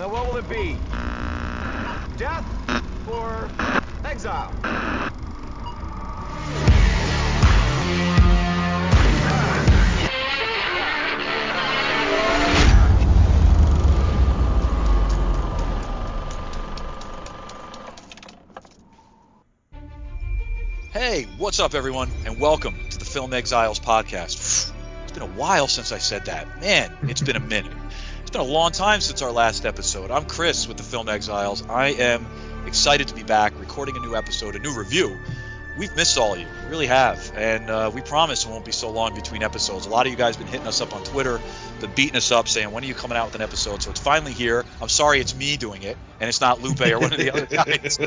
[0.00, 0.78] Now what will it be?
[2.16, 2.46] Death
[3.06, 3.50] or
[4.02, 4.50] exile?
[20.92, 24.72] Hey, what's up, everyone, and welcome to the Film Exiles podcast.
[25.02, 26.58] It's been a while since I said that.
[26.62, 27.79] Man, it's been a minute.
[28.30, 30.12] It's been a long time since our last episode.
[30.12, 31.68] I'm Chris with the Film Exiles.
[31.68, 32.24] I am
[32.64, 35.18] excited to be back recording a new episode, a new review.
[35.76, 38.70] We've missed all of you, we really have, and uh, we promise it won't be
[38.70, 39.86] so long between episodes.
[39.86, 41.40] A lot of you guys been hitting us up on Twitter,
[41.80, 43.82] been beating us up, saying when are you coming out with an episode?
[43.82, 44.64] So it's finally here.
[44.80, 47.46] I'm sorry it's me doing it, and it's not Lupe or one of the other
[47.50, 47.98] guys,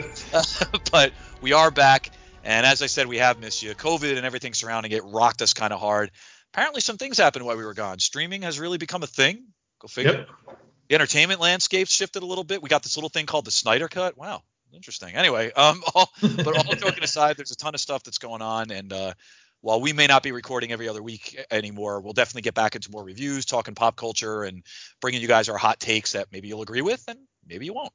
[0.93, 1.11] but
[1.41, 2.11] we are back.
[2.45, 3.75] And as I said, we have missed you.
[3.75, 6.11] COVID and everything surrounding it rocked us kind of hard.
[6.53, 7.99] Apparently, some things happened while we were gone.
[7.99, 9.47] Streaming has really become a thing.
[9.83, 10.11] Go figure.
[10.47, 10.57] Yep.
[10.89, 12.63] The entertainment landscape shifted a little bit.
[12.63, 14.17] We got this little thing called the Snyder Cut.
[14.17, 14.41] Wow,
[14.73, 15.13] interesting.
[15.13, 18.71] Anyway, um, all, but all joking aside, there's a ton of stuff that's going on,
[18.71, 19.13] and uh,
[19.61, 22.91] while we may not be recording every other week anymore, we'll definitely get back into
[22.91, 24.63] more reviews, talking pop culture, and
[25.01, 27.93] bringing you guys our hot takes that maybe you'll agree with, and maybe you won't.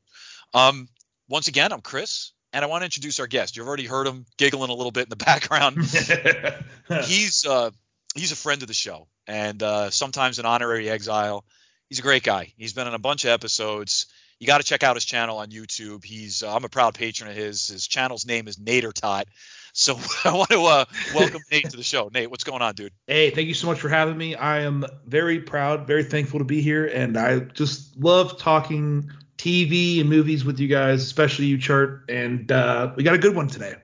[0.55, 0.89] Um,
[1.29, 3.57] once again, I'm Chris and I want to introduce our guest.
[3.57, 5.79] You've already heard him giggling a little bit in the background.
[7.05, 7.71] he's uh,
[8.15, 11.45] he's a friend of the show, and uh, sometimes an honorary exile.
[11.89, 12.53] He's a great guy.
[12.57, 14.07] He's been in a bunch of episodes.
[14.39, 16.05] You got to check out his channel on YouTube.
[16.05, 17.69] He's uh, I'm a proud patron of his.
[17.69, 19.27] His channel's name is Nader Tot.
[19.73, 22.11] So I want to uh, welcome Nate to the show.
[22.13, 22.93] Nate, what's going on, dude?
[23.07, 24.35] Hey, thank you so much for having me.
[24.35, 30.01] I am very proud, very thankful to be here, and I just love talking TV
[30.01, 32.05] and movies with you guys, especially you, Chart.
[32.09, 33.75] And uh, we got a good one today.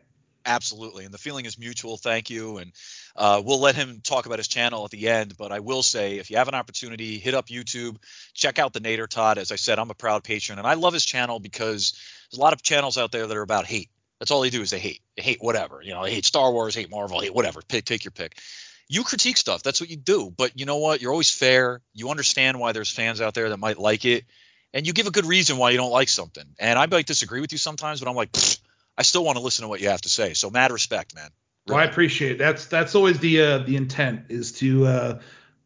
[0.47, 1.97] Absolutely, and the feeling is mutual.
[1.97, 2.73] Thank you, and
[3.17, 5.37] uh, we'll let him talk about his channel at the end.
[5.37, 7.97] But I will say, if you have an opportunity, hit up YouTube,
[8.35, 9.39] check out the Nader Todd.
[9.39, 11.93] As I said, I'm a proud patron, and I love his channel because
[12.31, 13.91] there's a lot of channels out there that are about hate.
[14.19, 15.83] That's all they do is they hate, they hate whatever.
[15.83, 17.61] You know, they hate Star Wars, hate Marvel, hate whatever.
[17.67, 18.39] Pick, take your pick.
[18.89, 19.63] You critique stuff.
[19.63, 20.33] That's what you do.
[20.37, 21.01] But you know what?
[21.01, 21.81] You're always fair.
[21.95, 24.25] You understand why there's fans out there that might like it
[24.75, 26.45] and you give a good reason why you don't like something.
[26.59, 28.37] And I might disagree with you sometimes, but I'm like,
[28.99, 30.35] I still want to listen to what you have to say.
[30.35, 31.31] So mad respect, man.
[31.67, 32.39] Well, I appreciate it.
[32.39, 35.21] That's that's always the uh, the intent is to uh,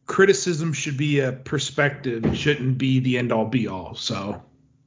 [0.06, 2.24] criticism should be a perspective.
[2.24, 3.94] It shouldn't be the end all be all.
[3.96, 4.42] So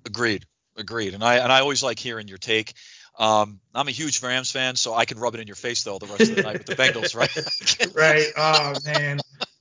[0.06, 0.46] agreed,
[0.78, 1.14] agreed.
[1.14, 2.74] And I and I always like hearing your take.
[3.20, 6.00] Um, I'm a huge Rams fan, so I can rub it in your face though
[6.00, 7.94] the rest of the night with the Bengals, right?
[7.96, 8.28] right.
[8.38, 9.20] Oh man.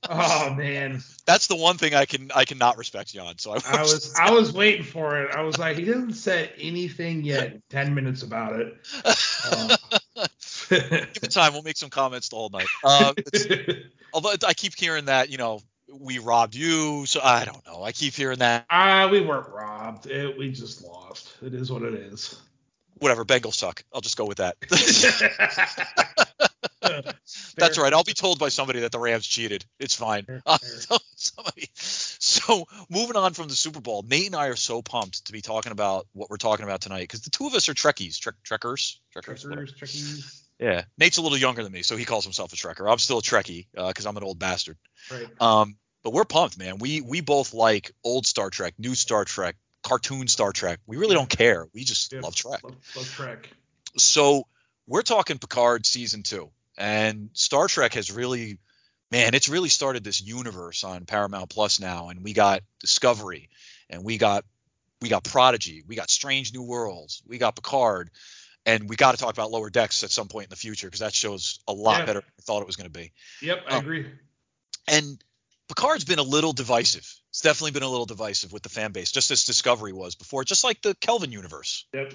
[0.08, 3.38] Oh man, that's the one thing I can I cannot respect you on.
[3.38, 5.34] So I, I was I was waiting for it.
[5.34, 7.60] I was like, he hasn't said anything yet.
[7.68, 8.76] Ten minutes about it.
[9.04, 9.76] Uh.
[10.70, 11.52] Give it time.
[11.52, 12.68] We'll make some comments the whole night.
[12.84, 13.12] Uh,
[14.12, 15.60] although I keep hearing that you know
[15.92, 17.82] we robbed you, so I don't know.
[17.82, 18.66] I keep hearing that.
[18.70, 20.06] Ah, uh, we weren't robbed.
[20.06, 21.32] It, we just lost.
[21.42, 22.40] It is what it is.
[22.98, 23.24] Whatever.
[23.24, 23.82] Bengals suck.
[23.92, 24.56] I'll just go with that.
[27.56, 27.92] That's right.
[27.92, 29.64] I'll be told by somebody that the Rams cheated.
[29.78, 30.26] It's fine.
[30.46, 31.68] Uh, so, somebody.
[31.74, 35.40] So moving on from the Super Bowl, Nate and I are so pumped to be
[35.40, 38.36] talking about what we're talking about tonight because the two of us are Trekkies, Trek,
[38.44, 40.49] Trekkers, Trekkers, Trekkers, Trekkies.
[40.60, 42.90] Yeah, Nate's a little younger than me, so he calls himself a Trekker.
[42.90, 44.76] I'm still a Trekkie because uh, I'm an old bastard.
[45.10, 45.26] Right.
[45.40, 46.78] Um, but we're pumped, man.
[46.78, 50.80] We we both like old Star Trek, new Star Trek, cartoon Star Trek.
[50.86, 51.66] We really don't care.
[51.72, 52.62] We just yeah, love Trek.
[52.62, 53.48] Love, love Trek.
[53.96, 54.46] So
[54.86, 56.50] we're talking Picard season two.
[56.76, 58.58] And Star Trek has really,
[59.10, 62.08] man, it's really started this universe on Paramount Plus now.
[62.08, 63.48] And we got Discovery,
[63.88, 64.44] and we got
[65.00, 68.10] we got Prodigy, we got Strange New Worlds, we got Picard,
[68.66, 71.00] and we got to talk about Lower Decks at some point in the future because
[71.00, 72.06] that show's a lot yeah.
[72.06, 73.12] better than I thought it was going to be.
[73.42, 74.06] Yep, I um, agree.
[74.88, 75.22] And
[75.68, 77.12] Picard's been a little divisive.
[77.30, 80.44] It's definitely been a little divisive with the fan base, just as Discovery was before,
[80.44, 81.86] just like the Kelvin universe.
[81.94, 82.14] Yep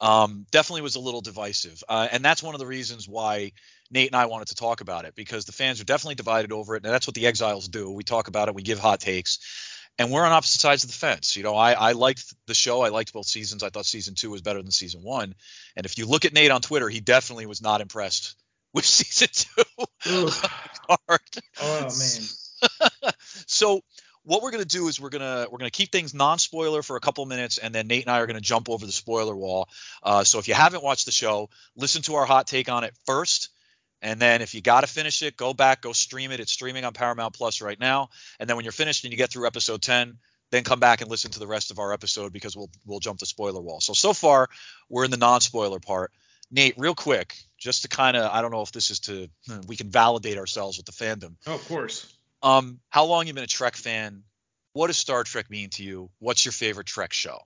[0.00, 1.82] um, definitely was a little divisive.
[1.88, 3.52] Uh, and that's one of the reasons why
[3.90, 6.76] Nate and I wanted to talk about it because the fans are definitely divided over
[6.76, 6.84] it.
[6.84, 7.90] And that's what the Exiles do.
[7.90, 9.38] We talk about it, we give hot takes,
[9.98, 11.36] and we're on opposite sides of the fence.
[11.36, 12.82] You know, I, I liked the show.
[12.82, 13.62] I liked both seasons.
[13.62, 15.34] I thought season two was better than season one.
[15.76, 18.36] And if you look at Nate on Twitter, he definitely was not impressed
[18.74, 19.64] with season two.
[21.60, 21.92] oh, man.
[23.46, 23.80] so
[24.24, 26.96] what we're going to do is we're going to we're to keep things non-spoiler for
[26.96, 29.36] a couple minutes and then Nate and I are going to jump over the spoiler
[29.36, 29.68] wall.
[30.02, 32.92] Uh, so if you haven't watched the show, listen to our hot take on it
[33.06, 33.50] first.
[34.02, 36.40] And then if you got to finish it, go back, go stream it.
[36.40, 38.10] It's streaming on Paramount Plus right now.
[38.38, 40.18] And then when you're finished and you get through episode 10,
[40.50, 43.18] then come back and listen to the rest of our episode because we'll we'll jump
[43.18, 43.80] the spoiler wall.
[43.80, 44.48] So so far
[44.88, 46.12] we're in the non-spoiler part.
[46.50, 49.28] Nate, real quick, just to kind of I don't know if this is to
[49.66, 51.34] we can validate ourselves with the fandom.
[51.46, 52.12] Oh, of course.
[52.42, 54.22] Um, how long you been a Trek fan?
[54.76, 56.10] what does Star Trek mean to you?
[56.18, 57.38] What's your favorite Trek show?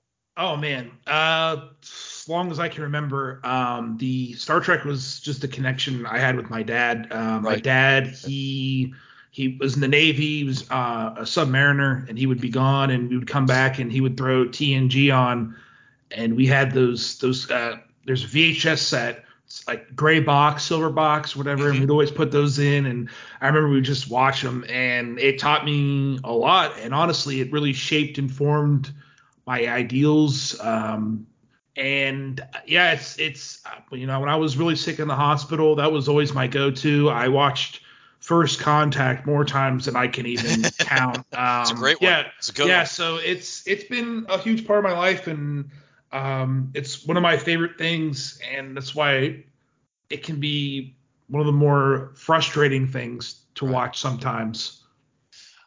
[0.43, 5.45] Oh man, uh, as long as I can remember, um, the Star Trek was just
[5.45, 7.09] a connection I had with my dad.
[7.11, 7.63] Uh, my Right.
[7.63, 8.95] dad, he
[9.31, 10.39] he was in the Navy.
[10.39, 13.79] He was uh, a submariner, and he would be gone, and we would come back,
[13.79, 15.55] and he would throw TNG on,
[16.11, 17.51] and we had those those.
[17.51, 17.77] Uh,
[18.07, 21.81] there's a VHS set, it's like gray box, silver box, whatever, and Mhm.
[21.81, 23.11] we'd always put those in, and
[23.43, 27.43] I remember we would just watch them, and it taught me a lot, and honestly,
[27.43, 28.91] it really shaped and formed
[29.47, 30.59] my ideals.
[30.61, 31.27] Um,
[31.77, 35.15] and uh, yeah, it's it's uh, you know when I was really sick in the
[35.17, 37.09] hospital, that was always my go-to.
[37.11, 37.83] I watched
[38.21, 41.25] First Contact more times than I can even count.
[41.33, 42.11] Um, It's a great one.
[42.11, 42.79] Yeah, It's a good yeah.
[42.79, 42.87] one.
[42.87, 45.71] So it's it's been a huge part of my life, and
[46.13, 49.45] um, it's one of my favorite things, and that's why
[50.11, 50.97] it can be
[51.29, 53.73] one of the more frustrating things to Right.
[53.75, 54.80] watch sometimes.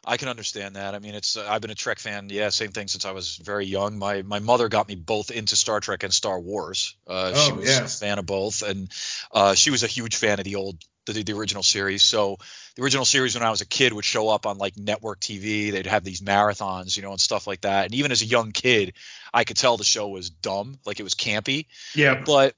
[0.06, 0.94] I can understand that.
[0.94, 3.36] I mean, it's uh, I've been a Trek fan, yeah, same thing since I was
[3.36, 3.98] very young.
[3.98, 6.96] My my mother got me both into Star Trek and Star Wars.
[7.06, 7.84] Uh, she Oh, was yeah.
[7.84, 8.90] a fan of both, and
[9.32, 12.02] uh, she was a huge fan of the old the, the original series.
[12.02, 12.38] So
[12.76, 15.70] the original series when I was a kid would show up on like network TV.
[15.72, 17.86] They'd have these marathons, you know, and stuff like that.
[17.86, 18.94] And even as a young kid,
[19.32, 21.66] I could tell the show was dumb, like it was campy.
[21.94, 22.22] Yeah.
[22.24, 22.54] But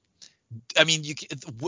[0.77, 1.15] I mean, you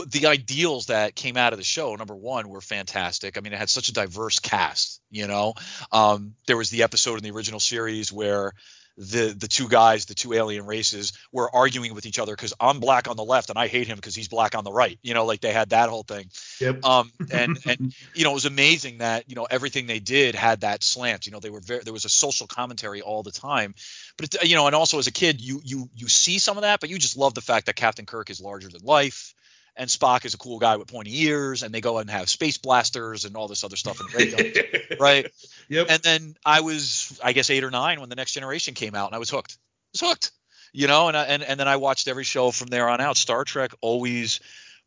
[0.06, 3.36] the ideals that came out of the show, number one, were fantastic.
[3.36, 5.00] I mean, it had such a diverse cast.
[5.10, 5.54] You know,
[5.92, 8.54] um, there was the episode in the original series where
[9.00, 12.80] the the two guys, the two alien races, were arguing with each other because I'm
[12.80, 14.98] black on the left and I hate him because he's black on the right.
[15.02, 16.30] You know, like they had that whole thing.
[16.60, 16.84] Yep.
[16.84, 20.60] Um, and and you know, it was amazing that you know everything they did had
[20.60, 21.26] that slant.
[21.26, 23.74] You know, they were very there was a social commentary all the time.
[24.20, 26.62] But it, you know, and also as a kid, you you you see some of
[26.62, 29.34] that, but you just love the fact that Captain Kirk is larger than life.
[29.76, 32.58] And Spock is a cool guy with pointy ears, and they go and have space
[32.58, 35.32] blasters and all this other stuff and ray guns, right?
[35.68, 35.86] Yep.
[35.88, 39.06] And then I was, I guess, eight or nine when the Next Generation came out,
[39.06, 39.52] and I was hooked.
[39.52, 40.32] I was hooked,
[40.72, 41.08] you know.
[41.08, 43.16] And I, and and then I watched every show from there on out.
[43.16, 44.40] Star Trek always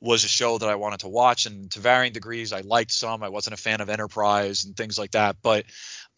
[0.03, 3.23] was a show that I wanted to watch, and to varying degrees, I liked some.
[3.23, 5.65] I wasn't a fan of Enterprise and things like that, but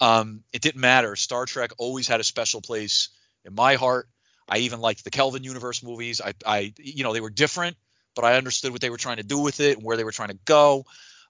[0.01, 1.15] um, it didn't matter.
[1.15, 3.09] Star Trek always had a special place
[3.45, 4.09] in my heart.
[4.49, 6.19] I even liked the Kelvin Universe movies.
[6.19, 7.77] I, I, you know, they were different,
[8.15, 10.11] but I understood what they were trying to do with it and where they were
[10.11, 10.85] trying to go.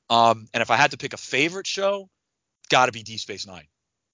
[0.09, 2.09] Um, and if I had to pick a favorite show,
[2.69, 3.67] got to be Deep Space Nine.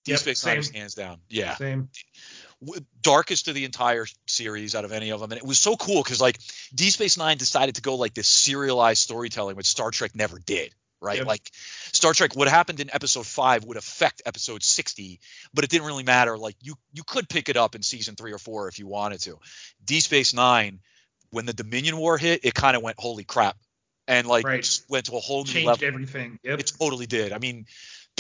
[0.03, 1.19] D Yep, Space Nine is hands down.
[1.29, 1.89] Yeah, Same.
[3.01, 6.03] Darkest of the entire series out of any of them, and it was so cool
[6.03, 6.37] because like
[6.75, 10.73] Deep Space Nine decided to go like this serialized storytelling, which Star Trek never did.
[11.03, 11.25] Right, Yep.
[11.25, 15.19] like Star Trek, what happened in Episode Five would affect Episode sixty,
[15.51, 16.37] but it didn't really matter.
[16.37, 19.21] Like you, you could pick it up in season three or four if you wanted
[19.21, 19.39] to.
[19.83, 20.79] Deep Space Nine,
[21.31, 23.57] when the Dominion War hit, it kind of went holy crap,
[24.07, 24.61] and like Right.
[24.61, 25.87] just went to a whole new Changed level.
[25.87, 26.37] everything.
[26.43, 26.59] Yep.
[26.59, 27.33] It totally did.
[27.33, 27.65] I mean,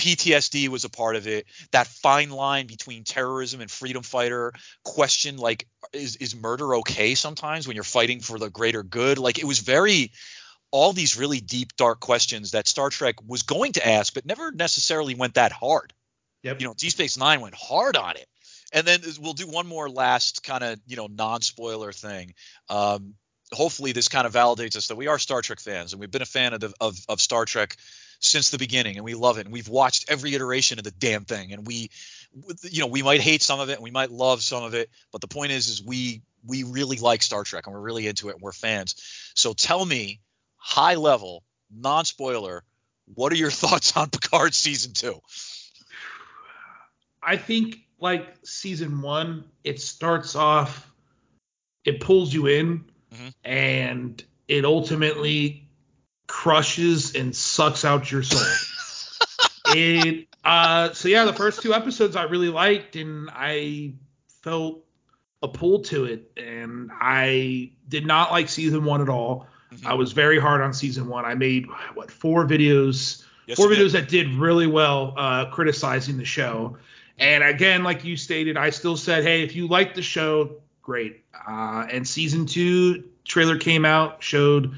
[0.01, 1.45] PTSD was a part of it.
[1.71, 4.51] That fine line between terrorism and freedom fighter
[4.83, 9.19] question, like, is is murder okay sometimes when you're fighting for the greater good?
[9.19, 10.11] Like, it was very
[10.71, 14.51] all these really deep, dark questions that Star Trek was going to ask, but never
[14.51, 15.93] necessarily went that hard.
[16.43, 16.61] Yep.
[16.61, 18.25] You know, Deep Space Nine went hard on it.
[18.73, 22.33] And then we'll do one more last kind of, you know, non-spoiler thing.
[22.69, 23.15] Um,
[23.53, 26.21] hopefully this kind of validates us that we are Star Trek fans and we've been
[26.21, 27.75] a fan of, the, of of Star Trek
[28.21, 31.25] since the beginning and we love it and we've watched every iteration of the damn
[31.25, 31.89] thing and we
[32.63, 34.89] you know we might hate some of it and we might love some of it
[35.11, 38.29] but the point is is we we really like Star Trek and we're really into
[38.29, 38.95] it and we're fans
[39.35, 40.21] so tell me
[40.55, 41.43] high level
[41.75, 42.63] non spoiler
[43.15, 45.19] what are your thoughts on Picard season 2
[47.23, 50.91] I think like season one, it starts off,
[51.85, 53.33] it pulls you in, Mhm.
[53.43, 55.60] and it ultimately
[56.31, 58.39] crushes and sucks out your soul.
[59.75, 63.95] it uh so yeah, the first two episodes I really liked and I
[64.41, 64.79] felt
[65.43, 69.45] a pull to it and I did not like season one at all.
[69.73, 69.85] Mhm.
[69.85, 71.25] I was very hard on season one.
[71.25, 73.87] I made what four videos Yes, four you did.
[73.87, 76.77] videos that did really well uh, criticizing the show.
[77.19, 81.23] And again, like you stated, I still said, hey, if you like the show, great.
[81.47, 84.73] Uh, and season two trailer came out, showed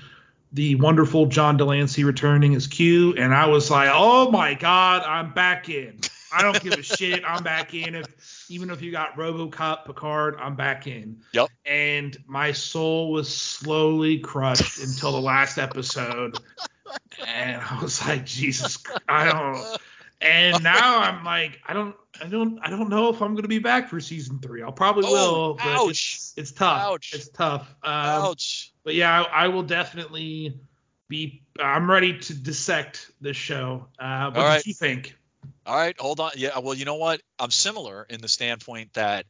[0.54, 5.04] the wonderful John de Lancie returning as Q, and I was like, oh my god,
[5.04, 6.00] I'm back in.
[6.32, 7.24] I don't give a shit.
[7.26, 7.96] I'm back in.
[7.96, 11.22] If even if you got RoboCop Picard, I'm back in.
[11.34, 11.50] Yep.
[11.66, 16.40] And my soul was slowly crushed until the last episode,
[17.28, 18.78] and I was like, Jesus,
[19.10, 19.78] I don't.
[20.24, 23.60] And now I'm like, I don't, I don't, I don't know if I'm gonna be
[23.60, 24.64] back for season three.
[24.64, 25.90] I'll probably Oh, will, but ouch.
[25.90, 26.82] it's, it's tough.
[26.82, 27.12] Ouch.
[27.14, 27.70] It's tough.
[27.84, 30.60] Um, ouch but yeah, I, I will definitely
[31.08, 31.44] be.
[31.60, 33.88] I'm ready to dissect this show.
[33.98, 34.66] Uh, what All did right.
[34.68, 35.16] you think?
[35.66, 36.32] All right, hold on.
[36.36, 37.22] Yeah, well, you know what?
[37.40, 39.26] I'm similar in the standpoint that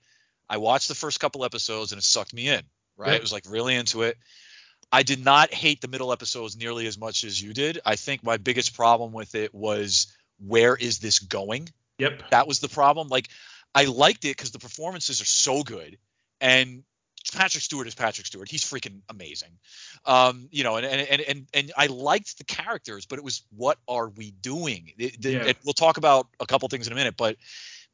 [0.49, 2.61] I watched the first couple episodes and it sucked me in.
[2.95, 3.17] Right, Yep.
[3.17, 4.17] it was like really into it.
[4.91, 7.79] I did not hate the middle episodes nearly as much as you did.
[7.85, 10.07] I think my biggest problem with it was
[10.45, 11.69] where is this going?
[11.97, 12.29] Yep.
[12.31, 13.07] That was the problem.
[13.07, 13.29] Like
[13.75, 15.97] I liked it because the performances are so good,
[16.41, 16.83] and
[17.33, 18.49] Patrick Stewart is Patrick Stewart.
[18.49, 19.51] He's freaking amazing.
[20.05, 23.43] Um, you know, and and and and, and I liked the characters, but it was
[23.55, 24.91] what are we doing?
[24.97, 25.45] It- the- Yeah.
[25.45, 27.37] it- we'll talk about a couple things in a minute, but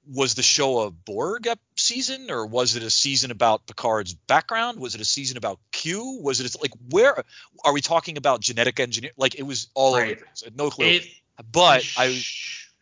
[0.07, 4.79] was the show a Borg season or was it a season about Picard's background?
[4.79, 6.19] Was it a season about Q?
[6.23, 7.23] Was it like where
[7.63, 9.11] are we talking about genetic engineer?
[9.17, 10.07] Like it was all over.
[10.09, 10.43] The place.
[10.55, 10.85] No clue.
[10.87, 11.07] It,
[11.51, 12.22] but the I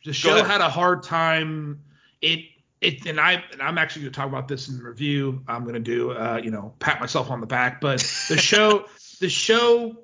[0.06, 1.82] the show had a hard time.
[2.22, 2.46] It
[2.82, 5.44] it and I and I'm actually going to talk about this in the review.
[5.48, 8.00] I'm going to do uh, you know pat myself on the back, but
[8.30, 8.86] the show
[9.20, 9.98] the show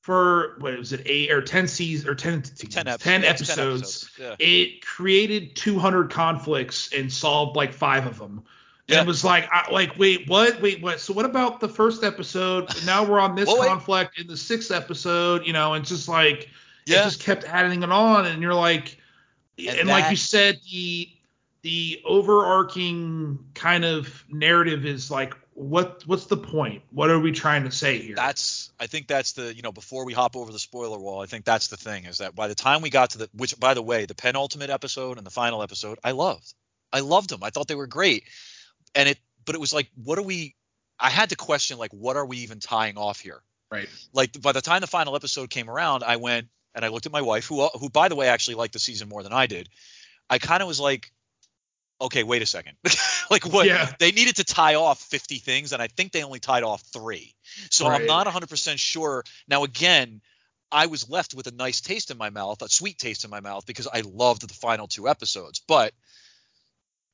[0.00, 3.30] for what was it eight or ten seasons or ten seasons, 10, ep- 10 yeah,
[3.30, 4.10] it's episodes.
[4.18, 4.36] Yeah.
[4.38, 8.42] It created 200 conflicts and solved like five of them.
[8.88, 9.02] And Yeah.
[9.02, 10.62] it was like, I, like, wait, what?
[10.62, 11.00] Wait, what?
[11.00, 12.70] So what about the first episode?
[12.86, 16.48] Now we're on this Well, conflict in the sixth episode, you know, and just like,
[16.88, 17.00] Yeah.
[17.00, 18.98] it just kept adding it on, and you're like,
[19.58, 21.08] and, And like you said, the
[21.62, 26.82] the overarching kind of narrative is like, what what's the point?
[26.90, 28.14] What are we trying to say here?
[28.14, 31.26] that's I think that's the you know before we hop over the spoiler wall, I
[31.26, 33.74] think that's the thing is that by the time we got to the which by
[33.74, 36.54] the way the penultimate episode and the final episode I loved,
[36.92, 37.42] I loved them.
[37.42, 38.24] I thought they were great,
[38.94, 40.54] and it but it was like what are we?
[41.00, 43.42] I had to question like what are we even tying off here?
[43.70, 43.88] right.
[44.12, 46.48] Like by the time the final episode came around, I went
[46.78, 49.08] and I looked at my wife who who by the way actually liked the season
[49.10, 49.68] more than I did.
[50.30, 51.10] I kind of was like.
[52.00, 52.76] Okay, wait a second.
[53.30, 53.90] like what Yeah.
[53.98, 57.34] they needed to tie off 50 things and I think they only tied off 3.
[57.70, 59.24] So I'm not 100% sure.
[59.48, 60.20] Now, again,
[60.70, 63.40] I was left with a nice taste in my mouth, a sweet taste in my
[63.40, 65.60] mouth, because I loved the final two episodes.
[65.66, 65.92] But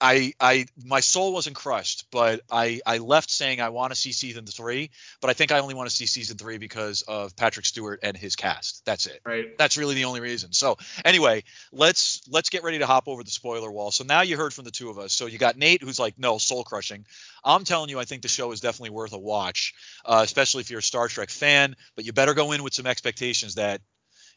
[0.00, 4.12] I, I, my soul wasn't crushed, but I, I left saying I want to see
[4.12, 4.90] season three.
[5.20, 8.16] But I think I only want to see season three because of Patrick Stewart and
[8.16, 8.84] his cast.
[8.84, 9.56] That's it Right.
[9.56, 10.52] that's really the only reason.
[10.52, 13.90] So anyway, let's let's get ready to hop over the spoiler wall.
[13.90, 15.12] So now you heard from the two of us.
[15.12, 17.06] So you got Nate who's like, no, soul crushing.
[17.44, 19.74] I'm telling you, I think the show is definitely worth a watch,
[20.04, 21.76] uh, especially if you're a Star Trek fan.
[21.96, 23.80] But you better go in with some expectations that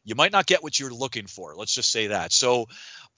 [0.04, 1.56] you might not get what you're looking for.
[1.56, 2.32] Let's just say that.
[2.32, 2.68] So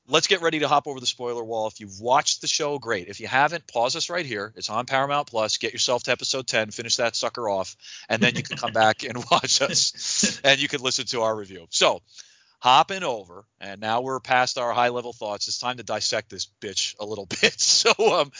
[0.09, 1.67] let's get ready to hop over the spoiler wall.
[1.67, 3.07] If you've watched the show, great.
[3.07, 4.51] If you haven't, pause us right here.
[4.55, 5.57] It's on Paramount Plus.
[5.57, 7.77] Get yourself to episode 10, finish that sucker off,
[8.09, 11.35] and then you can come back and watch us and you can listen to our
[11.35, 11.67] review.
[11.69, 12.01] So
[12.59, 15.47] hopping over, and now we're past our high level thoughts.
[15.47, 17.59] It's time to dissect this bitch a little bit.
[17.59, 18.31] So, um,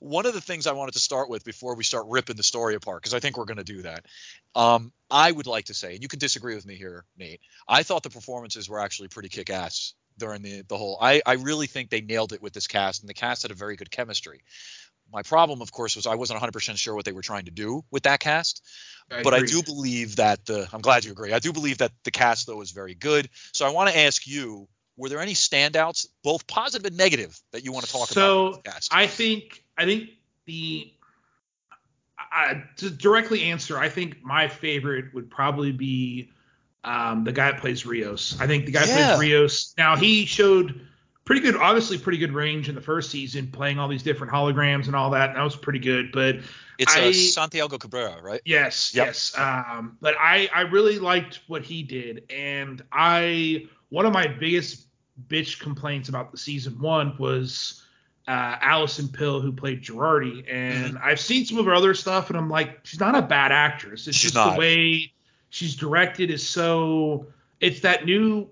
[0.00, 2.74] one of the things I wanted to start with before we start ripping the story
[2.74, 4.06] apart, because I think we're going to do that.
[4.54, 7.40] Um, I would like to say, and you can disagree with me here, Nate.
[7.66, 10.98] I thought the performances were actually pretty kick ass during the the whole.
[11.00, 13.54] I I really think they nailed it with this cast, and the cast had a
[13.54, 14.42] very good chemistry.
[15.12, 17.84] My problem, of course, was I wasn't 100% sure what they were trying to do
[17.90, 18.62] with that cast
[19.08, 21.32] but I do believe that the I'm glad you agree.
[21.32, 23.28] I do believe that the cast though is very good.
[23.52, 27.64] So I want to ask you, were there any standouts, both positive and negative, that
[27.64, 28.64] you want to talk So, about?
[28.64, 28.94] cast?
[28.94, 30.10] I think I think
[30.46, 30.90] the
[32.18, 36.30] I, to directly answer, I think my favorite would probably be
[36.84, 38.36] um, the guy that plays Rios.
[38.40, 39.16] I think the guy Yeah.
[39.16, 39.74] plays Rios.
[39.78, 40.80] Now he showed
[41.24, 44.86] pretty good, obviously pretty good range in the first season, playing all these different holograms
[44.86, 45.30] and all that.
[45.30, 46.12] And that was pretty good.
[46.12, 46.36] But
[46.78, 48.40] it's I- uh, Santiago Cabrera, right?
[48.44, 49.06] Yes, Yep.
[49.06, 49.32] yes.
[49.38, 54.86] Um, but I I really liked what he did, and I one of my biggest
[55.28, 57.80] bitch complaints about the season one was
[58.26, 61.04] uh, Allison Pill who played Jurati, and Mm-hmm.
[61.08, 64.06] I've seen some of her other stuff, and I'm like, she's not a bad actress.
[64.08, 64.54] It's She's just not.
[64.54, 65.12] the way
[65.54, 67.26] she's directed is so.
[67.60, 68.50] It's that new.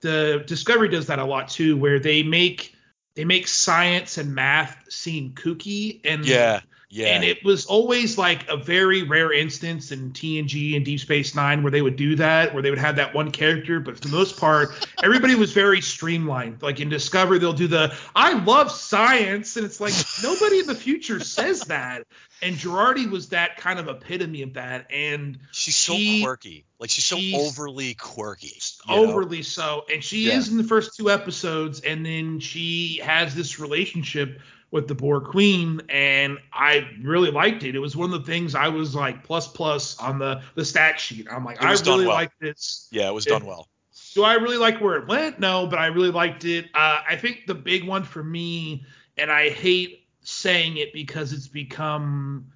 [0.00, 2.74] The Discovery does that a lot too, where they make
[3.14, 7.08] they make science and math seem kooky and Yeah, yeah.
[7.08, 11.62] and it was always like a very rare instance in TNG and Deep Space Nine
[11.62, 13.80] where they would do that, where they would have that one character.
[13.80, 14.70] But for the most part,
[15.02, 16.62] everybody was very streamlined.
[16.62, 20.74] Like in Discovery, they'll do the "I love science," and it's like nobody in the
[20.74, 22.04] future says that.
[22.40, 26.64] And Jurati was that kind of epitome of that, and she's so she- quirky.
[26.78, 28.52] Like she's so overly quirky.
[28.88, 29.10] you know?
[29.10, 29.84] overly so.
[29.92, 30.38] And she Yeah.
[30.38, 35.24] is in the first two episodes, and then she has this relationship with the Borg
[35.24, 37.74] Queen, and I really liked it.
[37.74, 41.00] It was one of the things I was like plus plus on the the stat
[41.00, 41.26] sheet.
[41.30, 42.14] I'm like, I really well.
[42.16, 42.88] like this.
[42.90, 43.68] Yeah, it was It- done well.
[44.14, 45.38] Do I really like where it went?
[45.38, 46.66] No, but I really liked it.
[46.74, 48.84] Uh, I think the big one for me,
[49.16, 52.46] and I hate saying it because it's become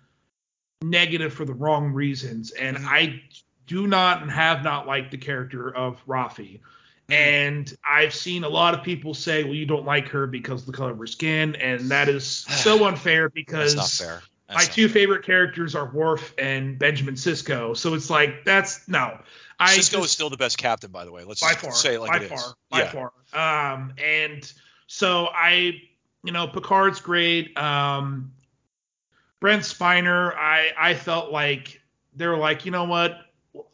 [0.83, 2.87] negative for the wrong reasons, and Mhm.
[2.87, 3.23] I
[3.67, 6.61] do not and have not liked the character of Raffi.
[7.09, 7.13] Mm-hmm.
[7.13, 10.67] And I've seen a lot of people say, well, you don't like her because of
[10.67, 14.23] the color of her skin, and that is so unfair because That's not fair.
[14.49, 17.77] That's my not two favorite characters are Worf and Benjamin Sisko.
[17.77, 19.19] So it's like that's no.
[19.59, 21.25] I Sisko just- is still the best captain, by the way.
[21.25, 22.29] Let's by far, say it like by it is.
[22.31, 23.11] far, by yeah.
[23.33, 23.73] far.
[23.73, 24.53] Um, and
[24.87, 25.81] so I,
[26.23, 27.57] you know, Picard's great.
[27.57, 28.33] Um,
[29.41, 31.81] Brent Spiner, I I felt like
[32.15, 33.19] they were like, you know what?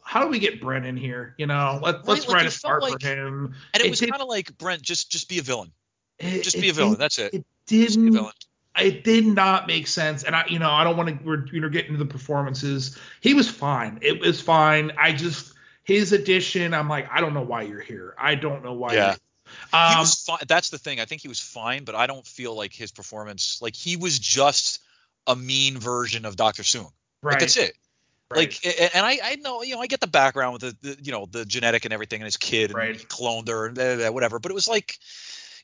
[0.03, 1.35] How do we get Brent in here?
[1.37, 3.55] You know, let, let's like, write a spark like- for him.
[3.73, 5.71] And it, It was kind of like Brent, just just be a villain.
[6.17, 6.91] It- Just be a villain.
[6.93, 7.33] did- That's it.
[7.33, 8.13] It Just be a didn't.
[8.13, 8.33] villain.
[8.77, 11.25] It did not make sense, and I, you know, I don't want to.
[11.25, 12.97] We're you know getting into the performances.
[13.19, 13.99] He was fine.
[14.01, 14.91] It was fine.
[14.97, 16.73] I just his addition.
[16.73, 18.15] I'm like, I don't know why you're here.
[18.17, 18.93] I don't know why.
[18.93, 18.99] Yeah.
[18.99, 19.17] You're here.
[19.71, 19.77] he
[20.31, 20.37] Um.
[20.47, 20.99] That's the thing.
[20.99, 23.59] I think he was fine, but I don't feel like his performance.
[23.61, 24.79] Like he was just
[25.27, 26.91] a mean version of Doctor Soong.
[27.23, 27.33] right.
[27.33, 27.75] Like that's it.
[28.31, 28.59] Right.
[28.63, 31.11] Like, and I, I know, you know, I get the background with the, the you
[31.11, 32.95] know, the genetic and everything, and his kid, and Right.
[32.95, 34.37] he cloned her, and blah, blah, blah, whatever.
[34.37, 34.97] But it was like,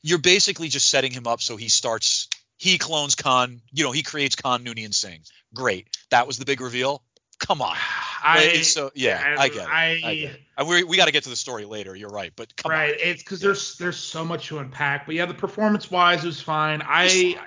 [0.02, 4.02] you're basically just setting him up so he starts, he clones Khan, you know, he
[4.02, 5.20] creates Khan Noonien Singh.
[5.54, 5.88] Great.
[6.10, 7.02] That was the big reveal.
[7.38, 7.76] Come on.
[8.22, 9.68] I so yeah, I get it.
[9.68, 10.40] I, I get it.
[10.58, 11.94] And we we got to get to the story later.
[11.94, 12.94] You're right, but come right.
[12.94, 12.98] on.
[13.00, 15.06] It's because there's there's so much to unpack.
[15.06, 16.82] But yeah, the performance wise it was fine.
[16.84, 17.38] I.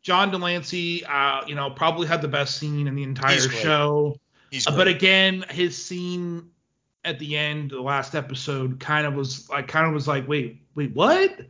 [0.00, 4.16] John de Lancie, uh, you know, probably had the best scene in the entire show.
[4.50, 4.78] He's Uh, great.
[4.78, 6.50] But again, his scene
[7.04, 10.62] at the end, the last episode, kind of was like, kind of was like, wait,
[10.74, 11.38] wait, what?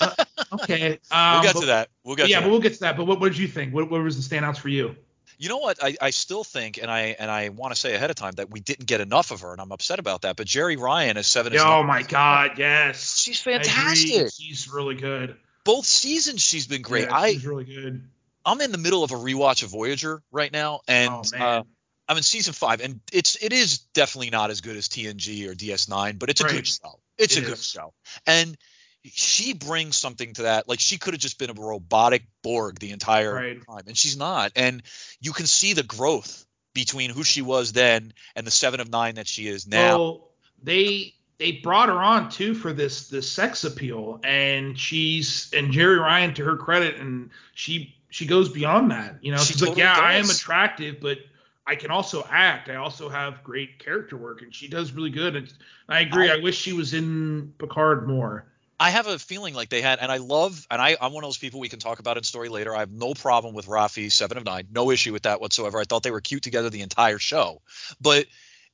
[0.00, 0.14] Uh,
[0.62, 0.98] okay.
[1.10, 1.88] Um, we'll get but- to that.
[2.04, 2.50] We'll get yeah, to but that.
[2.52, 2.96] we'll get to that.
[2.96, 3.74] But what, what did you think?
[3.74, 4.94] What, what was the standouts for you?
[5.36, 5.82] You know what?
[5.82, 8.50] I, I still think, and I and I want to say ahead of time that
[8.50, 10.36] we didn't get enough of her, and I'm upset about that.
[10.36, 13.18] But Jeri Ryan as seven is oh my God, yes.
[13.20, 13.64] she's I agree.
[13.64, 14.32] fantastic.
[14.36, 15.36] She's really good.
[15.64, 17.04] Both seasons she's been great.
[17.04, 18.08] Yeah, I she's really good.
[18.44, 21.42] I'm in the middle of a rewatch of Voyager right now, and oh man.
[21.42, 21.62] uh,
[22.08, 25.54] I'm in season five, and it's it is definitely not as good as TNG or
[25.54, 26.54] DS9, but it's a Right.
[26.54, 27.00] good show.
[27.18, 27.92] It's It a good show,
[28.26, 28.56] and
[29.04, 30.68] she brings something to that.
[30.68, 33.66] Like she could have just been a robotic Borg the entire Right.
[33.66, 34.52] time, and she's not.
[34.56, 34.82] And
[35.20, 39.16] you can see the growth between who she was then and the Seven of Nine
[39.16, 39.96] that she is now.
[39.96, 40.28] Well,
[40.62, 46.00] they they brought her on too for this this sex appeal, and she's and Jeri
[46.00, 49.16] Ryan to her credit, and she she goes beyond that.
[49.20, 51.18] You know, She she's like, totally yeah, I am attractive, but
[51.68, 52.70] I can also act.
[52.70, 55.36] I also have great character work, and she does really good.
[55.36, 55.52] And
[55.86, 56.30] I agree.
[56.30, 58.46] I- I, wish she was in Picard more.
[58.80, 61.28] I have a feeling like they had, and I love, and I, I'm one of
[61.28, 62.74] those people we can talk about in story later.
[62.74, 65.78] I have no problem with Raffi, Seven of Nine, no issue with that whatsoever.
[65.80, 67.60] I thought they were cute together the entire show,
[68.00, 68.26] but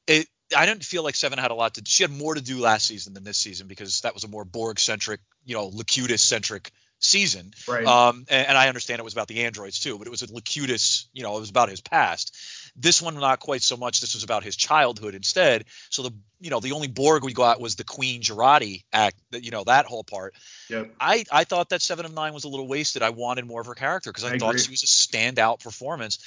[0.07, 1.83] it, I didn't feel like Seven had a lot to.
[1.87, 4.44] She had more to do last season than this season because that was a more
[4.44, 7.52] Borg centric, you know, Locutus centric season.
[7.66, 7.87] Right.
[7.87, 10.33] Um, and, and I understand it was about the androids too, but it was a
[10.33, 12.37] Locutus, you know, it was about his past.
[12.76, 14.00] This one not quite so much.
[14.00, 15.64] This was about his childhood instead.
[15.90, 16.10] So the
[16.40, 19.16] you know the only Borg we got was the Queen Jurati act.
[19.30, 20.34] That you know that whole part.
[20.68, 20.92] yep.
[20.98, 23.02] I I thought that Seven of Nine was a little wasted.
[23.02, 24.62] I wanted more of her character because I, I thought agree.
[24.62, 26.18] she was a standout performance.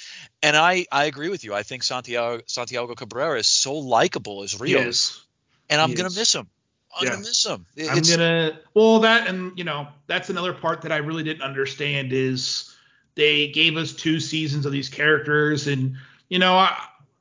[0.42, 1.54] And I I agree with you.
[1.54, 5.24] I think Santiago Santiago Cabrera is so likable as He Rios, is.
[5.68, 6.16] and I'm He gonna is.
[6.16, 6.48] miss him.
[6.98, 7.10] I'm Yeah.
[7.10, 7.66] gonna miss him.
[7.76, 11.42] It- I'm gonna well that and you know that's another part that I really didn't
[11.42, 12.74] understand is
[13.16, 15.96] they gave us two seasons of these characters and
[16.28, 16.76] you know I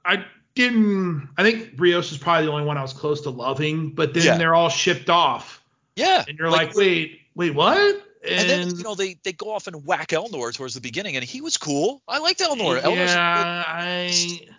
[0.05, 3.91] I didn't I think Rios is probably the only one I was close to loving
[3.91, 4.37] but then Yeah.
[4.37, 5.61] they're all shipped off
[5.95, 7.77] yeah, and you're like, wait wait what
[8.23, 11.15] and, And then you know they they go off and whack Elnor towards the beginning,
[11.15, 12.01] and he was cool.
[12.07, 12.81] I liked Elnor.
[12.81, 14.09] Elnor's yeah I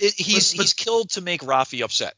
[0.00, 2.14] it, he's but- he's killed to make Raffi upset.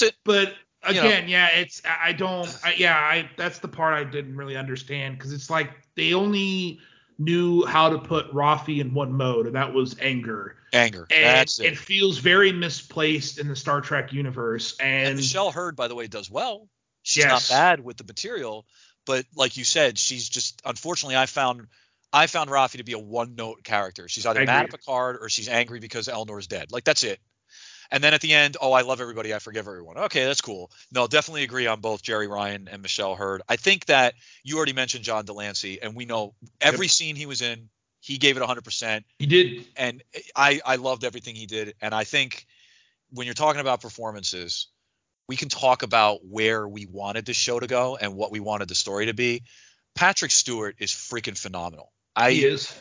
[0.00, 0.14] It.
[0.24, 0.54] but
[0.88, 1.00] You know.
[1.06, 4.56] again yeah it's I I don't I, yeah I that's the part I didn't really
[4.56, 6.80] understand because it's like they only
[7.18, 11.06] knew how to put Raffi in one mode and that was anger Anger.
[11.10, 11.72] and That's it.
[11.72, 11.78] it.
[11.78, 14.76] feels very misplaced in the Star Trek universe.
[14.78, 16.68] And, And, Michelle Hurd, by the way, does well.
[17.02, 17.50] She's Yes.
[17.50, 18.66] not bad with the material,
[19.06, 21.66] but like you said, she's just unfortunately I found
[22.12, 24.08] I found Raffi to be a one note character.
[24.08, 24.70] She's either mad at.
[24.70, 26.72] Picard or she's angry because Elnor's dead.
[26.72, 27.20] Like that's it.
[27.90, 29.98] And then at the end, oh, I love everybody, I forgive everyone.
[29.98, 30.70] Okay, that's cool.
[30.92, 33.42] No, definitely agree on both Jeri Ryan and Michelle Hurd.
[33.48, 37.26] I think that you already mentioned John de Lancie, and we know every scene he
[37.26, 37.68] was in,
[38.00, 39.04] he gave it 100%.
[39.18, 39.66] he did.
[39.76, 40.02] and
[40.34, 41.74] I I loved everything he did.
[41.80, 42.46] And I think
[43.10, 44.68] when you're talking about performances,
[45.28, 48.68] we can talk about where we wanted the show to go and what we wanted
[48.68, 49.42] the story to be.
[49.94, 51.92] Patrick Stewart is freaking phenomenal.
[52.14, 52.72] I he is.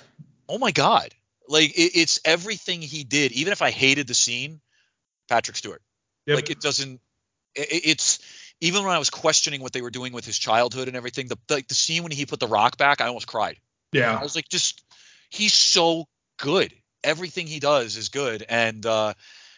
[0.48, 1.14] oh my god,
[1.48, 3.32] like it, it's everything he did.
[3.32, 4.62] Even if I hated the scene,
[5.28, 5.82] Patrick Stewart.
[6.26, 6.36] Yep.
[6.36, 7.00] Like it doesn't.
[7.56, 8.20] It, it's
[8.62, 11.28] even when I was questioning what they were doing with his childhood and everything.
[11.28, 13.58] The like the scene when he put the rock back, I almost cried.
[13.92, 14.18] Yeah.
[14.18, 14.84] I was like, just
[15.30, 16.08] he's so
[16.38, 16.74] good.
[17.04, 19.14] Everything he does is good, and uh,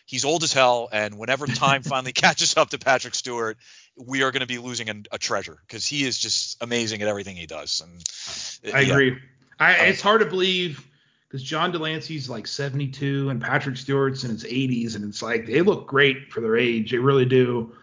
[0.06, 0.90] he's old as hell.
[0.92, 3.58] And whenever time finally catches up to Patrick Stewart,
[3.96, 7.08] we are going to be losing a, a treasure because he is just amazing at
[7.08, 7.82] everything he does.
[7.82, 8.94] And I yeah.
[8.94, 9.18] agree.
[9.60, 10.86] I, it's hard to believe
[11.28, 15.46] because John de Lancie's like 72 and Patrick Stewart's in his 80s, and it's like
[15.46, 16.92] they look great for their age.
[16.92, 17.74] They really do.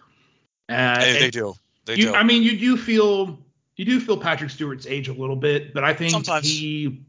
[0.69, 1.55] Uh, They, they do.
[1.85, 2.15] They you, do.
[2.15, 3.39] I mean, you do feel
[3.77, 6.47] you do feel Patrick Stewart's age a little bit, but I think Sometimes.
[6.47, 7.01] he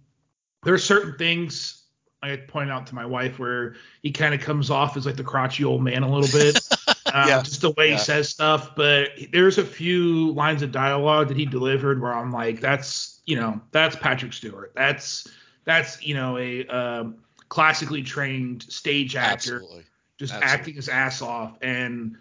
[0.64, 1.84] there are certain things
[2.24, 5.24] I point out to my wife where he kind of comes off as like the
[5.24, 6.60] crotchety old man a little bit.
[7.06, 7.42] Uh, Yeah.
[7.44, 7.94] Just the way Yeah.
[7.94, 12.32] he says stuff, but there's a few lines of dialogue that he delivered where I'm
[12.32, 14.74] like, that's you know, that's Patrick Stewart.
[14.76, 15.26] That's
[15.66, 17.18] that's you know a um,
[17.50, 19.84] classically trained stage actor Absolutely.
[20.18, 20.60] just Absolutely.
[20.60, 21.58] acting his ass off.
[21.62, 22.18] And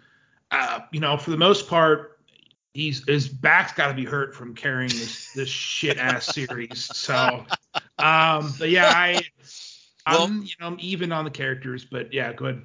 [0.51, 2.19] uh, you know, for the most part,
[2.73, 6.85] he's his back's got to be hurt from carrying this this shit ass series.
[6.95, 7.45] So,
[7.97, 9.21] um, but yeah, I,
[10.05, 12.61] I'm you know I'm even on the characters, but yeah, go ahead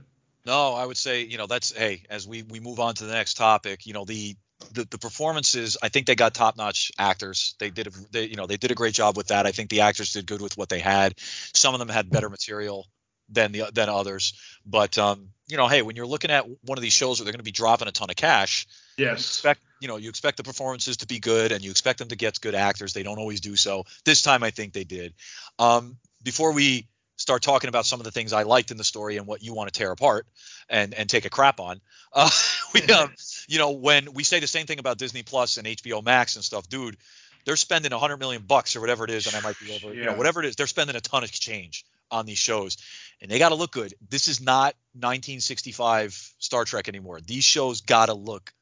[0.47, 3.13] No, I would say, you know, that's hey, as we we move on to the
[3.13, 4.37] next topic, you know, the
[4.73, 7.55] the, the performances, I think they got top-notch actors.
[7.59, 9.47] They did a, they you know, they did a great job with that.
[9.47, 11.15] I think the actors did good with what they had.
[11.55, 12.87] Some of them had better material
[13.29, 14.35] than the than others,
[14.67, 17.33] but um, you know, hey, when you're looking at one of these shows where they're
[17.33, 19.21] going to be dropping a ton of cash, you Yes.
[19.21, 22.17] expect you know, you expect the performances to be good and you expect them to
[22.17, 22.93] get good actors.
[22.93, 23.85] They don't always do so.
[24.05, 25.15] This time I think they did.
[25.59, 26.87] Um, before we
[27.21, 29.53] start talking about some of the things I liked in the story and what you
[29.53, 30.27] want to tear apart
[30.69, 31.81] and and take a crap on.
[32.13, 32.31] Uh,
[32.75, 33.13] we um,
[33.51, 36.45] you know, when we say the same thing about Disney Plus and HBO Max and
[36.45, 36.97] stuff, dude,
[37.45, 39.93] they're spending a hundred million bucks or whatever it is, and I might be over,
[39.93, 42.77] you know, whatever it is, they're spending a ton of change on these shows,
[43.21, 43.93] and they got to look good.
[44.09, 47.21] This is not 1965 Star Trek anymore.
[47.21, 48.53] These shows got to look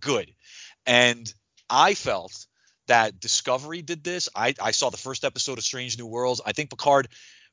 [0.00, 0.30] good,
[0.84, 1.32] and
[1.70, 2.46] I felt
[2.86, 4.28] that Discovery did this.
[4.36, 6.42] I, I saw the first episode of Strange New Worlds.
[6.44, 7.08] I think Picard,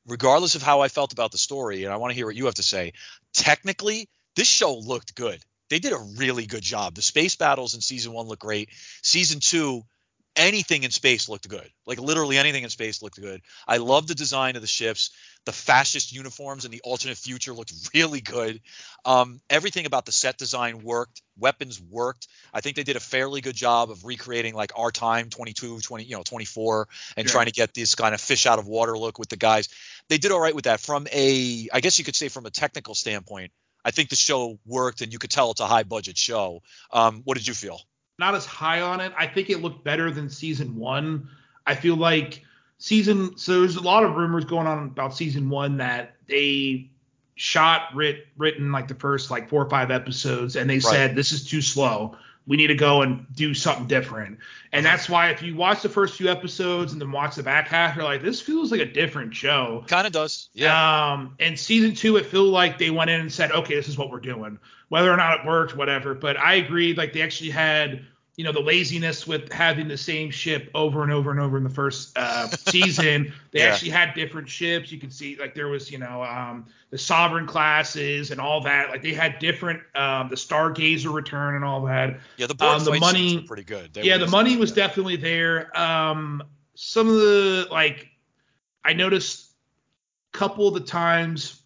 [0.06, 2.44] regardless of how I felt about the story, and I want to hear what you
[2.44, 2.92] have to say,
[3.32, 5.42] technically, this show looked good.
[5.72, 6.96] They did a really good job.
[6.96, 8.68] The space battles in season one look great.
[9.00, 9.84] Season two,
[10.36, 11.66] anything in space looked good.
[11.86, 13.40] Like literally anything in space looked good.
[13.66, 15.12] I love the design of the ships.
[15.46, 18.60] The fascist uniforms in the alternate future looked really good.
[19.06, 21.22] Um, everything about the set design worked.
[21.38, 22.28] Weapons worked.
[22.52, 26.04] I think they did a fairly good job of recreating like our time 22, 20,
[26.04, 27.32] you know, 24 and Yeah.
[27.32, 29.70] trying to get this kind of fish out of water look with the guys.
[30.10, 32.50] They did all right with that from a I guess you could say from a
[32.50, 33.52] technical standpoint.
[33.84, 36.62] I think the show worked and you could tell it's a high budget show.
[36.92, 37.80] Um, what did you feel?
[38.18, 39.12] Not as high on it.
[39.16, 41.28] I think it looked better than season one.
[41.66, 42.42] I feel like
[42.78, 46.90] season so there's a lot of rumors going on about season one that they
[47.36, 51.30] shot writ written like the first like four or five episodes and they said this
[51.30, 54.38] is too slow we need to go and do something different
[54.72, 57.68] and that's why if you watch the first few episodes and then watch the back
[57.68, 60.48] half you're like this feels like a different show Kind of does.
[60.54, 61.12] Yeah.
[61.12, 63.98] um, and season two, it felt like they went in and said, okay, this is
[63.98, 64.58] what we're doing.
[64.88, 66.14] Whether or not it worked, whatever.
[66.14, 68.04] But I agree, like they actually had,
[68.36, 71.64] you know, the laziness with having the same ship over and over and over in
[71.64, 73.30] the first uh, season.
[73.50, 73.66] They Yeah.
[73.66, 74.90] actually had different ships.
[74.90, 78.88] You could see, like there was, you know, um, the Sovereign classes and all that.
[78.88, 82.20] Like they had different, um, the Stargazer return and all that.
[82.38, 83.92] Yeah, the um, the money- were pretty good.
[83.92, 85.78] They yeah, the money was definitely there.
[85.78, 86.42] Um,
[86.74, 88.08] some of the like,
[88.82, 89.50] I noticed
[90.34, 91.60] a couple of the times,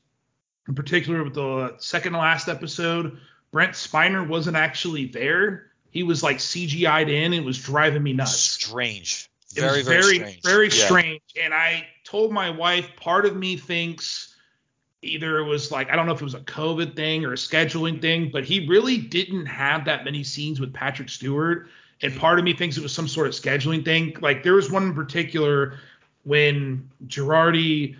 [0.66, 3.18] in particular with the second to last episode,
[3.52, 5.70] Brent Spiner wasn't actually there.
[5.96, 7.32] He was like CGI'd in.
[7.32, 8.36] It was driving me nuts.
[8.36, 9.30] strange.
[9.56, 10.42] It Very, was very, very, strange.
[10.42, 10.84] very Yeah.
[10.84, 11.22] strange.
[11.40, 14.34] And I told my wife, part of me thinks
[15.00, 17.36] either it was like I don't know if it was a COVID thing or a
[17.36, 21.68] scheduling thing, but he really didn't have that many scenes with Patrick Stewart.
[22.02, 22.20] And mm-hmm.
[22.20, 24.18] part of me thinks it was some sort of scheduling thing.
[24.20, 25.78] Like there was one in particular
[26.24, 27.96] when Jurati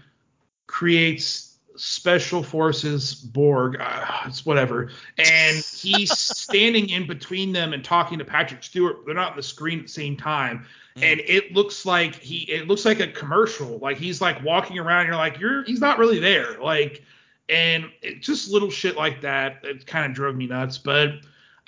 [0.67, 1.46] creates
[1.77, 8.25] Special Forces Borg, uh, it's whatever, and he's standing in between them and talking to
[8.25, 9.05] Patrick Stewart.
[9.05, 12.69] They're not on the screen at the same time, and it looks like he, it
[12.69, 13.79] looks like a commercial.
[13.79, 16.59] Like he's like walking around, you're like, you're, he's not really there.
[16.61, 17.03] Like,
[17.49, 19.59] and it, just little shit like that.
[19.63, 20.79] It kind of drove me nuts.
[20.79, 21.11] But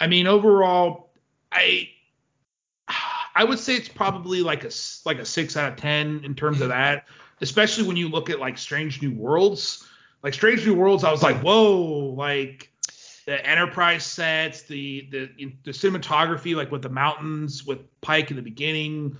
[0.00, 1.10] I mean, overall,
[1.52, 1.90] I.
[3.34, 4.70] I would say it's probably like a
[5.04, 7.06] like a six out of ten in terms of that,
[7.40, 9.87] especially when you look at like Strange New Worlds.
[10.22, 12.72] Like Strange New Worlds, I was like, whoa, like
[13.24, 15.30] the Enterprise sets, the the
[15.64, 19.16] the cinematography, like with the mountains with Pike in the beginning,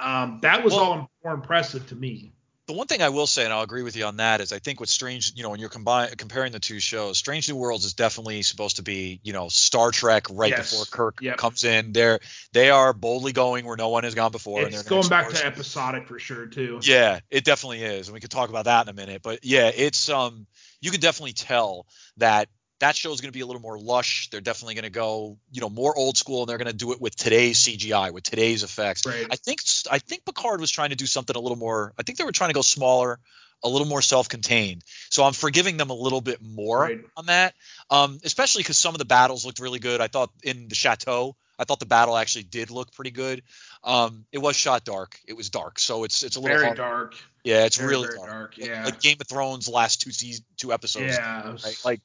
[0.00, 2.33] um, that was Well- all more impressive to me.
[2.66, 4.58] The one thing I will say, and I'll agree with you on that, is I
[4.58, 7.84] think with Strange, you know, when you're combine, comparing the two shows, Strange New Worlds
[7.84, 10.70] is definitely supposed to be, you know, Star Trek right Yes.
[10.70, 11.36] before Kirk Yep.
[11.36, 11.92] comes in.
[11.92, 12.20] They're
[12.52, 14.60] they are boldly going where no one has gone before.
[14.60, 16.80] and It's they're gonna back to episodic for sure too.
[16.82, 19.20] Yeah, it definitely is, and we could talk about that in a minute.
[19.22, 20.46] But yeah, it's um,
[20.80, 22.48] you could definitely tell that
[22.80, 24.28] that show is going to be a little more lush.
[24.30, 26.92] They're definitely going to go, you know, more old school, and they're going to do
[26.92, 29.06] it with today's CGI, with today's effects.
[29.06, 29.26] Right.
[29.30, 29.60] I think
[29.90, 31.92] I think Picard was trying to do something a little more.
[31.98, 33.20] I think they were trying to go smaller,
[33.62, 34.82] a little more self-contained.
[35.10, 37.00] So I'm forgiving them a little bit more Right.
[37.16, 37.54] on that,
[37.90, 40.00] um, especially because some of the battles looked really good.
[40.00, 43.42] I thought in the chateau, I thought the battle actually did look pretty good.
[43.84, 45.20] Um, it was shot dark.
[45.26, 46.76] It was dark, so it's it's a little Very hard.
[46.78, 47.14] dark.
[47.44, 48.30] Yeah, it's Very, really very dark.
[48.30, 48.58] dark.
[48.58, 48.84] Yeah.
[48.86, 51.12] Like Game of Thrones last two seasons, two episodes.
[51.14, 51.52] yeah.
[51.62, 51.76] Right?
[51.84, 52.00] Like,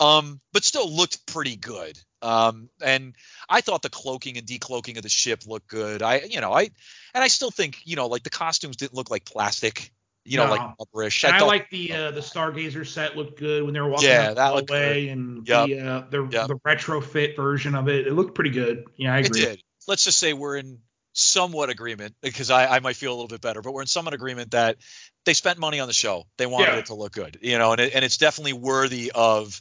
[0.00, 1.98] um, but still looked pretty good.
[2.20, 3.14] Um, and
[3.48, 6.02] I thought the cloaking and decloaking of the ship looked good.
[6.02, 6.62] I, you know, I,
[7.14, 9.92] and I still think, you know, like the costumes didn't look like plastic,
[10.24, 10.50] you know, No.
[10.50, 11.24] like rubberish.
[11.24, 14.08] And I, thought- like the uh, the Stargazer set looked good when they were walking
[14.08, 15.68] Yeah, that looked hallway and Yep.
[15.68, 16.48] the uh, the Yep.
[16.48, 18.06] the retrofit version of it.
[18.06, 18.86] It looked pretty good.
[18.96, 19.40] Yeah, I It agree.
[19.40, 19.62] did.
[19.86, 20.80] Let's just say we're in
[21.12, 24.14] somewhat agreement because I, I might feel a little bit better, but we're in somewhat
[24.14, 24.76] agreement that
[25.24, 26.26] they spent money on the show.
[26.36, 26.78] They wanted Yeah.
[26.78, 29.60] it to look good, you know, and it, and it's definitely worthy of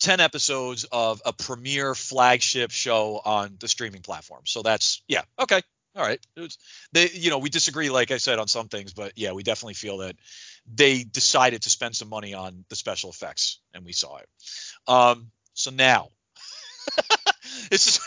[0.00, 4.42] 10 episodes of a premier flagship show on the streaming platform.
[4.44, 5.60] So that's, yeah, okay.
[5.96, 6.20] All right.
[6.36, 6.58] Was,
[6.92, 9.74] they, you know, we disagree, like I said, on some things, but yeah, we definitely
[9.74, 10.16] feel that
[10.72, 14.28] they decided to spend some money on the special effects, and we saw it.
[14.86, 16.08] Um, so now,
[17.70, 18.00] this is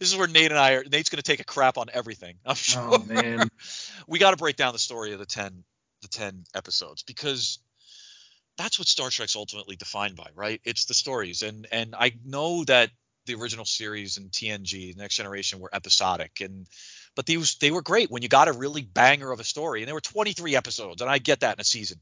[0.00, 0.84] this is where Nate and I are.
[0.84, 2.36] Nate's going to take a crap on everything.
[2.44, 2.88] I'm sure.
[2.92, 3.48] Oh man.
[4.08, 5.64] we got to break down the story of the ten
[6.02, 7.60] the ten episodes because
[8.58, 10.60] that's what Star Trek's ultimately defined by, right?
[10.64, 12.90] It's the stories, and and I know that
[13.24, 16.66] the original series and TNG, Next Generation, were episodic, and
[17.14, 19.88] but these they were great when you got a really banger of a story, and
[19.88, 21.98] there were 23 episodes, and I get that in a season,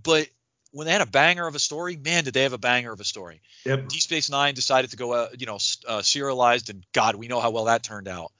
[0.00, 0.28] but
[0.70, 2.98] when they had a banger of a story, man, did they have a banger of
[2.98, 3.40] a story.
[3.64, 3.88] Yep.
[3.88, 7.40] Deep Space Nine decided to go, uh, you know, uh, serialized, and God, we know
[7.40, 8.32] how well that turned out.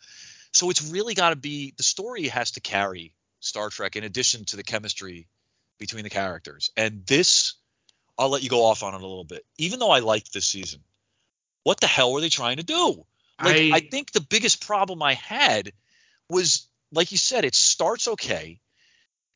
[0.53, 4.45] So it's really got to be the story has to carry Star Trek in addition
[4.47, 5.29] to the chemistry
[5.79, 6.71] between the characters.
[6.77, 7.55] And this,
[8.19, 9.45] I'll let you go off on it a little bit.
[9.59, 10.81] Even though I liked this season,
[11.63, 13.05] what the hell were they trying to do?
[13.43, 15.73] Like, I, I- think the biggest problem I had
[16.29, 18.61] was, like you said, it starts okay,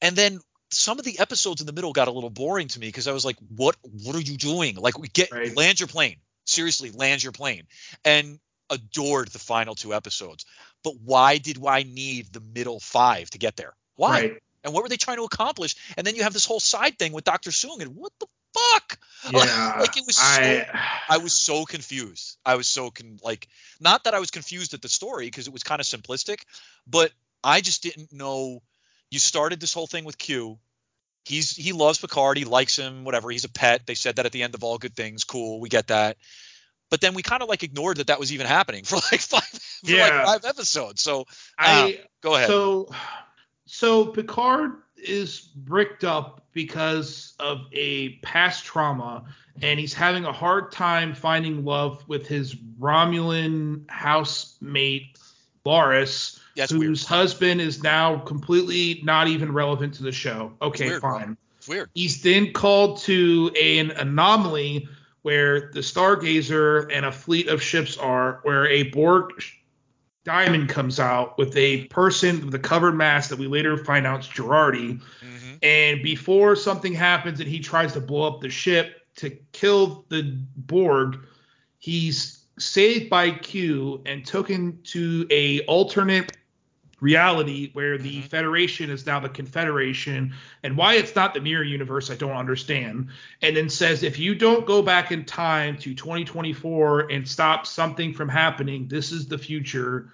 [0.00, 2.88] and then some of the episodes in the middle got a little boring to me
[2.88, 4.76] because I was like, what What are you doing?
[4.76, 5.56] Like, we get Right.
[5.56, 6.16] land your plane.
[6.44, 7.66] Seriously, land your plane.
[8.04, 8.38] And
[8.70, 10.44] adored the final two episodes.
[10.84, 13.74] But why did I need the middle five to get there?
[13.96, 14.20] Why?
[14.20, 14.42] Right.
[14.68, 15.74] And what were they trying to accomplish?
[15.96, 17.50] And then you have this whole side thing with Dr.
[17.50, 18.98] Soong, and what the fuck?
[19.32, 19.76] Yeah.
[19.80, 20.66] like it was so I
[21.08, 22.36] I was so confused.
[22.46, 23.48] I was so con- like
[23.80, 26.42] not that I was confused at the story because it was kind of simplistic,
[26.86, 27.10] but
[27.42, 28.62] I just didn't know.
[29.10, 30.58] You started this whole thing with Q.
[31.24, 32.38] He's he loves Picard.
[32.38, 33.04] He likes him.
[33.04, 33.28] Whatever.
[33.30, 33.86] He's a pet.
[33.86, 35.24] They said that at the end of all good things.
[35.24, 35.60] Cool.
[35.60, 36.16] We get that.
[36.90, 39.42] But then we kind of like ignored that that was even happening for like five
[39.42, 40.22] for Yeah.
[40.24, 41.02] like five episodes.
[41.02, 41.24] So
[41.58, 42.46] I um, go ahead.
[42.48, 42.88] So,
[43.68, 49.24] so Picard is bricked up because of a past trauma,
[49.62, 55.18] and he's having a hard time finding love with his Romulan housemate,
[55.66, 56.98] Laris, That's whose weird.
[57.00, 60.52] husband is now completely not even relevant to the show.
[60.62, 61.18] Okay, weird, bro.
[61.18, 61.36] fine.
[61.58, 61.90] It's weird.
[61.94, 64.88] He's then called to an anomaly
[65.22, 69.42] where the Stargazer and a fleet of ships are, where a Borg
[70.28, 74.20] diamond comes out with a person with a covered mask that we later find out
[74.20, 75.00] is Jurati.
[75.20, 80.04] hmm And before something happens and he tries to blow up the ship to kill
[80.10, 81.18] the Borg,
[81.78, 86.36] he's saved by Q and taken to a alternate
[87.00, 88.24] reality where the Mhm.
[88.24, 90.34] Federation is now the Confederation.
[90.62, 93.08] And why it's not the mirror universe, I don't understand.
[93.40, 98.12] And then says if you don't go back in time to 2024 and stop something
[98.12, 100.12] from happening, this is the future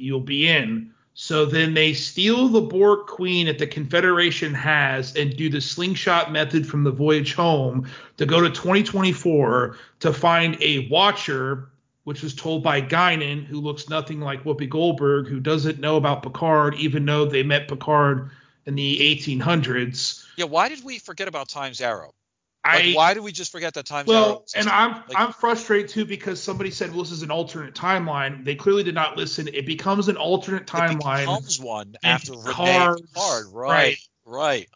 [0.00, 0.92] you'll be in.
[1.14, 6.32] So then they steal the Borg Queen that the Confederation has and do the slingshot
[6.32, 11.68] method from the voyage home to go to 2024 to find a Watcher,
[12.04, 16.22] which was told by Guinan, who looks nothing like Whoopi Goldberg, who doesn't know about
[16.22, 18.30] Picard, even though they met Picard
[18.66, 20.24] in the 1800s.
[20.36, 20.46] Yeah.
[20.46, 22.14] Why did we forget about Time's Arrow?
[22.62, 24.04] I Like, why did we just forget that Arrow?
[24.06, 24.68] well, and?
[24.68, 28.54] I'm Like- I'm frustrated too because somebody said, "Well, this is an alternate timeline." They
[28.54, 29.48] clearly did not listen.
[29.48, 31.22] It becomes an alternate timeline.
[31.22, 33.44] It becomes one after Renee Picard's- Picard.
[33.52, 33.96] Right, right.
[34.26, 34.68] right.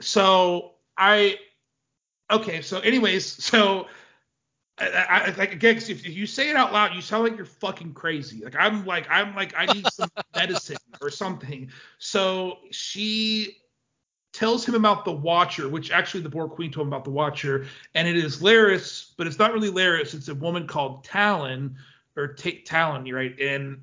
[0.00, 1.38] so I
[2.30, 2.62] okay.
[2.62, 3.88] So, anyways, so
[4.78, 7.46] I, I, like again, 'cause if you say it out loud, you sound like you're
[7.46, 8.44] fucking crazy.
[8.44, 11.70] Like I'm like I'm like I need some medicine or something.
[11.98, 13.56] So she
[14.34, 17.66] tells him about the Watcher, which actually the Borg Queen told him about the Watcher,
[17.94, 20.12] and it is Laris, but it's not really Laris.
[20.12, 21.76] It's a woman called Tallinn
[22.16, 23.38] or Ta- Tallinn, right?
[23.40, 23.82] And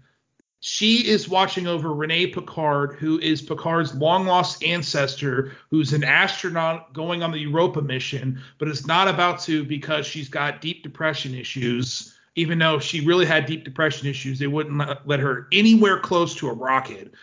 [0.59, 6.93] she is watching over Renee Picard, who is Picard's long lost ancestor, who's an astronaut
[6.93, 11.33] going on the Europa mission, but is not about to because she's got deep depression
[11.33, 12.15] issues.
[12.35, 16.49] Even though she really had deep depression issues, they wouldn't let her anywhere close to
[16.49, 17.13] a rocket.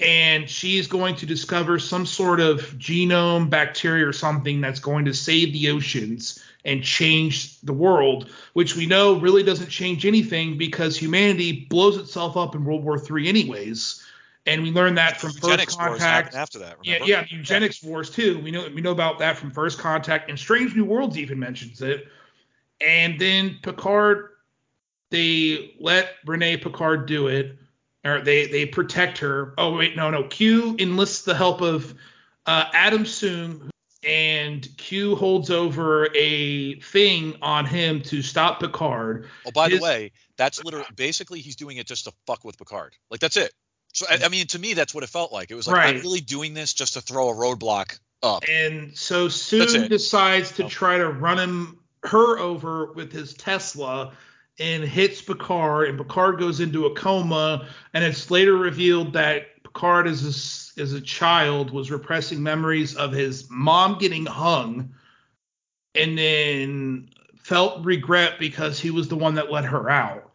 [0.00, 5.14] And she's going to discover some sort of genome bacteria or something that's going to
[5.14, 10.96] save the oceans and change the world, which we know really doesn't change anything because
[10.96, 14.02] humanity blows itself up in World War III anyways.
[14.46, 16.34] And we learned that from First Contact.
[16.34, 16.76] after that.
[16.82, 17.10] Yeah, Remember?
[17.10, 18.38] yeah, the eugenics wars too.
[18.40, 21.80] We know we know about that from First Contact, and Strange New Worlds even mentions
[21.80, 22.08] it.
[22.80, 24.30] And then Picard,
[25.10, 27.56] they let Renee Picard do it,
[28.04, 29.54] or they they protect her.
[29.58, 30.24] Oh wait, no, no.
[30.24, 31.94] Q enlists the help of
[32.46, 33.70] uh, Adam Soong,
[34.06, 39.28] and Q holds over a thing on him to stop Picard.
[39.46, 42.58] Oh, by His- the way, that's literally basically he's doing it just to fuck with
[42.58, 42.94] Picard.
[43.10, 43.52] Like that's it.
[43.92, 45.50] So I, I mean, to me, that's what it felt like.
[45.50, 48.42] It was like I'm really doing this just to throw a roadblock up.
[48.50, 50.68] And so Soong decides to Oh.
[50.68, 54.12] try to run him her over with his Tesla
[54.58, 57.68] and hits Picard, and Picard goes into a coma.
[57.92, 60.22] And it's later revealed that Picard, as
[60.76, 64.94] a, as a child, was repressing memories of his mom getting hung,
[65.94, 70.30] and then felt regret because he was the one that let her out.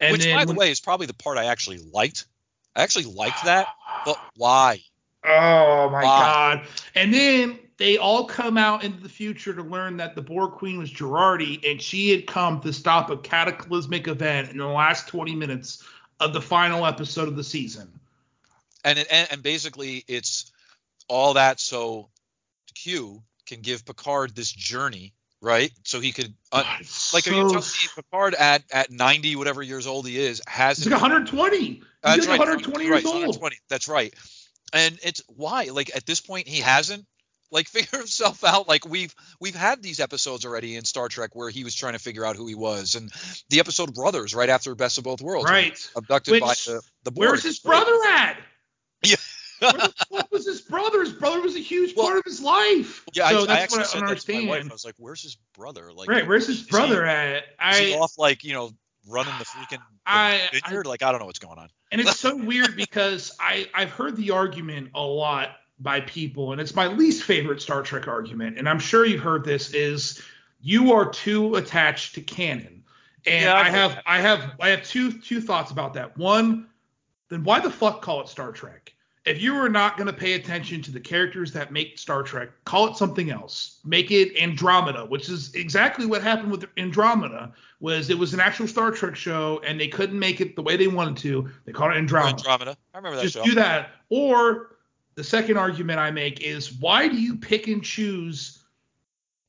[0.00, 2.26] And Which, then by the way, is probably the part I actually liked.
[2.74, 3.66] I actually liked that,
[4.04, 4.80] but why?
[5.24, 6.04] Oh my Why?
[6.04, 6.66] god.
[6.94, 10.78] And then they all come out into the future to learn that the Borg Queen
[10.78, 15.34] was Jurati and she had come to stop a cataclysmic event in the last 20
[15.34, 15.82] minutes
[16.20, 17.90] of the final episode of the season.
[18.84, 20.52] And it, and, and basically, it's
[21.08, 22.10] all that so
[22.74, 25.72] Q can give Picard this journey, right?
[25.84, 27.62] So he could, uh, It's like, so- telling me
[27.96, 31.56] Picard at at 90, whatever years old he is, has He's like 120.
[31.58, 32.48] He's That's like right.
[32.48, 33.14] 120 years he's old.
[33.40, 33.56] 120.
[33.70, 34.12] That's right.
[34.74, 37.06] And it's why, like at this point, he hasn't
[37.50, 38.68] like figure himself out.
[38.68, 41.98] Like we've we've had these episodes already in Star Trek where he was trying to
[41.98, 43.10] figure out who he was, and
[43.48, 45.90] the episode Brothers right after Best of Both Worlds, Right.
[45.96, 47.28] abducted by the the Borg.
[47.28, 48.36] Where's his brother at?
[49.02, 49.16] Yeah.
[49.60, 51.00] Where the fuck was his brother?
[51.00, 53.04] His brother was a huge Well, part of his life.
[53.12, 54.48] Yeah, so I, I that's actually what I said don't that to my understand.
[54.48, 54.64] wife.
[54.70, 55.92] I was like, "Where's his brother?
[55.92, 57.44] Like, right, where's his is he- brother at?
[57.72, 58.70] is he off like you know
[59.08, 60.86] running the freaking I- vineyard?
[60.86, 64.16] like, I don't know what's going on." And it's so weird because I I've heard
[64.16, 68.68] the argument a lot by people, and it's my least favorite Star Trek argument, and
[68.68, 70.22] I'm sure you've heard this is
[70.60, 72.84] you are too attached to canon.
[73.26, 74.02] And Yeah, I have that.
[74.06, 76.16] I have I have two two thoughts about that.
[76.16, 76.68] One,
[77.28, 78.92] then why the fuck call it Star Trek?
[79.26, 82.48] If you are not going to pay attention to the characters that make Star Trek,
[82.64, 83.80] call it something else.
[83.84, 87.52] Make it Andromeda, which is exactly what happened with Andromeda.
[87.80, 90.76] Was it was an actual Star Trek show and they couldn't make it the way
[90.76, 91.50] they wanted to.
[91.66, 92.36] They called it Andromeda.
[92.38, 92.76] Andromeda.
[92.94, 93.44] I remember that Just show.
[93.44, 93.90] do that.
[94.08, 94.76] Or
[95.20, 98.58] the second argument I make is why do you pick and choose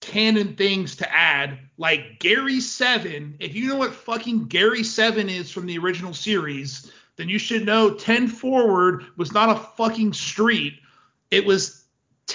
[0.02, 3.38] canon things to add like Gary 7?
[3.40, 7.66] If you know what fucking Gary 7 is from the original series, then you should
[7.66, 10.74] know 10 forward was not a fucking street.
[11.32, 11.86] It was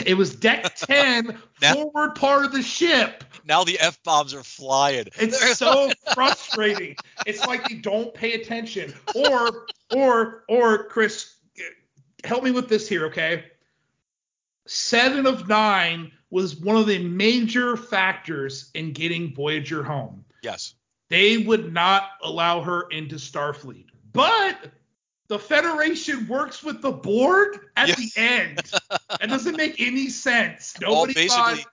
[0.07, 3.23] it was deck 10 Now- forward part of the ship.
[3.45, 5.09] Now the f bombs are flying.
[5.21, 6.97] It's so frustrating.
[7.27, 8.95] It's like they don't pay attention.
[9.15, 11.36] Or, or, or, Chris,
[12.27, 13.45] help me with this here, okay?
[14.67, 20.25] Seven of nine was one of the major factors in getting Voyager home.
[20.43, 20.75] yes.
[21.09, 23.87] They would not allow her into Starfleet.
[24.13, 24.73] But
[25.29, 27.95] the Federation works with the Borg at Yeah.
[27.95, 28.63] the end.
[29.21, 30.75] That doesn't make any sense.
[30.85, 31.73] All Nobody basically thought,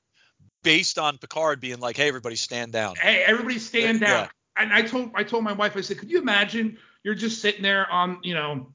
[0.62, 4.08] based on Picard being like, "Hey, everybody, stand down." hey, everybody stand Yeah.
[4.08, 4.30] down.
[4.56, 7.64] And I told I told my wife, I said, could you imagine you're just sitting
[7.64, 8.72] there on, you know,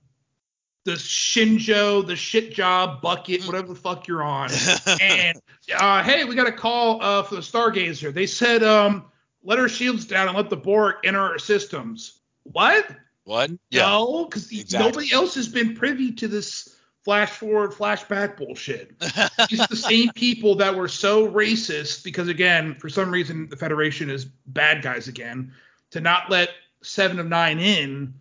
[0.84, 4.50] the Shinjo, the shit job bucket, whatever the fuck you're on,
[5.00, 5.38] and
[5.76, 8.12] uh, hey, we got a call uh, for the Stargazer.
[8.12, 9.04] They said, um,
[9.42, 12.20] let our shields down and let the Borg enter our systems.
[12.44, 12.88] What?
[13.24, 13.50] what?
[13.70, 13.82] Yeah.
[13.82, 14.88] No, because Exactly.
[14.88, 18.92] nobody else has been privy to this flash forward, flashback bullshit.
[19.00, 24.10] Are the same people that were so racist because, again, for some reason, the Federation
[24.10, 25.52] is bad guys again
[25.90, 26.50] to not let
[26.82, 28.14] Seven of Nine in,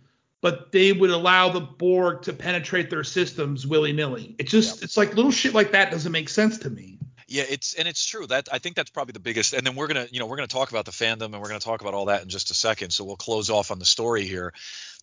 [0.48, 4.34] but they would allow the Borg to penetrate their systems willy nilly.
[4.40, 7.00] It's just, it's like little shit like that doesn't make sense to me.
[7.28, 9.52] Yeah, it's and it's true that I think that's probably the biggest.
[9.52, 11.60] And then we're gonna, you know, we're gonna talk about the fandom and we're gonna
[11.60, 12.92] talk about all that in just a second.
[12.92, 14.54] So we'll close off on the story here.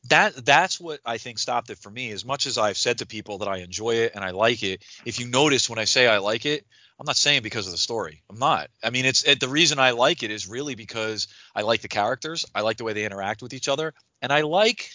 [0.08, 2.10] That that's what I think stopped it for me.
[2.12, 4.82] As much as I've said to people that I enjoy it and I like it,
[5.04, 6.64] if you notice when I say I like it,
[6.98, 8.22] I'm not saying because of the story.
[8.30, 8.70] I'm not.
[8.82, 11.88] I mean, it's it, the reason I like it is really because I like the
[11.88, 12.46] characters.
[12.54, 13.92] I like the way they interact with each other,
[14.22, 14.88] and I like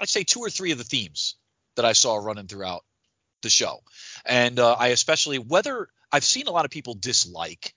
[0.00, 1.36] I'd say two or three of the themes
[1.76, 2.84] that I saw running throughout
[3.42, 3.80] the show,
[4.24, 7.74] and uh, I especially whether I've seen a lot of people dislike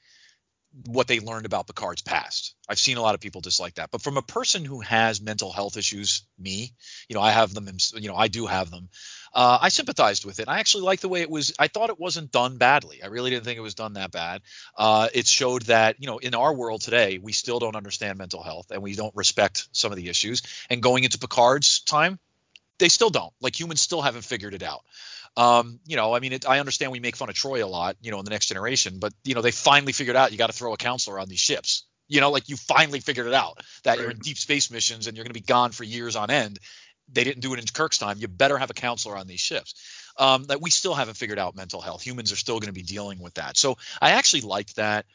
[0.86, 2.56] what they learned about Picard's past.
[2.68, 5.52] I've seen a lot of people dislike that, but from a person who has mental
[5.52, 6.74] health issues, me,
[7.08, 8.90] you know, I have them, you know, I do have them.
[9.34, 10.48] Uh, I sympathized with it.
[10.48, 11.54] I actually liked the way it was.
[11.60, 13.04] I thought it wasn't done badly.
[13.04, 14.42] I really didn't think it was done that bad.
[14.78, 18.42] Uh, it showed that you know in our world today we still don't understand mental
[18.44, 20.42] health and we don't respect some of the issues.
[20.70, 22.20] And going into Picard's time,
[22.80, 23.34] they still don't.
[23.40, 24.84] Like humans still haven't figured it out.
[25.40, 27.96] Um, you know, I mean, it, I understand we make fun of Troi a lot,
[28.02, 30.48] you know, in the next generation, but you know, they finally figured out you got
[30.48, 31.86] to throw a counselor on these ships.
[32.08, 34.00] You know, like you finally figured it out that right.
[34.00, 36.60] you're in deep space missions and you're going to be gone for years on end
[37.12, 38.18] they didn't do it in Kirk's time.
[38.20, 39.76] You better have a counselor on these ships.
[40.18, 42.02] Um, that we still haven't figured out mental health.
[42.02, 43.58] Humans are still going to be dealing with that.
[43.58, 45.06] So I actually liked that.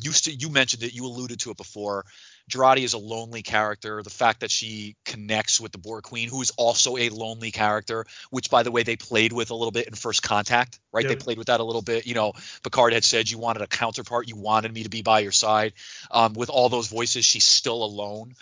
[0.00, 0.94] You st- you mentioned it.
[0.94, 2.06] You alluded to it before.
[2.50, 4.02] Jurati is a lonely character.
[4.02, 8.06] The fact that she connects with the Borg Queen, who is also a lonely character,
[8.30, 11.06] which by the way they played with a little bit in First Contact, right?
[11.06, 12.06] They played with that a little bit.
[12.06, 12.32] You know,
[12.62, 15.72] Picard had said you wanted a counterpart, you wanted me to be by your side.
[16.10, 18.34] Um, with all those voices, she's still alone.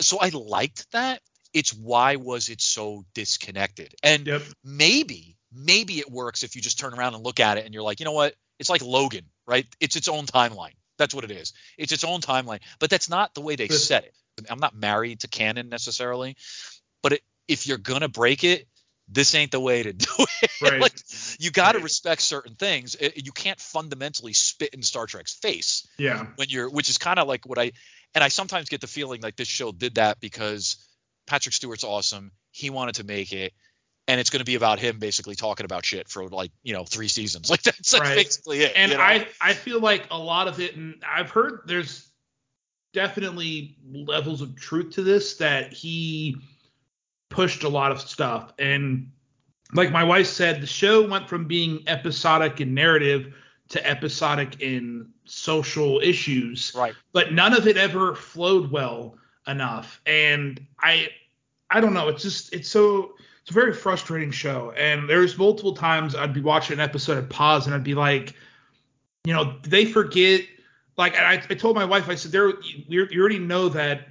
[0.00, 1.20] So I liked that
[1.54, 3.94] it's why was it so disconnected?
[4.02, 4.42] And yep.
[4.62, 7.82] maybe, maybe it works if you just turn around and look at it and you're
[7.82, 8.34] like, you know what?
[8.58, 9.66] It's like Logan, right?
[9.80, 10.74] It's its own timeline.
[10.98, 11.52] That's what it is.
[11.78, 12.60] It's its own timeline.
[12.78, 14.14] But that's not the way they set it.
[14.50, 16.36] I'm not married to canon necessarily,
[17.02, 18.66] but it, if you're gonna break it,
[19.08, 20.06] this ain't the way to do
[20.42, 20.50] it.
[20.60, 20.80] Right.
[20.80, 20.94] like,
[21.38, 21.84] you got to right.
[21.84, 22.96] respect certain things.
[22.96, 25.86] It, you can't fundamentally spit in Star Trek's face.
[25.98, 26.26] Yeah.
[26.36, 27.72] When you're, which is kind of like what I,
[28.14, 30.76] and I sometimes get the feeling like this show did that because
[31.26, 32.32] Patrick Stewart's awesome.
[32.50, 33.52] He wanted to make it,
[34.08, 36.84] and it's going to be about him basically talking about shit for like you know
[36.84, 37.50] three seasons.
[37.56, 38.16] Like that's, that's right.
[38.16, 38.72] basically it.
[38.76, 39.02] And you know?
[39.02, 42.08] I I feel like a lot of it, and I've heard there's
[42.92, 46.36] definitely levels of truth to this that he
[47.28, 49.10] pushed a lot of stuff and
[49.74, 53.34] like my wife said the show went from being episodic in narrative
[53.68, 60.00] to episodic in social issues right but none of it ever flowed well enough.
[60.06, 61.08] And I
[61.70, 63.14] I don't know, it's just it's so
[63.46, 64.72] it's a very frustrating show.
[64.72, 68.34] And there's multiple times I'd be watching an episode and pause and I'd be like,
[69.22, 70.40] you know, they forget
[70.96, 74.08] like I, I told my wife, I said there you, you already know that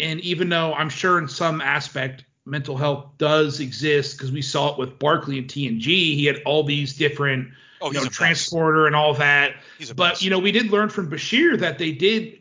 [0.00, 4.72] and even though I'm sure in some aspect mental health does exist because we saw
[4.72, 5.84] it with Barclay and TNG.
[5.84, 9.54] He had all these different, oh, you know, transporter and all that.
[9.94, 12.40] But you know, we did learn from Bashir that they did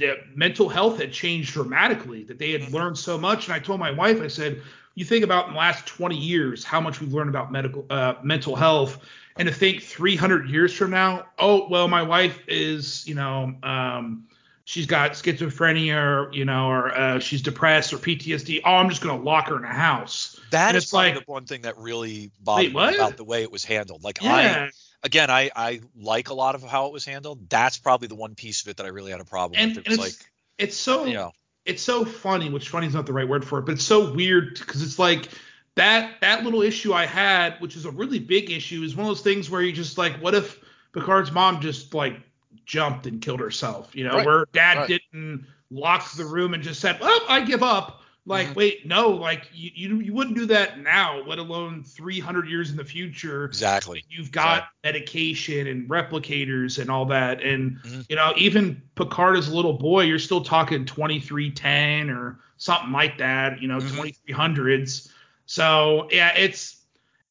[0.00, 2.74] that mental health had changed dramatically, that they had mm-hmm.
[2.74, 3.46] learned so much.
[3.46, 4.60] And I told my wife, I said,
[4.98, 8.14] you think about in the last 20 years how much we've learned about medical uh,
[8.24, 8.98] mental health,
[9.36, 14.26] and to think 300 years from now, oh well, my wife is, you know, um,
[14.64, 18.62] she's got schizophrenia, or you know, or uh, she's depressed or PTSD.
[18.64, 20.40] Oh, I'm just gonna lock her in a house.
[20.50, 23.42] That and is like the one thing that really bothered wait, me about the way
[23.42, 24.02] it was handled.
[24.02, 24.66] Like yeah.
[24.66, 24.70] I
[25.04, 27.48] again, I I like a lot of how it was handled.
[27.48, 29.86] That's probably the one piece of it that I really had a problem and, with.
[29.86, 30.14] It was like
[30.58, 31.30] it's so you know
[31.68, 34.12] it's so funny, which funny is not the right word for it, but it's so
[34.12, 35.28] weird because it's like
[35.74, 39.10] that that little issue I had, which is a really big issue, is one of
[39.10, 40.58] those things where you just like, what if
[40.92, 42.20] Picard's mom just like
[42.64, 43.94] jumped and killed herself?
[43.94, 44.26] You know, right.
[44.26, 44.88] where dad right.
[45.12, 48.00] didn't lock the room and just said, well, I give up.
[48.28, 52.70] Like, wait, no, like you, you you wouldn't do that now, let alone 300 years
[52.70, 53.46] in the future.
[53.46, 54.04] Exactly.
[54.10, 54.92] You've got exactly.
[54.92, 58.00] medication and replicators and all that, and mm-hmm.
[58.08, 63.16] you know even Picard as a little boy, you're still talking 2310 or something like
[63.18, 63.62] that.
[63.62, 64.32] You know, mm-hmm.
[64.32, 65.10] 2300s.
[65.46, 66.82] So yeah, it's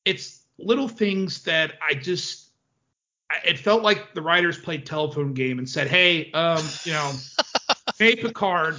[0.03, 2.49] it's little things that I just
[3.45, 7.11] it felt like the writers played telephone game and said, hey, um, you know,
[7.99, 8.77] hey Picard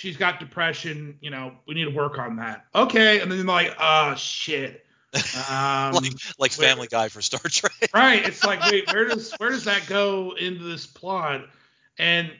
[0.00, 1.16] she's got depression.
[1.20, 2.64] You know, we need to work on that.
[2.74, 4.84] Okay, and then like, oh shit.
[5.50, 7.90] Um, like like Family Guy for Star Trek.
[7.94, 8.24] right.
[8.24, 11.46] It's like, wait, where does where does that go into this plot?
[11.98, 12.30] And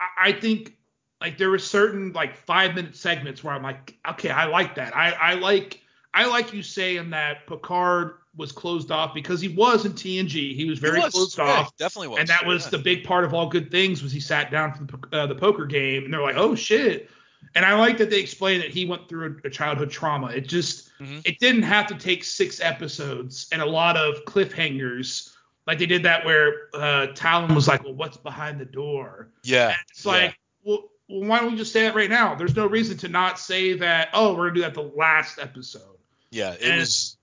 [0.00, 0.76] I, I think
[1.20, 4.96] like there were certain like five minute segments where I'm like, okay, I like that.
[4.96, 5.80] I I like
[6.12, 10.54] I like you saying that Picard was closed off because he was in TNG.
[10.54, 11.14] He was very he was.
[11.14, 11.76] closed yeah, off.
[11.76, 12.20] Definitely was.
[12.20, 12.70] And that was yeah.
[12.70, 15.34] the big part of all good things was he sat down for the, uh, the
[15.34, 17.10] poker game and they're like, oh shit.
[17.54, 20.28] And I like that they explained that he went through a, a childhood trauma.
[20.28, 21.20] It just mm-hmm.
[21.24, 25.32] it didn't have to take six episodes and a lot of cliffhangers
[25.66, 29.30] like they did that where uh, Tallinn was like, well, what's behind the door?
[29.42, 29.68] Yeah.
[29.68, 30.72] And it's like, yeah.
[30.72, 32.34] well, well, why don't we just say that right now?
[32.34, 34.08] There's no reason to not say that.
[34.12, 35.98] Oh, we're gonna do that the last episode.
[36.30, 37.15] Yeah, it and was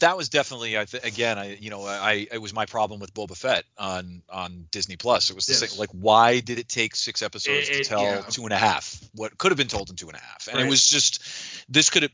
[0.00, 3.14] that was definitely I th- again I you know I it was my problem with
[3.14, 5.30] Boba Fett on on Disney Plus.
[5.30, 5.70] It was the yes.
[5.70, 8.20] same like why did it take six episodes it, to tell yeah.
[8.22, 10.48] two and a half what could have been told in two and a half?
[10.48, 10.66] And right.
[10.66, 11.22] it was just
[11.68, 12.12] this could have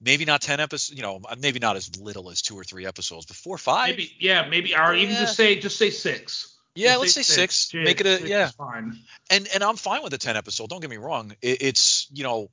[0.00, 3.26] maybe not 10 episodes, you know, maybe not as little as two or three episodes,
[3.26, 3.90] but four or five.
[3.90, 5.20] Maybe yeah, maybe or even Yeah.
[5.20, 6.56] just say just say six.
[6.74, 7.72] yeah, Just let's say six.
[7.72, 8.50] Yeah, Make it a six yeah.
[8.50, 8.98] fine.
[9.30, 10.68] And and I'm fine with a 10 episode.
[10.68, 11.32] Don't get me wrong.
[11.40, 12.50] It, it's you know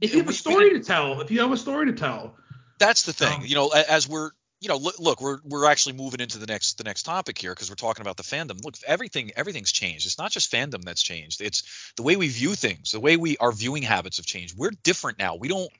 [0.00, 2.36] If you have We- a story to tell, if you have a story to tell,
[2.82, 3.40] that's the thing.
[3.40, 4.30] Um, you know, as we're
[4.60, 7.52] you know, look, look we're we're actually moving into the next the next topic here
[7.52, 8.64] because we're talking about the fandom.
[8.64, 10.06] Look, everything everything's changed.
[10.06, 11.40] It's not just fandom that's changed.
[11.40, 14.56] It's the way we view things, the way we our viewing habits have changed.
[14.56, 15.34] We're different now.
[15.34, 15.70] We don't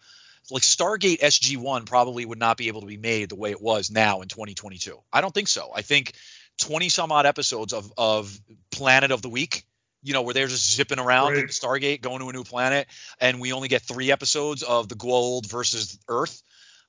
[0.50, 3.90] like Stargate SG1 probably would not be able to be made the way it was
[3.90, 4.98] now in 2022.
[5.12, 5.70] I don't think so.
[5.72, 6.14] I think
[6.59, 8.36] 20 some odd episodes of of
[8.72, 9.64] Planet of the Week,
[10.03, 11.48] you know, where they're just zipping around in Right.
[11.50, 12.88] Stargate, going to a new planet,
[13.20, 16.42] and we only get three episodes of the Goa'uld versus Earth.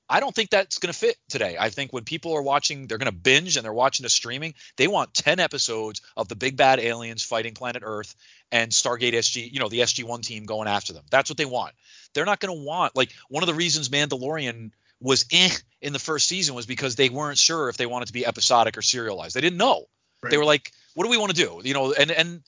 [0.10, 1.56] I don't think that's going to fit today.
[1.60, 4.54] I think when people are watching, they're going to binge and they're watching the streaming.
[4.78, 8.16] They want 10 episodes of the big bad aliens fighting planet Earth
[8.52, 11.04] and Stargate SG, you know, the SG1 team going after them.
[11.10, 11.74] That's what they want.
[12.14, 15.50] They're not going to want like one of the reasons Mandalorian was eh
[15.82, 18.78] in the first season was because they weren't sure if they wanted to be episodic
[18.78, 19.36] or serialized.
[19.36, 19.86] They didn't know.
[20.30, 21.62] They were like, what do we want to do?
[21.64, 22.44] You know, and and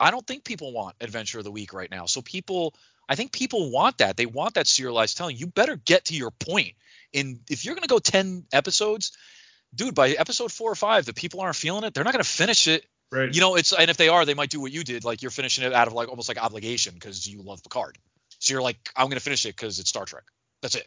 [0.00, 2.06] I don't think people want Adventure of the Week right now.
[2.06, 2.74] So people,
[3.08, 4.16] I think people want that.
[4.16, 5.36] They want that serialized telling.
[5.36, 6.74] You better get to your point.
[7.12, 9.12] In if you're going to go 10 episodes,
[9.74, 11.94] dude, by episode four or five, the people aren't feeling it.
[11.94, 12.84] They're not going to finish it.
[13.10, 13.32] right?
[13.32, 15.30] You know, it's and if they are, they might do what you did, like you're
[15.30, 17.98] finishing it out of like almost like obligation because you love Picard.
[18.38, 20.24] So you're like, I'm going to finish it because it's Star Trek.
[20.62, 20.86] That's it.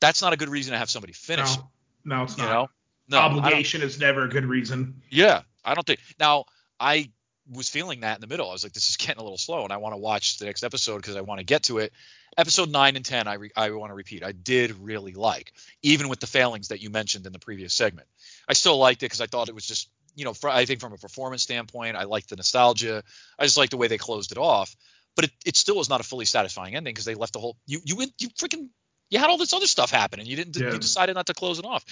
[0.00, 1.54] That's not a good reason to have somebody finish.
[1.54, 1.60] it,
[2.04, 2.52] no, no, it's you not.
[2.52, 2.68] know,
[3.08, 5.00] no, Obligation is never a good reason.
[5.10, 6.00] yeah, I don't think.
[6.18, 6.46] Now,
[6.80, 7.10] I
[7.50, 8.48] was feeling that in the middle.
[8.48, 10.46] I was like, this is getting a little slow, and I want to watch the
[10.46, 11.92] next episode because I want to get to it.
[12.36, 14.24] Episode nine and ten, I re- I want to repeat.
[14.24, 18.08] I did really like, even with the failings that you mentioned in the previous segment.
[18.48, 20.80] I still liked it because I thought it was just, you know, fr- I think
[20.80, 23.02] from a performance standpoint, I liked the nostalgia.
[23.38, 24.74] I just liked the way they closed it off.
[25.14, 27.58] But it, it still was not a fully satisfying ending because they left the whole.
[27.66, 28.68] You you went you freaking
[29.10, 30.72] you had all this other stuff happen and you didn't Yeah.
[30.72, 31.84] you decided not to close it off.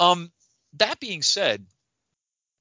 [0.00, 0.32] Um,
[0.78, 1.64] that being said,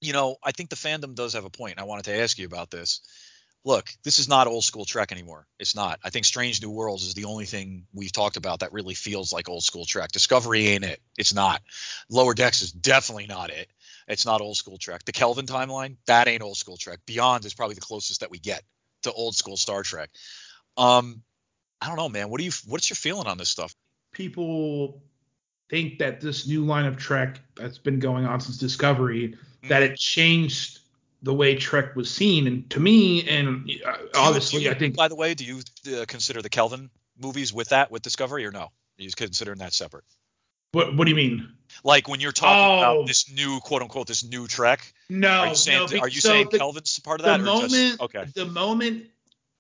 [0.02, 1.80] you know, I think the fandom does have a point.
[1.80, 3.02] I wanted to ask you about this.
[3.66, 5.46] Look, this is not old school Trek anymore.
[5.60, 6.00] It's not.
[6.04, 9.34] I think Strange New Worlds is the only thing we've talked about that really feels
[9.34, 10.12] like old school Trek.
[10.12, 11.02] Discovery ain't it.
[11.18, 11.62] It's not.
[12.10, 13.68] Lower Decks is definitely not it.
[14.08, 15.04] It's not old school Trek.
[15.04, 17.00] The Kelvin timeline, that ain't old school Trek.
[17.06, 18.64] Beyond is probably the closest that we get
[19.04, 20.12] to old school Star Trek.
[20.78, 21.24] Um,
[21.82, 22.30] I don't know, man.
[22.30, 22.52] What do you?
[22.68, 23.76] What's your feeling on this stuff?
[24.14, 25.02] People
[25.70, 29.36] think that this new line of Trek that's been going on since Discovery
[29.70, 30.80] that it changed
[31.24, 35.08] the way Trek was seen, and to me, and uh, obviously, you- I think By
[35.08, 35.62] the way, do you
[35.96, 36.90] uh, consider the Kelvin
[37.20, 38.64] movies with that with Discovery or no?
[38.64, 40.04] Are you considering that separate?
[40.74, 41.50] what what do you mean?
[41.84, 42.78] Like when you're talking Oh.
[42.98, 46.20] about this new quote unquote this new Trek, No, are you saying no, are you
[46.22, 48.26] so saying the, Kelvin's part of the that or moment just okay?
[48.36, 49.06] the moment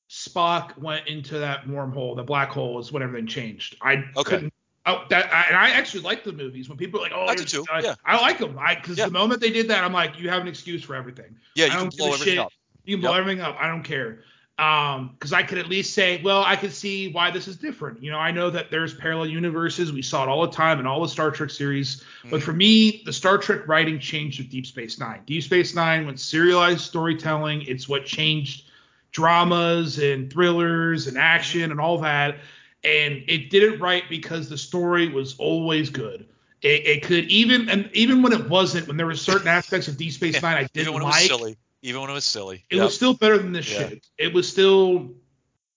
[0.09, 3.77] Spock went into that wormhole, the black hole, is when everything changed.
[3.81, 4.23] I Okay.
[4.23, 4.53] couldn't.
[4.87, 6.69] Oh, that I, and I actually like the movies.
[6.69, 7.95] When people are like, "Oh, I do too, yeah.
[8.05, 9.05] I like them," I because Yeah.
[9.05, 11.35] the moment they did that, I'm like, "You have an excuse for everything.
[11.55, 12.39] Yeah, you can don't give blow everything shit.
[12.39, 12.53] up.
[12.85, 13.19] You can blow Yep.
[13.19, 13.57] everything up.
[13.59, 14.23] I don't care."
[14.59, 18.01] Um, because I could at least say, well, I could see why this is different.
[18.01, 19.93] You know, I know that there's parallel universes.
[19.93, 22.03] We saw it all the time in all the Star Trek series.
[22.31, 22.43] But Mhm.
[22.43, 25.21] for me, the Star Trek writing changed with Deep Space Nine.
[25.27, 27.61] Deep Space Nine went serialized storytelling.
[27.67, 28.63] It's what changed
[29.11, 32.39] dramas and thrillers and action and all that.
[32.87, 36.25] And it did it right because the story was always good.
[36.61, 39.97] It, it could even and even when it wasn't, when there were certain aspects of
[39.97, 42.63] Deep Space Nine I didn't when it like, was silly, even when it was silly.
[42.69, 42.85] it Yep.
[42.85, 43.89] was still better than this Yeah.
[43.89, 44.07] shit.
[44.17, 45.11] It was still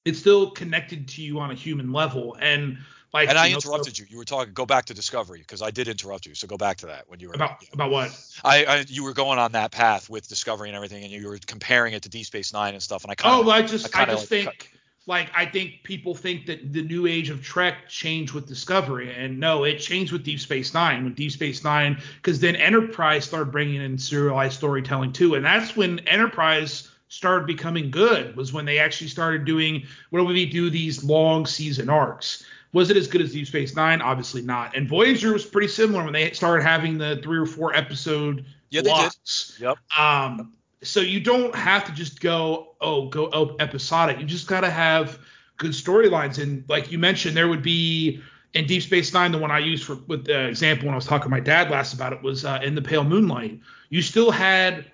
[0.04, 2.36] it still connected to you on a human level.
[2.40, 2.78] And
[3.12, 4.06] like and I you know, interrupted you.
[4.08, 4.54] You were talking.
[4.54, 6.34] Go back to Discovery because I did interrupt you.
[6.34, 7.68] So go back to that when you were about yeah.
[7.72, 8.10] about what?
[8.44, 11.38] I, I you were going on that path with Discovery and everything, and you were
[11.44, 13.02] comparing it to Deep Space Nine and stuff.
[13.02, 14.72] And I kind Oh, well, I just I I, just like, think
[15.10, 19.38] like I think people think that the new age of Trek changed with Discovery, and
[19.38, 21.04] no, it changed with Deep Space Nine.
[21.04, 25.76] With Deep Space Nine, because then Enterprise started bringing in serialized storytelling too, and that's
[25.76, 28.36] when Enterprise started becoming good.
[28.36, 32.44] Was when they actually started doing what would we do these long season arcs.
[32.72, 34.00] Was it as good as Deep Space Nine?
[34.00, 34.76] Obviously not.
[34.76, 38.82] And Voyager was pretty similar when they started having the three or four episode Yeah,
[38.82, 38.94] they did.
[38.94, 39.58] blocks.
[39.60, 39.76] Yep.
[39.98, 40.52] Um,
[40.82, 44.18] so you don't have to just go, oh, go oh, episodic.
[44.18, 45.18] You just got to have
[45.56, 46.42] good storylines.
[46.42, 48.22] And like you mentioned, there would be
[48.54, 51.06] in Deep Space Nine, the one I used for with the example when I was
[51.06, 53.60] talking to my dad last about it was uh, in the Pale Moonlight.
[53.90, 54.86] You still had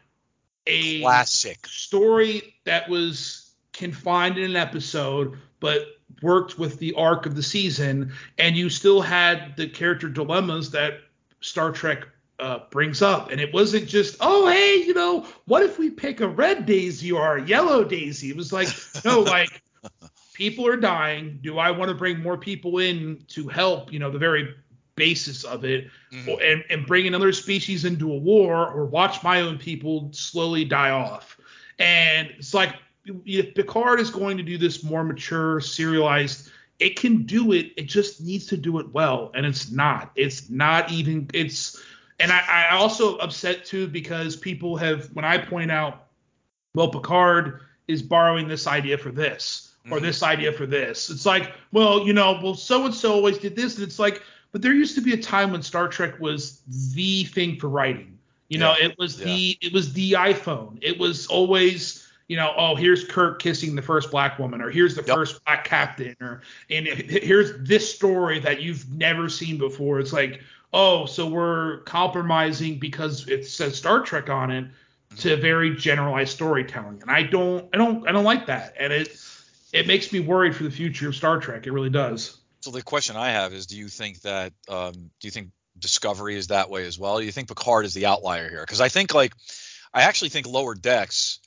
[0.66, 1.66] a classic.
[1.66, 5.86] story that was confined in an episode, but
[6.22, 11.00] worked with the arc of the season, and you still had the character dilemmas that
[11.40, 12.08] Star Trek
[12.38, 13.30] uh, brings up.
[13.30, 17.12] And it wasn't just, oh, hey, you know, what if we pick a red daisy
[17.12, 18.30] or a yellow daisy?
[18.30, 18.68] It was like,
[19.04, 19.62] no, like
[20.34, 21.38] people are dying.
[21.42, 23.92] Do I want to bring more people in to help?
[23.92, 24.54] You know, the very
[24.96, 26.28] basis of it, Mhm.
[26.28, 30.64] or, and and bring another species into a war, or watch my own people slowly
[30.64, 31.38] die off.
[31.78, 32.74] And it's like
[33.26, 37.72] if Picard is going to do this more mature, serialized, it can do it.
[37.76, 40.12] It just needs to do it well, and it's not.
[40.16, 41.28] It's not even.
[41.34, 41.80] It's
[42.18, 46.06] and I, I also upset too because people have when I point out,
[46.74, 50.02] well, Picard is borrowing this idea for this or Mhm.
[50.02, 51.10] this idea for this.
[51.10, 54.22] It's like, well, you know, well, so and so always did this, and it's like,
[54.52, 56.62] but there used to be a time when Star Trek was
[56.94, 58.18] the thing for writing.
[58.48, 60.78] You know, it was the it was the iPhone.
[60.80, 64.96] It was always you know, oh, here's Kirk kissing the first black woman, or here's
[64.96, 65.14] the Yep.
[65.14, 70.00] first black captain, or and here's this story that you've never seen before.
[70.00, 70.42] It's like,
[70.72, 74.66] oh, so we're compromising because it says Star Trek on it
[75.18, 79.16] to very generalized storytelling, and I don't, I don't, I don't like that, and it
[79.72, 81.66] it makes me worried for the future of Star Trek.
[81.66, 82.36] It really does.
[82.60, 86.36] So the question I have is, do you think that um, do you think Discovery
[86.36, 87.18] is that way as well?
[87.18, 88.62] Do you think Picard is the outlier here?
[88.62, 89.34] Because I think like
[89.92, 91.40] I actually think Lower Decks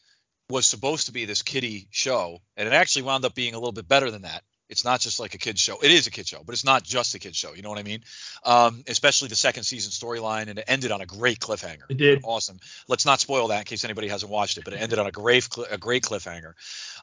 [0.49, 3.71] was supposed to be this kiddie show, and it actually wound up being a little
[3.71, 4.43] bit better than that.
[4.69, 5.79] It's not just like a kid show.
[5.81, 7.53] It is a kid show, but it's not just a kid show.
[7.53, 8.03] You know what I mean?
[8.45, 11.89] Um, especially the second season storyline, and it ended on a great cliffhanger.
[11.89, 12.21] It did.
[12.23, 12.59] Awesome.
[12.87, 15.11] Let's not spoil that in case anybody hasn't watched it, but it ended on a
[15.11, 16.53] great, a great cliffhanger.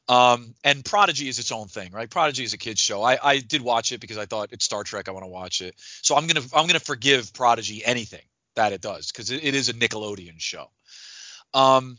[0.09, 2.09] Um, and Prodigy is its own thing, right?
[2.09, 3.03] Prodigy is a kids show.
[3.03, 5.09] I, I did watch it because I thought it's Star Trek.
[5.09, 5.75] I want to watch it.
[6.03, 8.23] So I'm gonna I'm gonna forgive Prodigy anything
[8.55, 10.71] that it does because it, it is a Nickelodeon show.
[11.53, 11.99] Um,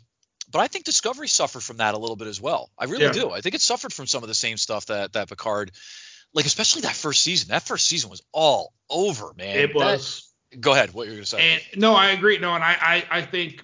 [0.52, 2.70] but I think Discovery suffered from that a little bit as well.
[2.78, 3.12] I really Yeah.
[3.12, 3.32] do.
[3.32, 5.72] I think it suffered from some of the same stuff that that Picard,
[6.34, 7.50] like especially that first season.
[7.50, 9.58] That first season was all over, man.
[9.58, 10.32] it That- was.
[10.60, 10.94] go ahead.
[10.94, 11.54] What you're gonna say?
[11.74, 12.38] And no, I agree.
[12.38, 12.78] No, and I,
[13.12, 13.64] I, I think,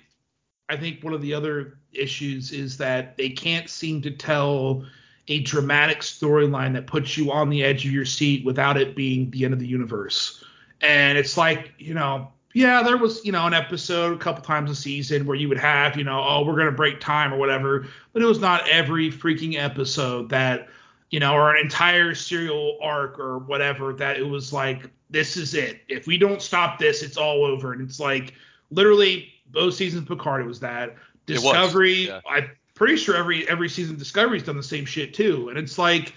[0.70, 4.86] I think one of the other issues is that they can't seem to tell
[5.30, 9.30] a dramatic storyline that puts you on the edge of your seat without it being
[9.32, 10.44] the end of the universe.
[10.82, 14.70] And it's like, you know, yeah, there was, you know, an episode a couple times
[14.70, 17.88] a season where you would have, you know, oh, we're gonna break time or whatever,
[18.14, 20.68] but it was not every freaking episode that,
[21.10, 25.54] you know, or an entire serial arc or whatever that it was like, this is
[25.54, 25.82] it.
[25.88, 27.74] If we don't stop this, it's all over.
[27.74, 28.34] And it's like
[28.72, 30.90] literally both seasons of Picard, it was that.
[31.28, 32.20] It was, Discovery, yeah.
[32.30, 35.50] I'm pretty sure every every season of Discovery's done the same shit too.
[35.50, 36.14] And it's like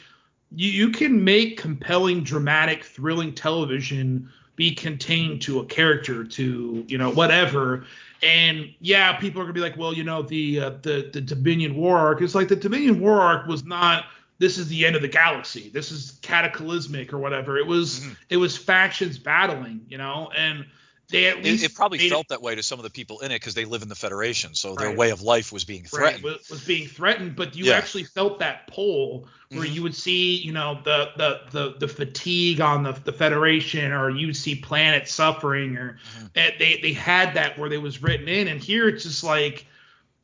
[0.54, 6.98] you, you can make compelling, dramatic, thrilling television be contained to a character, to you
[6.98, 7.84] know whatever.
[8.22, 11.76] And yeah, people are gonna be like, well, you know, the uh, the the Dominion
[11.76, 14.06] War arc is like the Dominion War arc was not.
[14.38, 15.70] This is the end of the galaxy.
[15.72, 17.56] This is cataclysmic or whatever.
[17.56, 18.16] It was Mhm.
[18.30, 20.66] it was factions battling, you know, and
[21.08, 23.20] they at it, least it probably made felt that way to some of the people
[23.20, 25.82] in it because they live in the Federation, so their way of life was being
[25.82, 26.24] right, threatened.
[26.24, 27.74] was, was being threatened, but you Yeah.
[27.74, 29.74] actually felt that pull where Mhm.
[29.74, 34.10] you would see, you know, the the the, the fatigue on the, the Federation, or
[34.10, 35.98] you see planets suffering, or
[36.34, 36.58] Mhm.
[36.58, 39.64] they they had that where they was written in, and here it's just like,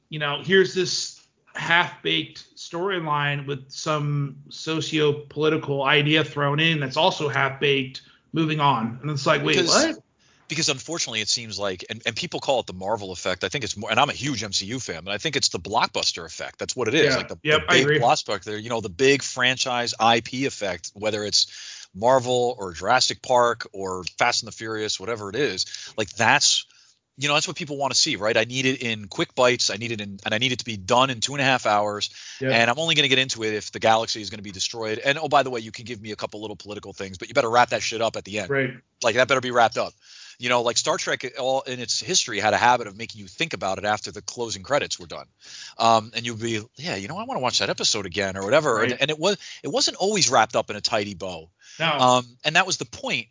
[0.08, 1.20] you know, here's this
[1.54, 8.02] half baked storyline with some socio political idea thrown in that's also half baked.
[8.34, 10.01] Moving on, and it's like, wait, Because- what?
[10.52, 13.64] Because unfortunately it seems like and, and people call it the marvel effect i think
[13.64, 16.58] it's more and i'm a huge mcu fan but i think it's the blockbuster effect
[16.58, 17.16] that's what it is Yeah.
[17.16, 21.88] like the, Yep, the big blockbuster you know the big franchise ip effect whether it's
[21.94, 26.66] marvel or jurassic park or fast and the furious whatever it is like that's
[27.18, 29.68] you know that's what people want to see right i need it in quick bites
[29.70, 31.44] i need it in and i need it to be done in two and a
[31.44, 32.08] half hours
[32.40, 32.50] Yeah.
[32.50, 34.50] and i'm only going to get into it if the galaxy is going to be
[34.50, 37.18] destroyed and oh by the way you can give me a couple little political things
[37.18, 38.70] but you better wrap that shit up at the end Right.
[39.02, 39.92] like that better be wrapped up.
[40.42, 43.28] You know, like Star Trek, all in its history, had a habit of making you
[43.28, 45.26] think about it after the closing credits were done,
[45.78, 48.44] um, and you'd be, yeah, you know, I want to watch that episode again or
[48.44, 48.74] whatever.
[48.74, 48.90] Right.
[48.90, 52.24] And, and it was, it wasn't always wrapped up in a tidy bow, Now, um,
[52.44, 53.28] and that was the point.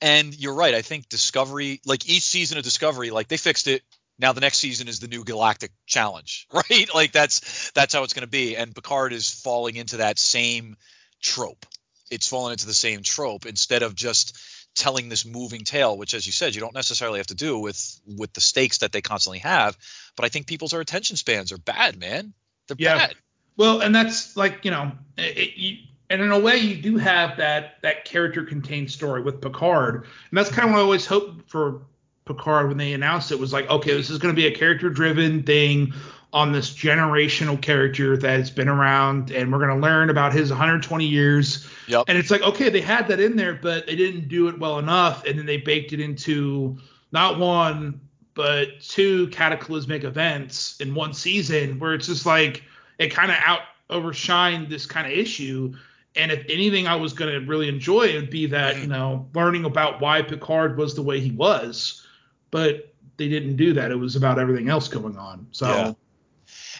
[0.00, 0.74] And you're right.
[0.74, 3.82] I think Discovery, like each season of Discovery, like they fixed it.
[4.18, 6.88] Now the next season is the new Galactic Challenge, right?
[6.94, 8.56] Like that's that's how it's going to be.
[8.56, 10.76] And Picard is falling into that same
[11.22, 11.66] trope.
[12.10, 14.38] It's fallen into the same trope instead of just
[14.76, 18.00] telling this moving tale, which, as you said, you don't necessarily have to do with
[18.06, 19.76] with the stakes that they constantly have.
[20.14, 22.32] But I think people's attention spans are bad, man.
[22.68, 22.98] They're Yeah.
[22.98, 23.14] bad.
[23.56, 25.78] Well, and that's like you know, it, you,
[26.10, 30.38] and in a way, you do have that that character contained story with Picard, and
[30.38, 31.82] that's kind of what I always hoped for
[32.26, 34.90] Picard when they announced it was like, okay, this is going to be a character
[34.90, 35.92] driven thing
[36.36, 41.06] on this generational character that's been around, and we're going to learn about his 120
[41.06, 41.66] years.
[41.88, 42.04] Yep.
[42.08, 44.78] And it's like, okay, they had that in there, but they didn't do it well
[44.78, 46.76] enough, and then they baked it into
[47.10, 48.02] not one
[48.34, 52.62] but two cataclysmic events in one season, where it's just like
[52.98, 55.72] it kind of out overshine this kind of issue.
[56.16, 58.82] And if anything, I was going to really enjoy it would be that Mhm.
[58.82, 62.06] you know learning about why Picard was the way he was,
[62.50, 63.90] but they didn't do that.
[63.90, 65.46] It was about everything else going on.
[65.52, 65.92] So Yeah.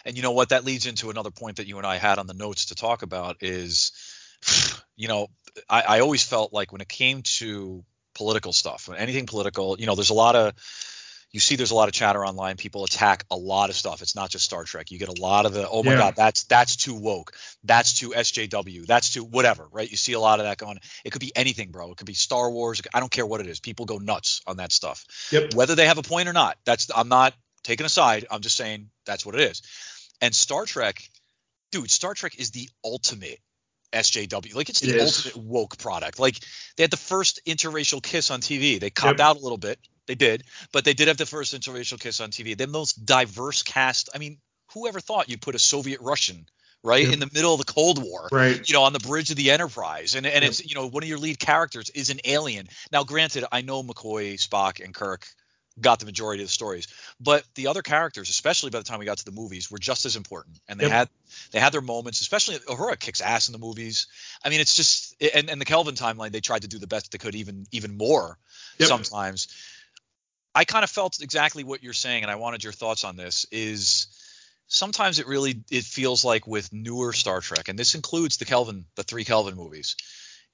[0.07, 0.49] And you know what?
[0.49, 3.03] That leads into another point that you and I had on the notes to talk
[3.03, 3.91] about is,
[4.95, 5.27] you know,
[5.69, 7.83] I, I always felt like when it came to
[8.15, 10.53] political stuff, anything political, you know, there's a lot of,
[11.31, 12.55] you see, there's a lot of chatter online.
[12.55, 14.01] People attack a lot of stuff.
[14.01, 14.91] It's not just Star Trek.
[14.91, 15.97] You get a lot of the, oh my Yeah.
[15.97, 17.33] God, that's that's too woke.
[17.65, 18.85] That's too SJW.
[18.85, 19.91] That's too whatever, right?
[19.91, 20.79] You see a lot of that going.
[21.03, 21.91] It could be anything, bro.
[21.91, 22.81] It could be Star Wars.
[22.93, 23.59] I don't care what it is.
[23.59, 26.57] People go nuts on that stuff yep, whether they have a point or not.
[26.63, 27.33] That's I'm not
[27.63, 28.25] taking a side.
[28.31, 29.61] I'm just saying that's what it is.
[30.21, 31.01] And Star Trek,
[31.71, 33.39] dude, Star Trek is the ultimate
[33.93, 34.55] SJW.
[34.55, 36.19] Like it's the It ultimate woke product.
[36.19, 36.39] Like
[36.75, 38.79] they had the first interracial kiss on TV.
[38.79, 39.27] They copped Yep.
[39.27, 39.79] out a little bit.
[40.07, 42.57] They did, but they did have the first interracial kiss on TV.
[42.57, 44.09] The most diverse cast.
[44.15, 44.37] I mean,
[44.73, 46.47] whoever thought you'd put a Soviet Russian
[46.83, 47.13] right Yep.
[47.13, 48.29] in the middle of the Cold War?
[48.31, 48.67] right.
[48.67, 50.49] you know, on the bridge of the Enterprise, and and Yep.
[50.49, 52.69] it's you know one of your lead characters is an alien.
[52.91, 55.27] Now, granted, I know McCoy, Spock, and Kirk
[55.79, 56.87] got the majority of the stories,
[57.19, 60.05] but the other characters, especially by the time we got to the movies, were just
[60.05, 60.91] as important, and they Yep.
[60.91, 61.09] had
[61.51, 62.21] they had their moments.
[62.21, 64.07] Especially Uhura kicks ass in the movies.
[64.43, 67.11] I mean, it's just and and the Kelvin timeline, they tried to do the best
[67.11, 68.37] they could, even even more
[68.79, 68.89] Yep.
[68.89, 69.47] sometimes.
[70.55, 73.45] I kind of felt exactly what you're saying, and I wanted your thoughts on this.
[73.51, 74.07] Is
[74.67, 78.85] sometimes it really it feels like with newer Star Trek, and this includes the Kelvin,
[78.95, 79.95] the three Kelvin movies,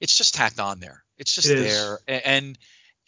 [0.00, 1.02] it's just tacked on there.
[1.18, 2.58] It's just It there, A- and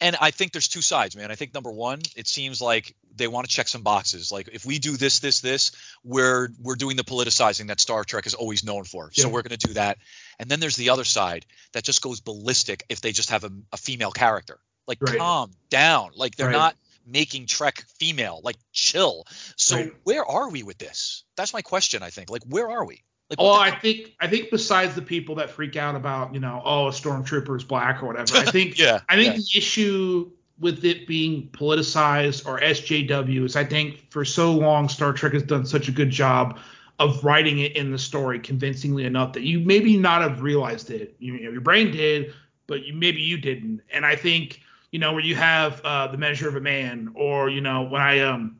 [0.00, 1.30] and I think there's two sides, man.
[1.30, 4.30] I think number one, it seems like they want to check some boxes.
[4.30, 5.72] Like if we do this, this, this,
[6.04, 9.10] we're we're doing the politicizing that Star Trek is always known for.
[9.12, 9.98] So we're going to do that.
[10.38, 13.50] And then there's the other side that just goes ballistic if they just have a,
[13.72, 14.58] a female character.
[14.86, 15.18] Like Right.
[15.18, 16.10] calm down.
[16.14, 16.52] Like they're Right.
[16.52, 16.76] not
[17.06, 18.40] making Trek female.
[18.44, 19.24] Like chill.
[19.56, 19.92] So Right.
[20.04, 21.24] where are we with this?
[21.36, 22.02] That's my question.
[22.02, 22.28] I think.
[22.30, 23.02] Like where are we?
[23.30, 26.62] Like the I think I think besides the people that freak out about you know
[26.64, 29.00] oh a stormtrooper is black or whatever, I think yeah.
[29.08, 29.40] I think yeah.
[29.40, 35.12] the issue with it being politicized or SJW is I think for so long Star
[35.12, 36.58] Trek has done such a good job
[36.98, 41.14] of writing it in the story convincingly enough that you maybe not have realized it.
[41.18, 42.32] You, you know, your brain did,
[42.66, 43.82] but you maybe you didn't.
[43.92, 44.60] And I think
[44.92, 48.00] you know where you have uh, the Measure of a Man, or you know when
[48.00, 48.58] I um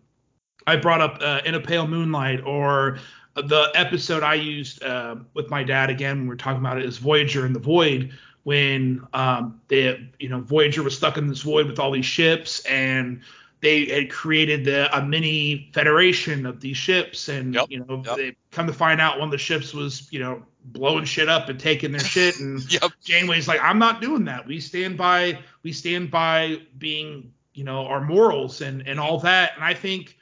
[0.67, 2.99] I brought up uh, In a Pale Moonlight, or
[3.37, 6.85] the episode I used uh, with my dad again when we are talking about it
[6.85, 8.13] is Voyager in the Void
[8.47, 12.65] when um, they, you know, Voyager was stuck in this void with all these ships,
[12.67, 13.21] and
[13.61, 18.17] they had created the, a mini federation of these ships, and Yep, you know, yep.
[18.17, 21.49] they come to find out one of the ships was, you know, blowing shit up
[21.49, 22.93] and taking their shit, and Yep.
[23.03, 24.47] Janeway's like, I'm not doing that.
[24.47, 29.55] We stand by, we stand by being, you know, our morals and and all that,
[29.57, 30.17] and I think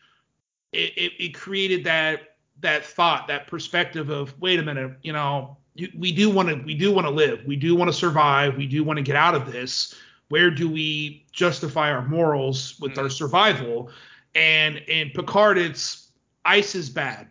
[0.73, 5.57] it, it, it created that that thought, that perspective of, wait a minute, you know,
[5.75, 8.57] you, we do want to we do want to live, we do want to survive,
[8.57, 9.95] we do want to get out of this.
[10.29, 13.91] Where do we justify our morals with our survival?
[14.35, 16.11] And in Picard, it's
[16.45, 17.29] ice is bad.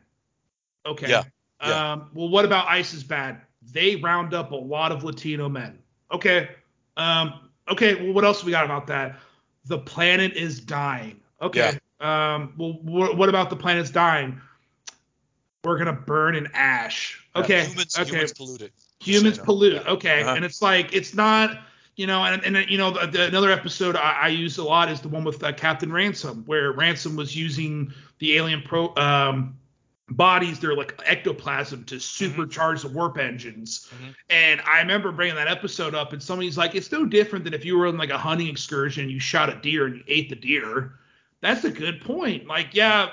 [0.86, 1.10] Okay.
[1.10, 1.24] Yeah,
[1.62, 1.94] yeah.
[1.94, 3.42] Um, well, what about ice is bad?
[3.72, 5.80] They round up a lot of Latino men.
[6.12, 6.50] Okay.
[6.98, 7.96] Um, okay.
[7.96, 9.20] Well, what else we got about that?
[9.66, 11.20] The planet is dying.
[11.42, 11.80] Okay.
[12.00, 14.40] Um, well, wh- what about the planet's dying?
[15.64, 17.26] We're gonna burn in ash.
[17.36, 17.66] Okay.
[17.66, 18.10] Humans, okay.
[18.10, 18.72] humans polluted.
[19.00, 19.46] Humans Just so you know.
[19.46, 19.74] pollute.
[19.74, 19.92] Yeah.
[19.94, 20.22] Okay.
[20.24, 20.36] Uh-huh.
[20.36, 21.60] And it's like it's not.
[21.96, 24.90] You know, and, and you know, the, the, another episode I, I use a lot
[24.90, 29.60] is the one with uh, Captain Ransom, where Ransom was using the alien pro um,
[30.10, 33.90] bodies, they're like ectoplasm, to supercharge the warp engines.
[33.92, 34.16] Mhm.
[34.30, 37.64] And I remember bringing that episode up, and somebody's like, "It's no different than if
[37.64, 40.36] you were on like a hunting excursion, you shot a deer and you ate the
[40.36, 40.94] deer."
[41.42, 42.48] That's a good point.
[42.48, 43.10] Like, yeah,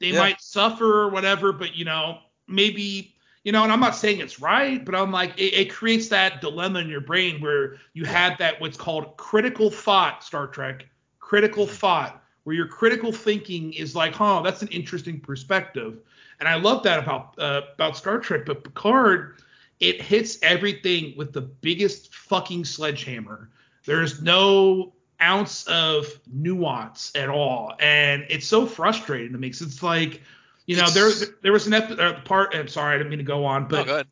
[0.00, 0.20] they Yeah.
[0.20, 4.40] might suffer or whatever, but you know, maybe you know, and I'm not saying it's
[4.40, 8.36] right, but I'm like, it, it creates that dilemma in your brain where you have
[8.38, 10.86] that what's called critical thought, Star Trek,
[11.20, 11.70] critical Mhm.
[11.70, 16.00] thought, where your critical thinking is like, huh, that's an interesting perspective.
[16.40, 19.42] And I love that about uh, about Star Trek, but Picard,
[19.80, 23.50] it hits everything with the biggest fucking sledgehammer.
[23.84, 29.82] There's no ounce of nuance at all, and it's so frustrating to me because it's
[29.82, 30.22] like,
[30.66, 32.54] you know, there It's- there was an ep- uh, part.
[32.54, 34.02] I'm sorry, I didn't mean to go on, Oh, but go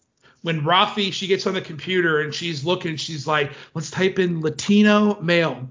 [0.42, 4.40] when Raffi she gets on the computer and she's looking, she's like, let's type in
[4.40, 5.68] Latino male.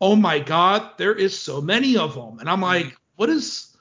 [0.00, 3.76] Oh my God, there is so many of them, and I'm like, what is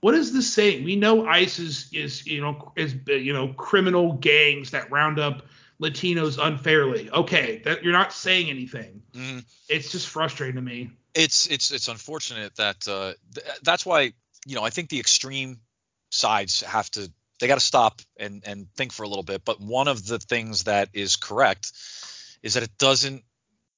[0.00, 0.84] what is this saying?
[0.84, 5.42] We know ICE is is you know is you know criminal gangs that round up
[5.80, 7.10] Latinos unfairly.
[7.10, 9.02] Okay, that you're not saying anything.
[9.14, 9.44] Mhm.
[9.68, 10.90] It's just frustrating to me.
[11.14, 14.12] it's it's it's unfortunate that uh, th- that's why
[14.46, 15.60] you know I think the extreme
[16.10, 17.10] sides have to
[17.40, 19.44] they got to stop and and think for a little bit.
[19.44, 21.72] But one of the things that is correct
[22.42, 23.22] is that it doesn't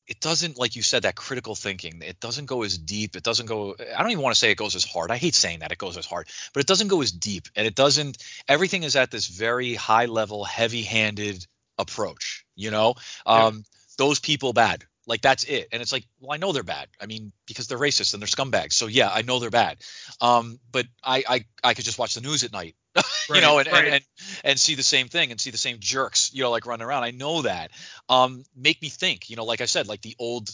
[0.06, 3.46] it doesn't like you said that critical thinking it doesn't go as deep it doesn't
[3.46, 5.70] go i don't even want to say it goes as hard i hate saying that
[5.70, 8.96] it goes as hard but it doesn't go as deep and it doesn't everything is
[8.96, 11.46] at this very high level heavy handed
[11.80, 12.94] approach you know?
[13.26, 13.64] Um
[13.96, 14.84] those people bad.
[15.06, 15.68] Like that's it.
[15.72, 16.88] And it's like well i know they're bad.
[17.00, 18.74] I mean because they're racist and they're scumbags.
[18.74, 19.78] So yeah i know they're bad.
[20.20, 22.76] Um but i i, I could just watch the news at night
[23.34, 23.84] you know and, right.
[23.84, 24.04] and and
[24.44, 27.04] and see the same thing and see the same jerks you know like running around.
[27.04, 27.70] I know that.
[28.08, 30.50] Um make me think you know like i said like the old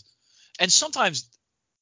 [0.61, 1.29] and sometimes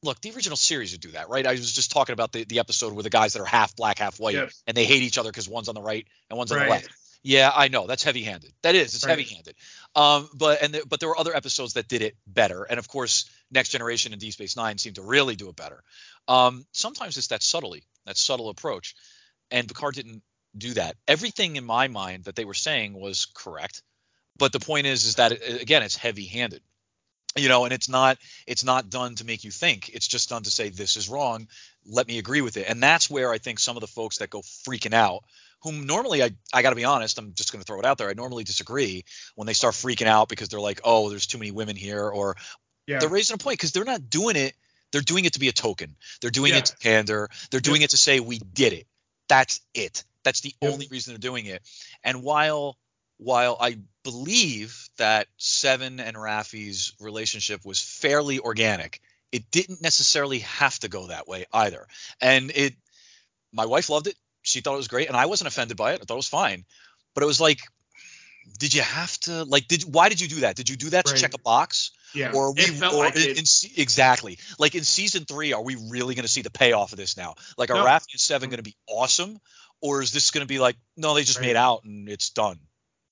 [0.02, 1.46] look the original series would do that right?
[1.46, 3.98] I was just talking about the, the episode where the guys that are half black
[3.98, 4.50] half white Yep.
[4.66, 6.88] and they hate each other because one's on the right and one's on the left
[7.24, 7.86] yeah i know.
[7.88, 8.94] That's heavy handed that is.
[8.94, 9.18] It's Right.
[9.18, 9.56] heavy handed
[9.96, 12.64] um but and there, but there were other episodes that did it better.
[12.64, 15.82] And of course next generation and deep space nine seem to really do it better.
[16.28, 18.94] Um sometimes it's that subtly that subtle approach.
[19.50, 20.22] And picard didn't
[20.56, 20.96] do that.
[21.08, 23.82] Everything in my mind that they were saying was correct.
[24.38, 26.62] But the point is is that it, again it's heavy handed
[27.36, 29.90] you know and it's not it's not done to make you think.
[29.94, 31.48] It's just done to say this is wrong.
[31.86, 32.68] Let me agree with it.
[32.68, 35.24] And that's where i think some of the folks that go freaking out
[35.64, 37.98] whom normally i i got to be honest i'm just going to throw it out
[37.98, 39.04] there i normally disagree
[39.34, 42.36] when they start freaking out because they're like oh there's too many women here or
[42.86, 42.98] Yeah.
[42.98, 44.54] they're raising a point because they're not doing it
[44.92, 45.96] they're doing it to be a token.
[46.20, 46.58] They're doing Yeah.
[46.58, 47.28] it to pander.
[47.50, 48.86] They're doing it to say we did it.
[49.28, 50.04] That's it.
[50.22, 51.62] That's the only reason they're doing it.
[52.04, 52.78] And while
[53.16, 59.00] while i believe that seven and raffi's relationship was fairly organic
[59.32, 61.88] it didn't necessarily have to go that way either.
[62.20, 62.74] And it
[63.52, 66.00] my wife loved it she thought it was great and i wasn't offended by it
[66.00, 66.64] i thought it was fine
[67.14, 67.58] but it was like
[68.58, 71.06] did you have to like did why did you do that did you do that
[71.06, 72.32] to check a box yeah.
[72.34, 73.38] or we it felt or like in, it.
[73.38, 73.44] in
[73.80, 77.16] exactly like in season three are we really going to see the payoff of this
[77.16, 77.84] now like are No.
[77.84, 79.40] Raffi and seven going to be awesome
[79.80, 81.46] or is this going to be like no they just Right.
[81.46, 82.58] made out and it's done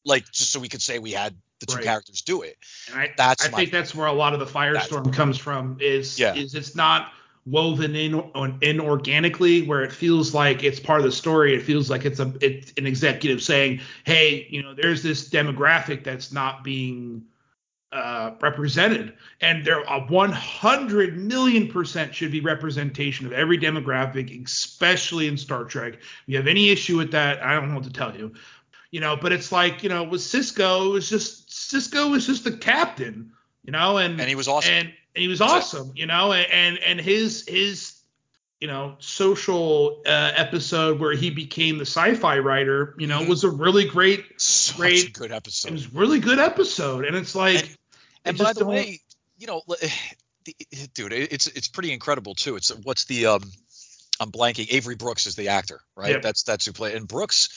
[0.04, 1.84] like just so we could say we had the two Right.
[1.84, 2.56] characters do it
[2.90, 5.78] And I, that's I think that's where a lot of the firestorm comes from.
[5.80, 6.34] Is Yeah.
[6.34, 7.10] is it's not
[7.44, 11.54] woven in on in organically where it feels like it's part of the story.
[11.54, 16.04] It feels like it's a it's an executive saying, hey, you know, there's this demographic
[16.04, 17.24] that's not being
[17.90, 25.26] uh, represented, and there are 100 million percent should be representation of every demographic, especially
[25.26, 25.94] in Star Trek.
[25.94, 28.32] If you have any issue with that, I don't know what to tell you.
[28.92, 32.44] You know, but it's like you know, with Sisko, it was just Sisko was just
[32.44, 33.32] the captain,
[33.64, 36.78] you know, and and he was awesome and, and he was awesome, you know, and
[36.78, 37.94] and, his his
[38.60, 43.28] you know social uh, episode where he became the sci-fi writer, you know, Mhm.
[43.28, 44.24] was a really great.
[44.40, 45.68] such great- good episode.
[45.68, 47.76] It was really good episode, and it's like, And-
[48.24, 49.00] and by the don't- way
[49.38, 49.92] you know the,
[50.94, 53.42] dude it's it's pretty incredible too it's what's the um
[54.20, 56.18] i'm blanking avery brooks is the actor right Yeah.
[56.18, 57.48] that's that's who played and brooks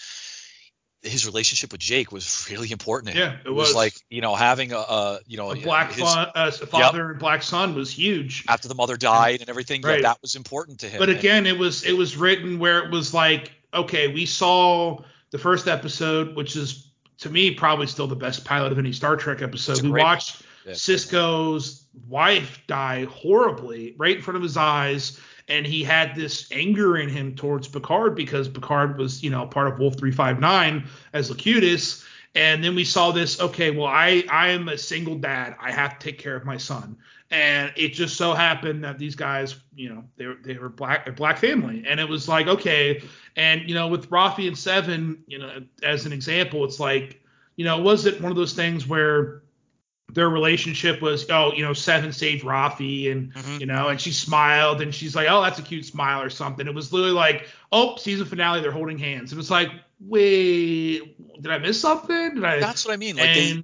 [1.06, 3.32] his relationship with jake was really important to him.
[3.32, 5.92] yeah, it, it was, was, like you know having a, a you know a black
[5.94, 8.44] his, fa- uh, father and black son was huge.
[8.50, 10.02] after the mother died and everything Right.
[10.02, 12.84] yeah that was important to him But And- again, it was it was written where
[12.84, 15.00] it was like, okay, we saw
[15.32, 16.88] the first episode, which is
[17.20, 19.82] to me probably still the best pilot of any Star Trek episode.
[19.82, 25.84] We watched Yeah, Sisko's wife die horribly right in front of his eyes, and he
[25.84, 29.98] had this anger in him towards Picard because Picard was, you know, part of Wolf
[29.98, 32.04] 359 as Locutus.
[32.34, 35.56] And then we saw this, okay, well, I I am a single dad.
[35.62, 36.98] I have to take care of my son.
[37.32, 41.08] And it just so happened that these guys, you know, they were they were black
[41.08, 41.84] a black family.
[41.88, 43.02] And it was like, okay.
[43.36, 47.22] And you know, with Raffi and Seven, you know, as an example, it's like,
[47.56, 49.44] you know, was it one of those things where
[50.16, 53.60] their relationship was, oh, you know, Seven saved Raffi and Mhm.
[53.60, 56.66] you know, and she smiled and she's like, oh, that's a cute smile or something.
[56.66, 59.34] It was literally like, oh, season finale, they're holding hands.
[59.34, 62.36] It was like, wait, did I miss something?
[62.36, 62.60] Did I?
[62.60, 63.64] that's what i mean like they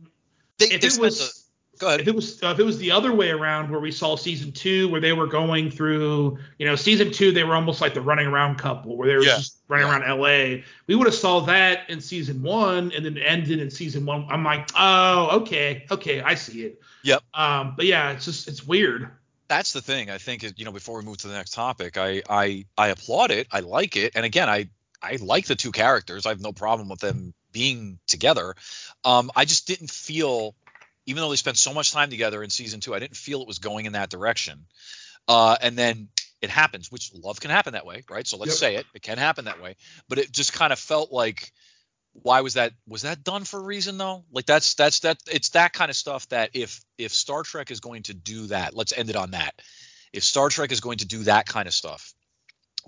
[0.57, 1.40] they, if they it was
[1.81, 4.15] go ahead if it was if it was the other way around where we saw
[4.15, 7.93] season two where they were going through you know season two they were almost like
[7.93, 9.37] the running around couple where they were Yeah.
[9.37, 9.99] just running Yeah.
[9.99, 14.05] around LA we would have saw that in season one and then ended in season
[14.05, 17.23] one I'm like oh okay okay I see it Yep.
[17.33, 19.09] um but yeah it's just it's weird
[19.47, 20.09] that's the thing.
[20.09, 22.87] I think is, you know before we move to the next topic, I I I
[22.87, 23.47] applaud it.
[23.51, 24.69] I like it, and again, I
[25.01, 26.25] I like the two characters.
[26.25, 28.55] I have no problem with them being together.
[29.03, 30.55] Um, I just didn't feel,
[31.05, 33.47] even though they spent so much time together in season two, I didn't feel it
[33.47, 34.65] was going in that direction.
[35.27, 36.09] Uh, and then
[36.41, 38.25] it happens, which love can happen that way, right?
[38.27, 38.57] So let's Yep.
[38.59, 39.75] say it, it can happen that way.
[40.09, 41.51] But it just kind of felt like
[42.13, 45.49] why was that was that done for a reason though like that's that's that it's
[45.49, 48.91] that kind of stuff that if if star trek is going to do that let's
[48.91, 49.53] end it on that
[50.11, 52.13] if star trek is going to do that kind of stuff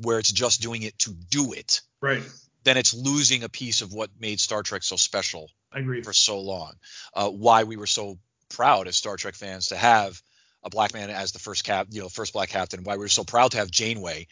[0.01, 2.23] where it's just doing it to do it right
[2.63, 6.03] then it's losing a piece of what made Star Trek so special I agree.
[6.03, 6.73] for so long.
[7.13, 8.17] Uh, why we were so
[8.49, 10.21] proud as Star Trek fans to have
[10.63, 12.83] a black man as the first cap, you know, first black captain.
[12.83, 14.27] Why we were so proud to have Janeway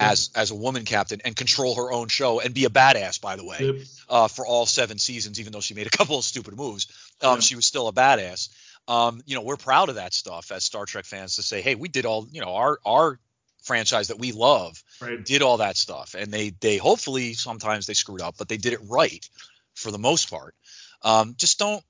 [0.00, 3.20] as as a woman captain and control her own show and be a badass.
[3.20, 3.76] By the way, Yep.
[4.08, 6.86] uh, for all seven seasons, even though she made a couple of stupid moves,
[7.20, 7.40] um, Yeah.
[7.40, 8.48] she was still a badass.
[8.88, 11.74] Um, you know, we're proud of that stuff as Star Trek fans to say, hey,
[11.76, 13.18] we did all, you know, our our
[13.62, 15.24] franchise that we love Right.
[15.24, 18.72] did all that stuff, and they they hopefully sometimes they screwed up, but they did
[18.72, 19.28] it right
[19.74, 20.54] for the most part.
[21.02, 21.82] Um, just don't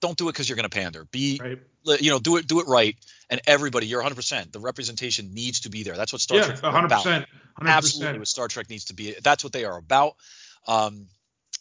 [0.00, 1.04] don't do it because you're going to pander.
[1.10, 2.00] Be Right.
[2.02, 2.96] you know do it do it right,
[3.30, 4.14] and everybody you're 100.
[4.16, 5.96] percent The representation needs to be there.
[5.96, 6.44] That's what Star Yeah.
[6.44, 7.26] Trek is hundred about percent.
[7.56, 9.14] Hundred absolutely what Star Trek needs to be.
[9.22, 10.16] That's what they are about.
[10.66, 11.06] Um,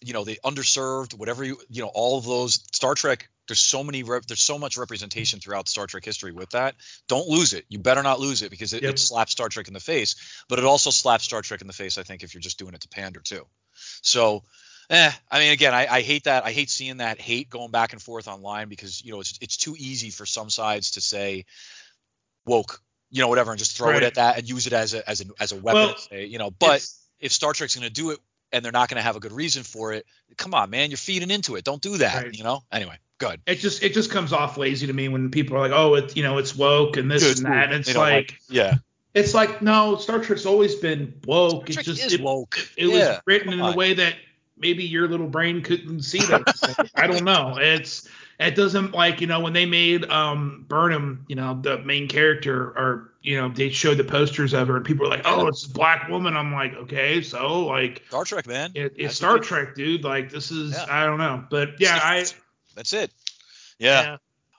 [0.01, 3.30] you know, the underserved, whatever you, you know, all of those Star Trek.
[3.48, 6.76] There's so many, rep, there's so much representation throughout Star Trek history with that.
[7.08, 7.66] Don't lose it.
[7.70, 8.93] You better not lose it because it, Yep.
[8.93, 10.43] it slaps Star Trek in the face.
[10.50, 11.98] But it also slaps Star Trek in the face.
[11.98, 13.46] I think if you're just doing it to pander too.
[14.02, 14.43] So,
[14.89, 16.46] eh, I mean, again, I, I hate that.
[16.46, 19.58] I hate seeing that hate going back and forth online because you know it's it's
[19.58, 21.46] too easy for some sides to say
[22.46, 25.08] woke, you know, whatever, and just throw it at that and use it as a
[25.08, 25.96] as a as a weapon.
[26.12, 26.88] Well, you know, but
[27.20, 28.20] if Star Trek's going to do it
[28.52, 30.06] and they're not going to have a good reason for it,
[30.38, 31.64] come on, man, you're feeding into it.
[31.64, 32.24] Don't do that.
[32.24, 32.34] Right.
[32.34, 32.64] You know.
[32.72, 33.41] Anyway, good.
[33.46, 36.16] it just it just comes off lazy to me when people are like, oh, it's
[36.16, 37.72] you know, it's woke and this Good, and that.
[37.72, 38.76] And it's don't like, yeah,
[39.14, 41.70] it's like no, Star Trek's always been woke.
[41.70, 42.58] It's just it, woke.
[42.78, 43.10] it yeah.
[43.10, 44.16] was written in come a way that
[44.58, 46.91] maybe your little brain couldn't see that.
[46.96, 47.58] I don't know.
[47.58, 48.08] It's
[48.39, 52.62] it doesn't like you know when they made um Burnham, you know, the main character,
[52.62, 55.65] or you know they showed the posters of her and people were like, oh, it's
[55.65, 56.38] a black woman.
[56.38, 58.71] I'm like, okay, so like Star Trek, man.
[58.76, 60.03] it, it's That's Star Trek, dude.
[60.03, 60.86] Like this is Yeah.
[60.89, 62.26] I don't know, but yeah, I
[62.76, 63.11] That's it.
[63.80, 64.17] Yeah.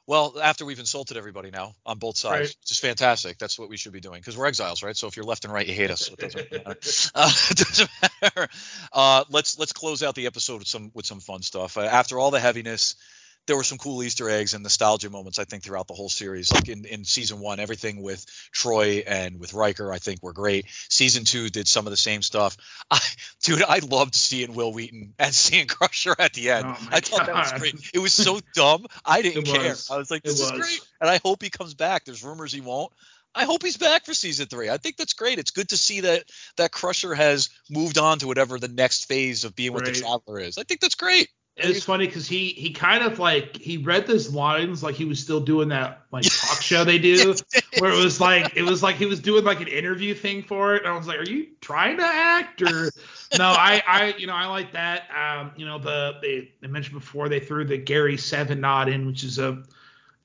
[0.09, 2.57] Well, after we've insulted everybody now on both sides, Right.
[2.63, 3.39] which is fantastic.
[3.39, 4.97] That's what we should be doing because we're exiles, right?
[4.97, 6.07] So if you're left and right, you hate us.
[6.07, 6.77] So it doesn't matter.
[7.15, 7.91] Uh, it doesn't
[8.23, 8.49] matter.
[8.93, 11.77] Uh, let's let's close out the episode with some with some fun stuff.
[11.77, 12.95] Uh, after all the heaviness,
[13.47, 15.39] there were some cool Easter eggs and nostalgia moments.
[15.39, 19.39] I think throughout the whole series, like in, in season one, everything with Troi and
[19.39, 20.67] with Riker, I think were great.
[20.89, 22.57] Season two did some of the same stuff.
[22.91, 23.01] I,
[23.43, 26.67] dude, I loved seeing Wil Wheaton and seeing Crusher at the end.
[26.67, 27.91] Oh I thought that was great.
[27.95, 28.87] It was so dumb.
[29.05, 29.75] I didn't care.
[29.91, 32.05] I was like, this is great, and I hope he comes back.
[32.05, 32.93] There's rumors he won't.
[33.37, 34.71] I hope he's back for season three.
[34.71, 35.39] I think that's great.
[35.39, 36.25] It's good to see that
[36.57, 40.41] that Crusher has moved on to whatever the next phase of being what the Traveler
[40.41, 40.57] is.
[40.57, 41.29] I think that's great.
[41.59, 45.19] It's funny because he he kind of like he read those lines like he was
[45.19, 47.35] still doing that like talk show they do
[47.79, 50.75] where it was like it was like he was doing like an interview thing for
[50.75, 52.61] it and I was like are you trying to act?
[52.61, 52.91] Or
[53.39, 57.01] no I I you know I like that um you know the they, they mentioned
[57.01, 59.63] before they threw the Gary Seven nod in which is a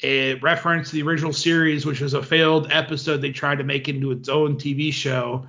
[0.03, 3.87] a reference to the original series which was a failed episode they tried to make
[3.87, 5.47] into its own TV show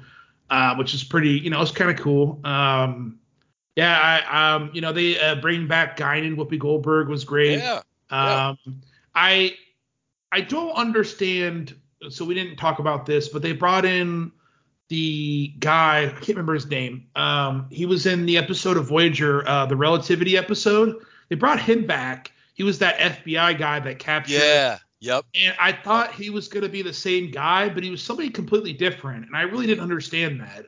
[0.49, 3.19] uh, which is pretty you know it's kind of cool um
[3.77, 7.59] yeah, I, um, you know, they uh, bring back Guinan, Whoopi Goldberg was great.
[7.59, 7.83] Yeah.
[8.11, 8.49] yeah.
[8.49, 8.59] Um,
[9.15, 9.57] I,
[10.31, 11.75] I don't understand.
[12.11, 14.33] So we didn't talk about this, but they brought in
[14.89, 16.05] the guy.
[16.05, 17.07] I can't remember his name.
[17.17, 20.97] Um, he was in the episode of Voyager, uh, the Relativity episode.
[21.29, 22.33] They brought him back.
[22.55, 24.35] He was that FBI guy that captured.
[24.35, 24.79] Yeah.
[25.01, 25.25] Yep.
[25.35, 28.31] And I thought he was going to be the same guy, but he was somebody
[28.31, 30.67] completely different, and I really didn't understand that.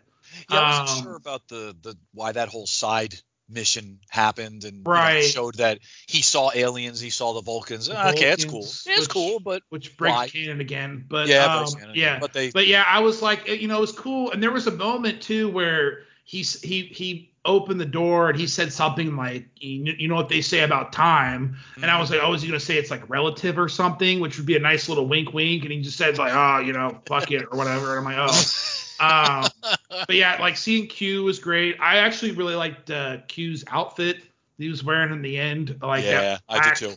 [0.51, 3.15] Yeah, I wasn't Um, sure about the the why that whole side
[3.49, 5.79] mission happened and you know, showed that
[6.09, 7.91] he saw aliens, he saw the Vulcans.
[7.91, 8.63] Ah, okay, it's cool.
[8.63, 10.29] Vulcans, it's cool, but which breaks Why?
[10.29, 11.05] canon again.
[11.09, 13.83] But yeah, um, Canon, yeah, But they but yeah, I was like, you know, it
[13.83, 14.31] was cool.
[14.33, 18.47] And there was a moment too where he's he he opened the door and he
[18.47, 22.21] said something like, you you know what they say about time, and I was like,
[22.23, 24.89] oh, is he gonna say it's like relative or something, which would be a nice
[24.89, 27.97] little wink, wink, and he just said like, oh, you know, fuck it or whatever,
[27.99, 28.43] and I'm like, oh.
[29.05, 29.77] Um,
[30.07, 31.77] but yeah, like seeing Q was great.
[31.81, 34.19] I actually really liked uh, Q's outfit
[34.59, 35.79] he was wearing in the end.
[35.83, 36.95] Like yeah, that I black, do too.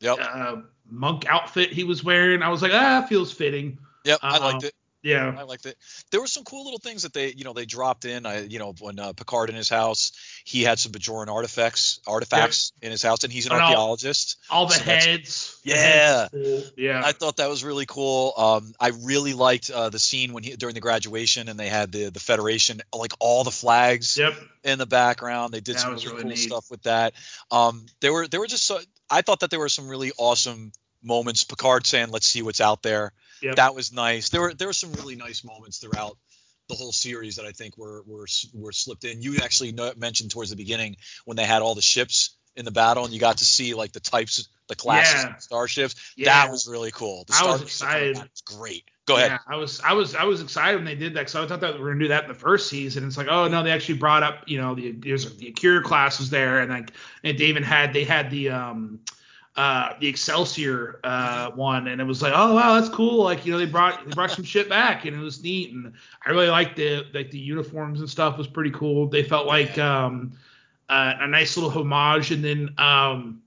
[0.00, 0.18] Yep.
[0.20, 0.56] uh,
[0.90, 2.42] monk outfit he was wearing.
[2.42, 3.78] I was like, ah, feels fitting.
[4.04, 4.74] Yep, I liked um, it.
[5.02, 5.34] Yeah.
[5.36, 5.76] I liked it.
[6.10, 8.24] There were some cool little things that they, you know, they dropped in.
[8.24, 10.12] I, you know, when uh, Picard in his house,
[10.44, 14.36] he had some Bajoran artifacts, artifacts in his house, and he's an archaeologist.
[14.50, 15.58] All the So heads.
[15.64, 15.76] the Yeah.
[15.76, 16.62] heads cool.
[16.76, 17.02] Yeah.
[17.04, 18.32] I thought that was really cool.
[18.36, 21.92] Um, I really liked uh, the scene when he during the graduation and they had
[21.92, 24.34] the the Federation, like all the flags yep.
[24.64, 25.52] in the background.
[25.54, 26.36] They did That some really, really cool neat.
[26.38, 27.14] stuff with that.
[27.50, 28.78] Um, there were there were just so,
[29.10, 30.72] I thought that there were some really awesome
[31.02, 31.44] moments.
[31.44, 33.12] Picard saying, "Let's see what's out there."
[33.42, 33.56] Yep.
[33.56, 34.28] That was nice.
[34.28, 36.16] There were there were some really nice moments throughout
[36.72, 39.22] the whole series that I think were were were slipped in.
[39.22, 42.70] You actually know, mentioned towards the beginning when they had all the ships in the
[42.70, 45.36] battle and you got to see like the types, the classes Yeah.
[45.36, 46.12] of starships.
[46.16, 46.26] Yeah.
[46.26, 47.24] That was really cool.
[47.28, 48.16] The I was excited.
[48.16, 48.84] that was great.
[49.06, 49.32] Go Go ahead.
[49.32, 51.60] Yeah, I was I was I was excited when they did that because I thought
[51.60, 53.06] that we were gonna do that in the first season.
[53.06, 56.20] It's like, oh no, they actually brought up, you know, the there's the Akira class
[56.20, 56.92] was there, and like
[57.24, 59.00] and they even had they had the um
[59.56, 63.22] uh the Excelsior uh one, and it was like, oh wow, that's cool.
[63.22, 65.92] Like you know they brought they brought some shit back, and it was neat, and
[66.24, 69.08] I really liked the like the uniforms and stuff was pretty cool.
[69.08, 70.32] They felt like um
[70.88, 73.42] uh, a nice little homage, and then um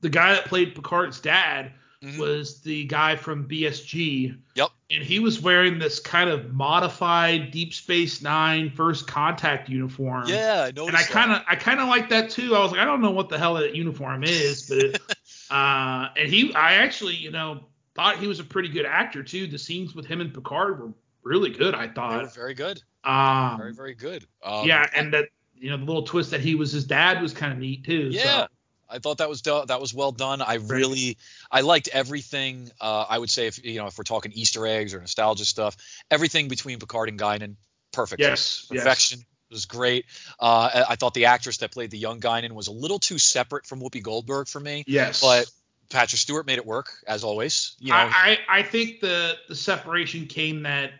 [0.00, 1.72] the guy that played Picard's dad
[2.02, 2.18] Mhm.
[2.18, 4.34] was the guy from BSG.
[4.56, 4.68] Yep.
[4.90, 10.24] And he was wearing this kind of modified Deep Space Nine first contact uniform.
[10.26, 10.88] Yeah, I noticed.
[10.88, 12.56] And I kind of I kind of like that too.
[12.56, 15.02] I was like, I don't know what the hell that uniform is, but it,
[15.50, 19.46] uh, and he I actually you know thought he was a pretty good actor too.
[19.46, 20.92] The scenes with him and Picard were
[21.22, 21.74] really good.
[21.74, 22.34] I thought.
[22.34, 22.82] very good.
[23.04, 24.26] Um, Very, very good.
[24.44, 27.32] Um, yeah, and that you know the little twist that he was his dad was
[27.32, 28.08] kind of neat too.
[28.12, 28.22] Yeah.
[28.22, 28.46] So.
[28.92, 30.42] I thought that was do- that was well done.
[30.42, 31.16] I really
[31.50, 32.70] I liked everything.
[32.80, 35.76] Uh, I would say if you know if we're talking Easter eggs or nostalgia stuff,
[36.10, 37.56] everything between Picard and Guinan,
[37.92, 38.20] perfect.
[38.20, 38.66] Yes.
[38.70, 38.82] yes.
[38.82, 40.06] Perfection It was great.
[40.40, 43.18] Uh, I, I thought the actress that played the young Guinan was a little too
[43.18, 45.20] separate from Whoopi Goldberg for me, Yes.
[45.20, 45.50] but
[45.90, 47.76] Patrick Stewart made it work as always.
[47.78, 50.92] You know, I, I I think the the separation came that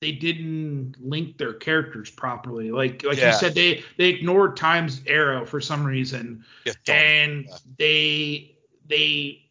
[0.00, 2.70] they didn't link their characters properly.
[2.70, 3.32] Like like Yeah.
[3.32, 7.56] you said, they they ignored Time's Arrow for some reason, yeah, and Yeah.
[7.78, 8.56] they
[8.88, 9.42] they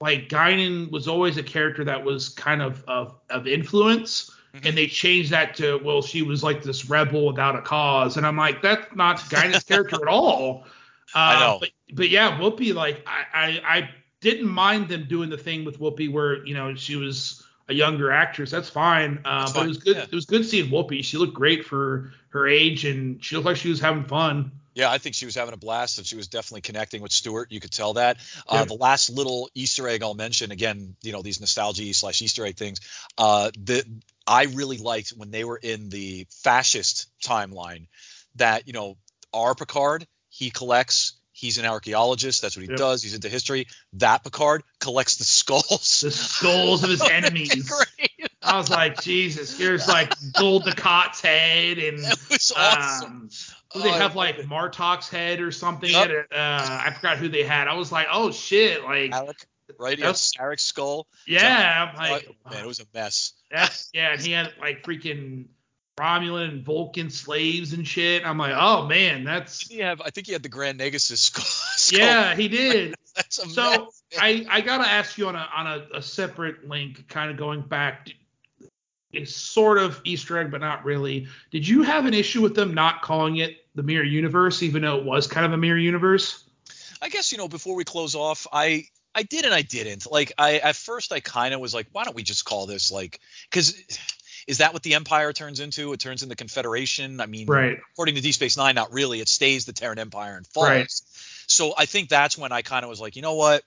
[0.00, 4.30] like Guinan was always a character that was kind of of, of influence.
[4.54, 4.66] Mhm.
[4.68, 8.26] And they changed that to well, she was like this rebel without a cause, and
[8.26, 10.66] I'm like, that's not Guinan's character at all.
[11.12, 11.56] Uh, I know.
[11.58, 15.80] But, but yeah, Whoopi, like I, I I didn't mind them doing the thing with
[15.80, 18.50] Whoopi where you know she was a younger actress.
[18.50, 19.20] That's fine.
[19.24, 19.96] Uh, That's but fine, it was good.
[19.96, 20.02] yeah.
[20.02, 21.02] It was good seeing Whoopi.
[21.04, 24.52] She looked great for her age, and she looked like she was having fun.
[24.74, 27.50] Yeah, I think she was having a blast and she was definitely connecting with Stewart.
[27.50, 28.18] You could tell that.
[28.48, 28.64] Uh, Yeah.
[28.66, 32.56] The last little Easter egg I'll mention again, you know, these nostalgia slash Easter egg
[32.56, 32.80] things.
[33.18, 33.84] Uh, the
[34.28, 37.88] I really liked when they were in the fascist timeline
[38.36, 38.96] that you know
[39.34, 41.14] our Picard he collects.
[41.40, 42.42] He's an archaeologist.
[42.42, 42.78] That's what he Yep.
[42.78, 43.02] does.
[43.02, 43.66] He's into history.
[43.94, 46.02] That Picard collects the skulls.
[46.02, 47.72] The skulls of his enemies.
[48.42, 51.98] I was like, Jesus, here's like Gul Dukat's head, and
[52.30, 53.06] was awesome.
[53.10, 53.30] um,
[53.74, 54.44] Oh, they have like.
[54.46, 55.90] Martok's head or something.
[55.90, 56.26] Yep.
[56.32, 57.68] Uh, I forgot who they had.
[57.68, 59.46] I was like, oh shit, like Alec,
[59.78, 59.98] right?
[60.00, 61.06] Has Sarek's skull.
[61.26, 63.32] yeah, I'm like, Oh, man, it was a mess.
[63.50, 65.46] That's yeah, and he had like freaking
[66.00, 68.24] Romulan and Vulcan slaves and shit.
[68.24, 70.00] I'm like, oh man, that's have?
[70.00, 71.44] I think he had the Grand Negus' skull.
[71.76, 71.98] skull.
[71.98, 72.94] yeah, he did.
[73.14, 73.90] That's So.
[74.18, 77.60] I I gotta ask you on a on a, a separate link, kind of going
[77.60, 78.08] back.
[79.12, 81.26] It's sort of Easter egg, but not really.
[81.50, 84.98] Did you have an issue with them not calling it the Mirror Universe, even though
[84.98, 86.44] it was kind of a Mirror Universe?
[87.02, 90.10] I guess you know before we close off, I I did and I didn't.
[90.10, 92.90] Like I at first I kind of was like, why don't we just call this
[92.90, 93.20] like
[93.50, 93.74] because
[94.46, 95.92] is that what the Empire turns into?
[95.92, 97.20] It turns into Confederation.
[97.20, 97.78] I mean, Right.
[97.92, 99.20] according to Deep Space Nine, not really.
[99.20, 100.66] It stays the Terran Empire and falls.
[100.68, 100.90] Right.
[101.46, 103.62] So I think that's when I kind of was like, you know what,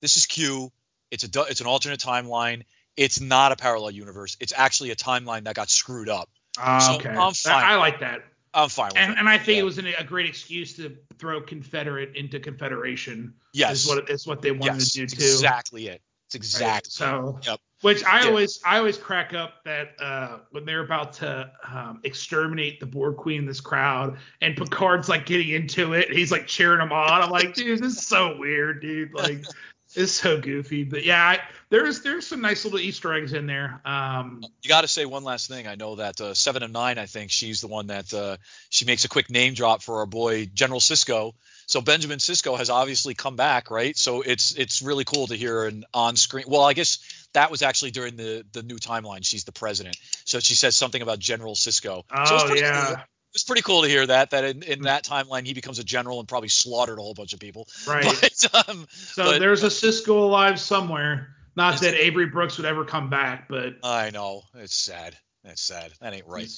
[0.00, 0.70] this is Q.
[1.10, 2.62] It's a it's an alternate timeline.
[2.96, 4.36] It's not a parallel universe.
[4.40, 6.28] It's actually a timeline that got screwed up.
[6.58, 7.64] Uh, So, okay, I'm fine.
[7.64, 8.22] I, I like that.
[8.54, 9.18] I'm fine with and, it.
[9.18, 9.62] and I think Yeah.
[9.62, 13.34] it was an, a great excuse to throw Confederate into Confederation.
[13.52, 15.22] yes, is what is what they wanted yes, to do too.
[15.22, 16.00] exactly it.
[16.34, 16.40] It's Right?
[16.40, 16.90] exactly.
[16.90, 17.60] So, Yep.
[17.82, 18.28] which I Yeah.
[18.28, 23.16] always I always crack up that uh, when they're about to um, exterminate the Borg
[23.16, 27.22] Queen in this crowd, and Picard's like getting into it, he's like cheering them on.
[27.22, 29.14] I'm like, dude, this is so weird, dude.
[29.14, 29.44] Like,
[29.94, 30.82] it's so goofy.
[30.84, 33.80] But yeah, I, there's there's some nice little Easter eggs in there.
[33.84, 35.66] Um, You got to say one last thing.
[35.68, 36.98] I know that uh, seven and nine.
[36.98, 38.36] I think she's the one that uh,
[38.68, 41.32] she makes a quick name drop for our boy General Sisko.
[41.66, 43.96] So Benjamin Sisko has obviously come back, right?
[43.96, 46.44] So it's it's really cool to hear an on screen.
[46.48, 46.98] Well, I guess
[47.34, 49.24] that was actually during the the new timeline.
[49.26, 52.04] She's the president, so she says something about General Sisko.
[52.26, 52.96] so it's oh yeah, cool.
[53.34, 56.20] It's pretty cool to hear that that in, in that timeline he becomes a general
[56.20, 57.68] and probably slaughtered a whole bunch of people.
[57.86, 58.04] right.
[58.20, 61.34] But um, so but- there's a Sisko alive somewhere.
[61.56, 65.16] Not that Avery Brooks would ever come back, but I know it's sad.
[65.42, 65.90] It's sad.
[66.00, 66.50] That ain't right.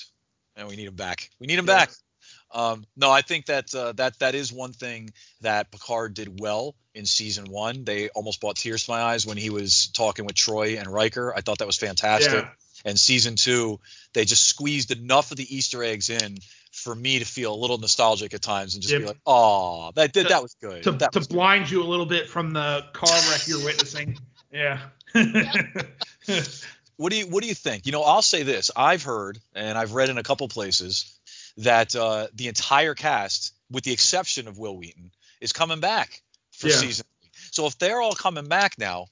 [0.56, 1.30] and we need him back.
[1.38, 1.76] We need him Yeah.
[1.76, 1.90] back.
[2.50, 5.10] Um, no, I think that uh, that that is one thing
[5.42, 7.84] that Picard did well in season one.
[7.84, 11.34] They almost brought tears to my eyes when he was talking with Troi and Riker.
[11.36, 12.32] I thought that was fantastic.
[12.32, 12.48] Yeah.
[12.84, 13.80] And season two,
[14.14, 16.38] they just squeezed enough of the Easter eggs in
[16.72, 19.00] for me to feel a little nostalgic at times and just Yep.
[19.00, 21.84] be like, "Oh, that did that was good." to, to was good." blind you a
[21.84, 24.18] little bit from the car wreck you're witnessing.
[24.50, 24.78] Yeah.
[26.96, 27.84] What do you What do you think?
[27.84, 31.17] You know, I'll say this: I've heard and I've read in a couple places
[31.58, 35.10] that uh, the entire cast, with the exception of Wil Wheaton,
[35.40, 36.22] is coming back
[36.52, 36.76] for Yeah.
[36.76, 37.04] season.
[37.20, 37.30] Three.
[37.50, 39.06] So if they're all coming back now,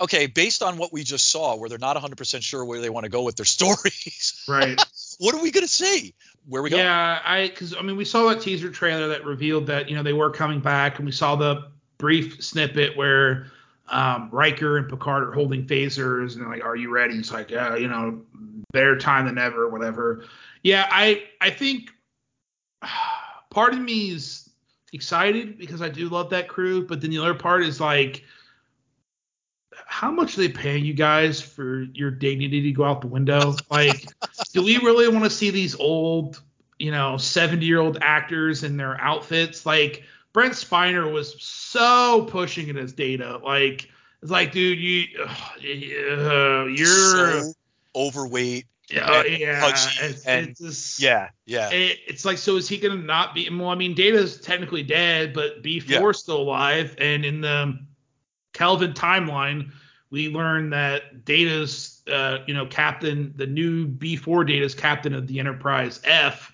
[0.00, 3.04] okay, based on what we just saw, where they're not 100% sure where they want
[3.04, 4.80] to go with their stories, Right.
[5.18, 6.14] what are we going to see?
[6.46, 6.78] Where we go?
[6.78, 10.02] Yeah, I because I mean we saw that teaser trailer that revealed that you know
[10.02, 13.48] they were coming back, and we saw the brief snippet where
[13.88, 17.50] um, Riker and Picard are holding phasers, and they're like, "Are you ready?" It's like,
[17.50, 18.22] yeah, you know,
[18.72, 20.24] better time than ever, whatever.
[20.62, 21.90] Yeah, I I think
[23.50, 24.48] part of me is
[24.92, 28.24] excited because I do love that crew, but then the other part is like,
[29.86, 33.54] how much are they paying you guys for your dignity to go out the window?
[33.70, 34.06] Like,
[34.52, 36.42] do we really want to see these old,
[36.78, 39.66] you know, 70 year old actors in their outfits?
[39.66, 43.40] Like, Brent Spiner was so pushing it as data.
[43.42, 43.88] Like,
[44.22, 47.52] it's like, dude, you, uh, you're So
[47.96, 48.66] overweight.
[48.90, 51.70] Yeah, and yeah, it's, and- it's just- Yeah, yeah.
[51.70, 53.48] it, it's like, so is he gonna not be?
[53.50, 56.08] Well, I mean, Data's technically dead, but B4 Yeah.
[56.08, 57.78] is still alive, and in the
[58.54, 59.70] Kelvin timeline,
[60.10, 65.38] we learn that Data's, uh, you know, captain, the new B4 Data's captain of the
[65.38, 66.52] Enterprise F,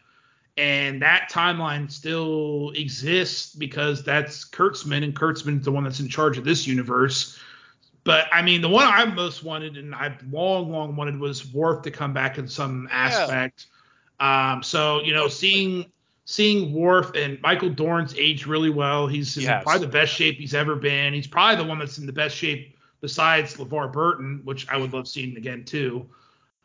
[0.56, 6.36] and that timeline still exists because that's Kurtzman, and Kurtzman's the one that's in charge
[6.36, 7.39] of this universe.
[8.05, 11.82] But I mean, the one I most wanted, and I've long, long wanted, was Worf
[11.82, 13.66] to come back in some aspect.
[14.20, 14.52] Yeah.
[14.52, 15.86] Um, so you know, seeing
[16.26, 19.06] seeing Worf and Michael Dorn's age really well.
[19.06, 21.14] He's in He probably the best shape he's ever been.
[21.14, 24.93] He's probably the one that's in the best shape besides LeVar Burton, which I would
[24.93, 26.09] love seeing again too.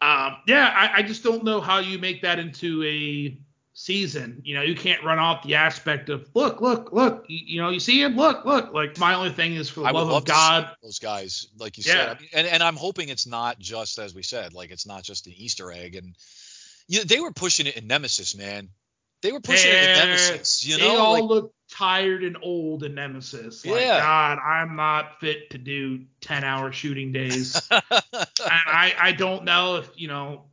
[0.01, 3.37] Um, yeah, I, I just don't know how you make that into a
[3.79, 4.41] season.
[4.43, 7.25] You know, you can't run off the aspect of look, look, look.
[7.29, 8.73] You, you know, you see him, look, look.
[8.73, 10.75] Like my only thing is for the I love, of God.
[10.83, 11.93] those guys, like you Yeah.
[11.93, 12.09] said.
[12.09, 15.03] I mean, and, and I'm hoping it's not just as we said, like it's not
[15.03, 15.95] just an Easter egg.
[15.95, 16.13] And
[16.89, 18.67] you, they were pushing it in Nemesis, man.
[19.21, 20.65] They were pushing it in Nemesis.
[20.65, 23.65] You know, they all like, look tired and old in Nemesis.
[23.65, 23.99] Like, Yeah.
[23.99, 27.65] God, I'm not fit to do 10 hour shooting days.
[27.71, 27.81] and
[28.49, 30.48] I, I don't know if, you know,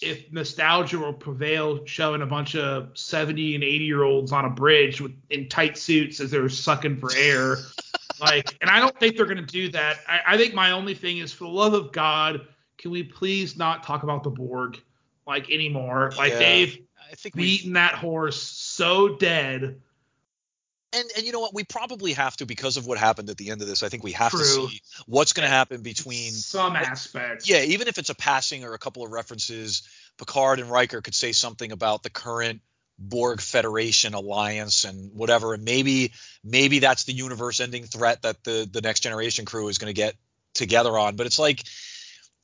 [0.00, 4.50] if nostalgia will prevail showing a bunch of 70 and 80 year olds on a
[4.50, 7.56] bridge with in tight suits as they're sucking for air.
[8.20, 9.98] like, and I don't think they're going to do that.
[10.08, 12.46] I, I think my only thing is, for the love of God,
[12.76, 14.80] can we please not talk about the Borg
[15.26, 16.12] like anymore?
[16.16, 16.38] Like, Yeah.
[16.38, 16.78] they've
[17.10, 19.80] I think beaten that horse so dead.
[20.92, 21.54] And and you know what?
[21.54, 23.82] We probably have to because of what happened at the end of this.
[23.82, 27.88] I think we have to see what's going to happen between some aspects Yeah, even
[27.88, 29.82] if it's a passing or a couple of references,
[30.18, 32.60] Picard and Riker could say something about the current
[32.98, 36.12] Borg Federation alliance and whatever, and maybe
[36.42, 40.14] maybe that's the universe-ending threat that the the next generation crew is going to get
[40.54, 41.16] together on.
[41.16, 41.62] But it's like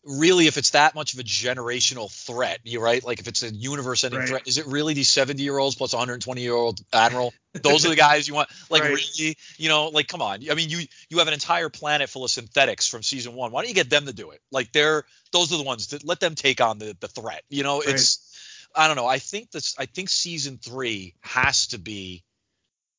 [0.06, 3.02] really if it's that much of a generational threat you right?
[3.04, 4.28] Like if it's a universe ending Right.
[4.28, 7.34] threat is it really these 70 year olds plus 120 year old admiral?
[7.62, 8.48] Those are the guys you want?
[8.70, 8.92] Like Right.
[8.92, 9.36] really?
[9.56, 10.40] You know like come on.
[10.50, 13.52] I mean you you have an entire planet full of synthetics from season one.
[13.52, 14.40] Why don't you get them to do it?
[14.50, 17.42] Like they're those are the ones that let them take on the the threat.
[17.48, 17.90] You know Right.
[17.90, 19.06] it's i don't know.
[19.06, 22.24] I think this i think season three has to be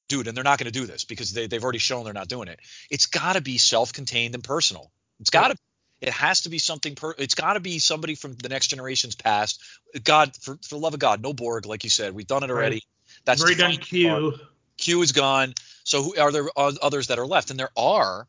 [0.07, 2.27] dude and they're not going to do this because they, they've already shown they're not
[2.27, 2.59] doing it.
[2.91, 4.91] It's got to be self-contained and personal.
[5.19, 5.57] It's got to
[6.01, 9.15] it has to be something per it's got to be somebody from the next generation's
[9.15, 9.61] past
[10.03, 12.49] god for, for the love of god no borg like you said we've done it
[12.49, 12.83] already
[13.23, 14.39] that's Very done final part.
[14.39, 14.47] Q.
[14.77, 15.53] q is gone
[15.83, 18.27] so who are there others that are left and there are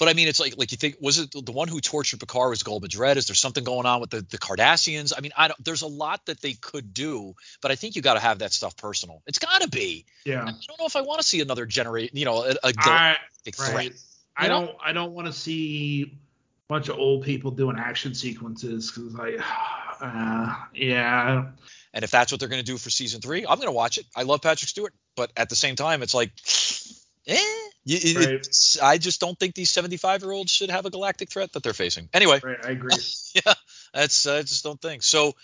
[0.00, 2.48] but I mean, it's like like you think was it the one who tortured Picard
[2.48, 3.18] was Gul Madred?
[3.18, 5.12] Is there something going on with the, the Cardassians?
[5.14, 5.62] I mean, I don't.
[5.62, 8.54] There's a lot that they could do, but I think you got to have that
[8.54, 9.20] stuff personal.
[9.26, 10.06] It's got to be.
[10.24, 10.40] Yeah.
[10.40, 12.16] I don't know if I want to see another generation.
[12.16, 13.74] you know, a, a I galactic threat.
[13.74, 13.92] right.
[14.34, 14.68] I know?
[14.68, 16.18] don't I don't want to see
[16.70, 19.34] bunch of old people doing action sequences because like
[20.00, 21.50] uh, yeah
[21.92, 23.98] And if that's what they're going to do for season three, I'm going to watch
[23.98, 24.06] it.
[24.16, 26.30] I love Patrick Stewart, but at the same time, it's like,
[27.26, 27.36] eh.
[27.86, 28.34] It- Right.
[28.34, 31.62] it's- I just don't think these 75 year olds should have a galactic threat that
[31.64, 32.08] they're facing.
[32.14, 32.94] Anyway, right I agree.
[33.34, 33.54] yeah,
[33.92, 35.34] that's I just don't think so.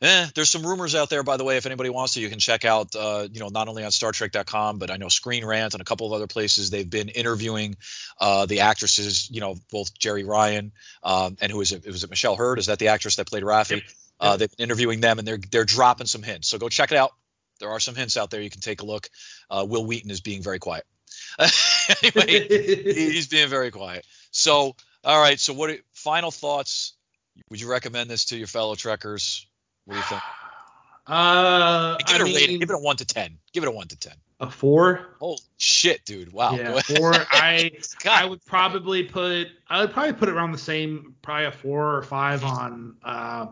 [0.00, 1.56] Eh, there's some rumors out there, by the way.
[1.56, 4.12] If anybody wants to, you can check out, uh, you know, not only on Star
[4.12, 6.70] StarTrek.com, but I know Screen Rant and a couple of other places.
[6.70, 7.76] They've been interviewing
[8.20, 10.70] uh, the actresses, you know, both Jeri Ryan
[11.02, 11.84] um, and who is it?
[11.84, 12.60] Was it Michelle Hurd?
[12.60, 13.70] Is that the actress that played Raffi?
[13.70, 13.82] Yep.
[14.20, 16.48] Uh, they've been interviewing them, and they're they're dropping some hints.
[16.48, 17.12] So go check it out.
[17.58, 18.40] There are some hints out there.
[18.40, 19.08] You can take a look.
[19.50, 20.84] Uh, Wil Wheaton is being very quiet.
[21.38, 24.06] anyway, he's being very quiet.
[24.30, 25.38] So, all right.
[25.38, 25.70] So, what?
[25.92, 26.94] Final thoughts?
[27.50, 29.46] Would you recommend this to your fellow trekkers?
[29.88, 30.22] What do you think?
[31.10, 32.58] Uh, Give it I a rating.
[32.58, 33.38] Give it a one to ten.
[33.54, 34.12] Give it a one to ten.
[34.40, 35.16] a four.
[35.22, 36.34] Oh shit, dude!
[36.34, 36.54] Wow.
[36.54, 37.14] Yeah, four.
[37.30, 37.70] I
[38.06, 41.96] I would probably put I would probably put it around the same, probably a four
[41.96, 43.46] or five on uh,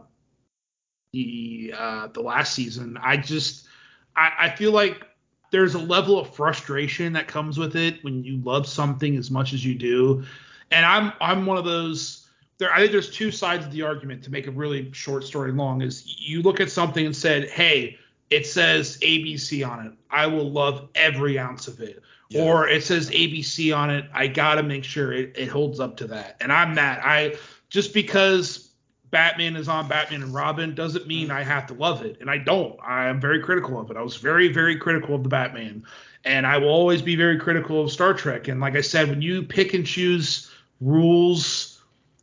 [1.15, 2.99] the uh, the last season.
[3.01, 3.67] I just
[4.15, 5.07] I, I feel like
[5.51, 9.55] there's a level of frustration that comes with it when you love something as much
[9.55, 10.25] as you do,
[10.71, 12.26] And I'm I'm one of those.
[12.59, 15.53] There, I think there's two sides of the argument to make a really short story
[15.53, 15.83] long.
[15.83, 17.99] Is you look at something and said, hey,
[18.31, 19.93] it says ABC on it.
[20.11, 22.03] I will love every ounce of it.
[22.29, 22.43] Yeah.
[22.43, 24.07] Or it says ABC on it.
[24.13, 26.37] I gotta make sure it, it holds up to that.
[26.41, 27.05] And I'm that.
[27.05, 27.37] I
[27.69, 28.71] just because
[29.11, 32.19] Batman is on Batman and Robin doesn't mean I have to love it.
[32.21, 32.77] And I don't.
[32.83, 33.97] I am very critical of it.
[33.97, 35.85] I was very, very critical of the Batman.
[36.25, 38.49] And I will always be very critical of Star Trek.
[38.49, 40.51] And like I said, when you pick and choose
[40.81, 41.76] rules,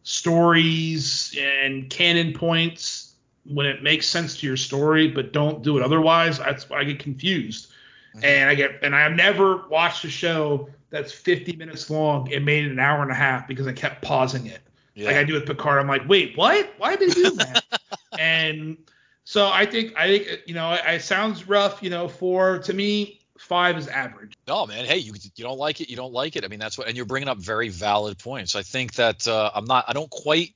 [0.04, 3.14] stories, and canon points
[3.46, 6.84] when it makes sense to your story, but don't do it otherwise, that's why I
[6.84, 7.72] get confused.
[8.16, 8.26] Mm-hmm.
[8.26, 12.66] And I get and I've never watched a show that's 50 minutes long and made
[12.66, 14.62] it an hour and a half because I kept pausing it.
[14.94, 15.08] Yeah.
[15.08, 15.80] Like I do with Picard.
[15.80, 16.72] I'm like, wait, what?
[16.78, 17.64] Why did they do that?
[18.20, 18.78] and
[19.24, 21.82] so I think I think you know it, it sounds rough.
[21.82, 24.38] You know, for to me, five is average.
[24.48, 24.86] No, man.
[24.86, 26.46] Hey, you you don't like it, you don't like it.
[26.46, 28.56] I mean, that's what, and you're bringing up very valid points.
[28.56, 30.54] I think that uh, I'm not, I don't quite.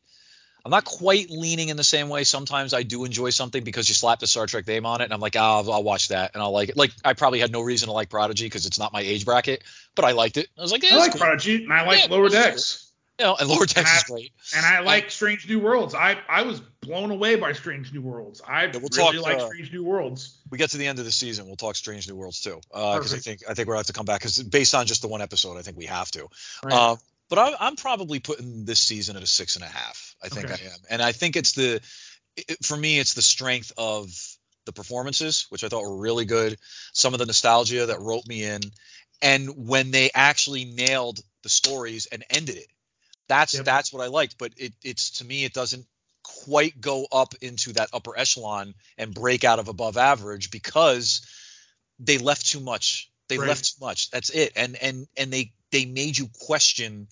[0.65, 2.25] I'm not quite leaning in the same way.
[2.25, 5.13] Sometimes I do enjoy something because you slap the Star Trek name on it, and
[5.13, 6.75] I'm like, oh, I'll, I'll watch that and I'll like it.
[6.75, 9.63] Like I probably had no reason to like Prodigy because it's not my age bracket,
[9.95, 10.49] but I liked it.
[10.57, 11.19] I was like, yeah, I like cool.
[11.19, 12.86] Prodigy and I like yeah, Lower Decks.
[13.19, 14.31] Know, and Lower Decks is great.
[14.55, 15.95] And I like Strange New Worlds.
[15.95, 18.41] I I was blown away by Strange New Worlds.
[18.47, 20.37] I yeah, we'll really talk, like uh, Strange New Worlds.
[20.51, 23.13] We get to the end of the season, we'll talk Strange New Worlds too, because
[23.13, 25.01] uh, I think I think we're gonna have to come back because based on just
[25.01, 26.27] the one episode, I think we have to.
[26.63, 26.73] Right.
[26.73, 26.95] Uh,
[27.29, 30.15] but I'm, I'm probably putting this season at a six and a half.
[30.23, 30.63] I think okay.
[30.63, 31.81] I am, and I think it's the
[32.35, 34.09] it, for me it's the strength of
[34.65, 36.57] the performances, which I thought were really good.
[36.93, 38.61] Some of the nostalgia that wrote me in,
[39.23, 42.67] and when they actually nailed the stories and ended it
[43.27, 43.65] that's yep.
[43.65, 45.85] that's what I liked, but it, it's to me it doesn't
[46.23, 51.25] quite go up into that upper echelon and break out of above average because
[51.99, 53.09] they left too much.
[53.29, 53.47] They right.
[53.47, 54.09] left too much.
[54.11, 54.53] That's it.
[54.55, 57.07] And and and they they made you question.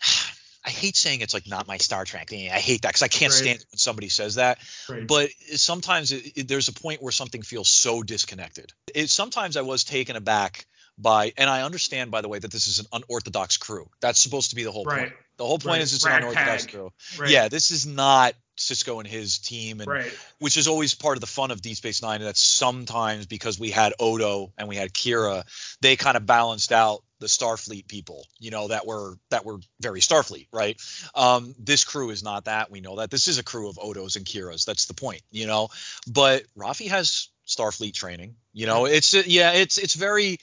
[0.66, 2.30] I hate saying it's like not my Star Trek.
[2.30, 2.50] Thing.
[2.50, 3.38] I hate that because I can't right.
[3.38, 4.58] stand it when somebody says that.
[4.88, 5.06] Right.
[5.06, 8.72] But sometimes it, it, there's a point where something feels so disconnected.
[8.94, 10.66] It, sometimes I was taken aback
[10.98, 13.88] by and I understand by the way that this is an unorthodox crew.
[14.00, 15.00] That's supposed to be the whole right.
[15.00, 15.12] point.
[15.36, 15.80] The whole point right.
[15.82, 16.72] is it's Rag an unorthodox tag.
[16.72, 16.92] crew.
[17.18, 17.30] Right.
[17.30, 20.04] Yeah, this is not Sisko and his team and
[20.38, 23.58] which is always part of the fun of Deep Space 9 and that sometimes because
[23.58, 25.44] we had Odo and we had Kira,
[25.80, 30.00] they kind of balanced out the Starfleet people, you know, that were that were very
[30.00, 30.80] Starfleet, right?
[31.14, 32.70] Um, this crew is not that.
[32.70, 34.64] We know that this is a crew of Odos and Kiras.
[34.66, 35.68] That's the point, you know.
[36.06, 38.36] But Raffi has Starfleet training.
[38.52, 40.38] You know, it's yeah, it's it's very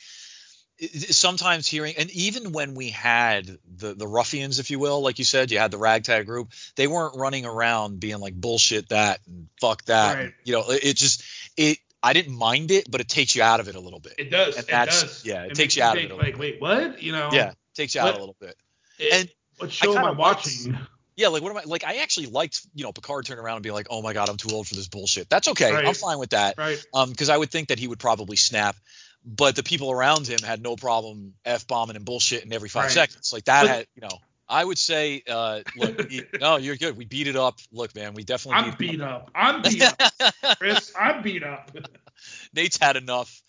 [0.82, 3.46] sometimes hearing and even when we had
[3.78, 6.88] the the ruffians if you will like you said you had the ragtag group they
[6.88, 10.34] weren't running around being like bullshit that and fuck that right.
[10.44, 11.24] you know it, it, just
[11.56, 14.16] it i didn't mind it but it takes you out of it a little bit
[14.18, 16.40] it does and it does yeah it, it takes you out think, of it like
[16.40, 18.56] wait what you know yeah takes you what, out a little bit
[18.98, 20.76] it, and what show am i watching
[21.18, 21.84] yeah, like what am I like?
[21.84, 24.38] I actually liked, you know, Picard turning around and being like, "Oh my god, I'm
[24.38, 25.72] too old for this bullshit." That's okay.
[25.72, 25.86] Right.
[25.86, 26.58] I'm fine with that.
[26.58, 26.84] Right.
[26.94, 28.76] Um, because I would think that he would probably snap
[29.24, 32.92] but the people around him had no problem f bombing and bullshitting every five right.
[32.92, 33.32] seconds.
[33.34, 34.18] Like that had, you know,
[34.52, 36.98] I would say, uh, look, we, no, you're good.
[36.98, 37.60] We beat it up.
[37.72, 38.64] Look, man, we definitely.
[38.64, 39.24] I'm beat, beat up.
[39.24, 39.32] up.
[39.34, 40.58] I'm beat up.
[40.58, 41.72] Chris, I'm beat up.
[42.54, 43.42] Nate's had enough.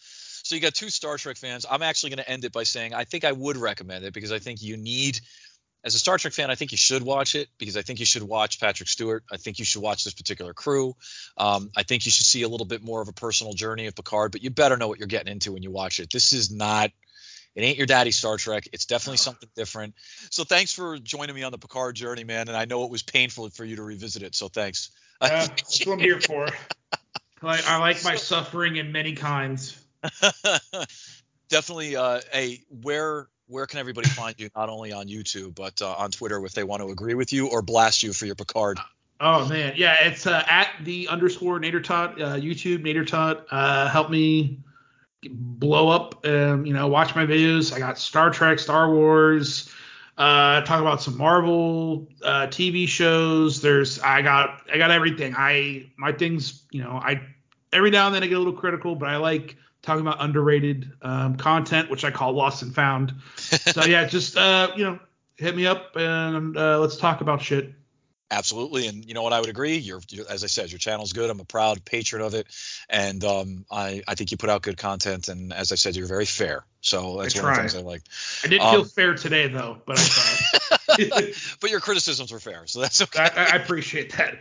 [0.45, 1.67] So you got two Star Trek fans.
[1.69, 4.33] I'm actually going to end it by saying I think I would recommend it because
[4.33, 5.21] I think you need
[5.85, 8.07] as a Star Trek fan, I think you should watch it because I think you
[8.07, 9.25] should watch Patrick Stewart.
[9.31, 10.95] I think you should watch this particular crew.
[11.37, 13.97] Um, I think you should see a little bit more of a personal journey of
[13.97, 16.13] Picard, but you better know what you're getting into when you watch it.
[16.13, 16.91] This is not.
[17.55, 18.69] It ain't your daddy Star Trek.
[18.73, 19.95] It's definitely something different.
[20.31, 22.49] So thanks for joining me on the Picard journey, man.
[22.49, 24.35] And I know it was painful for you to revisit it.
[24.35, 24.91] So thanks.
[25.21, 26.49] Uh, that's what I'm here for.
[27.43, 29.79] I, I like my suffering in many kinds.
[31.53, 35.93] definitely uh, a where where can everybody find you not only on YouTube but uh,
[35.93, 38.79] on Twitter if they want to agree with you or blast you for your Picard?
[39.21, 43.47] Oh man, yeah, it's uh, at the underscore Nader Tot uh, YouTube Nader Tot.
[43.51, 44.59] Uh, help me
[45.31, 46.27] blow up.
[46.27, 47.73] Um, you know, watch my videos.
[47.73, 49.71] I got Star Trek, Star Wars.
[50.19, 53.63] Uh, talk about some Marvel uh, TV shows.
[53.63, 55.35] There's I got I got everything.
[55.37, 56.65] I my things.
[56.73, 57.21] You know, I
[57.73, 60.91] every now and then I get a little critical, but I like talking about underrated
[61.03, 63.15] um, content, which I call lost and found.
[63.37, 64.99] so yeah, just uh, you know,
[65.37, 67.73] hit me up and uh, let's talk about shit.
[68.31, 69.35] Absolutely, and you know what?
[69.35, 69.77] I would agree.
[69.77, 71.29] You're, you're, as I said, your channel's good.
[71.29, 72.47] I'm a proud patron of it,
[72.89, 75.29] and um, I I think you put out good content.
[75.29, 76.65] And as I said, you're very fair.
[76.81, 77.51] So that's I one try.
[77.51, 78.03] of the things I like.
[78.43, 80.79] I didn't um, feel fair today though, but I tried.
[81.61, 83.23] but your criticisms were fair, so that's okay.
[83.23, 84.39] I, I appreciate that.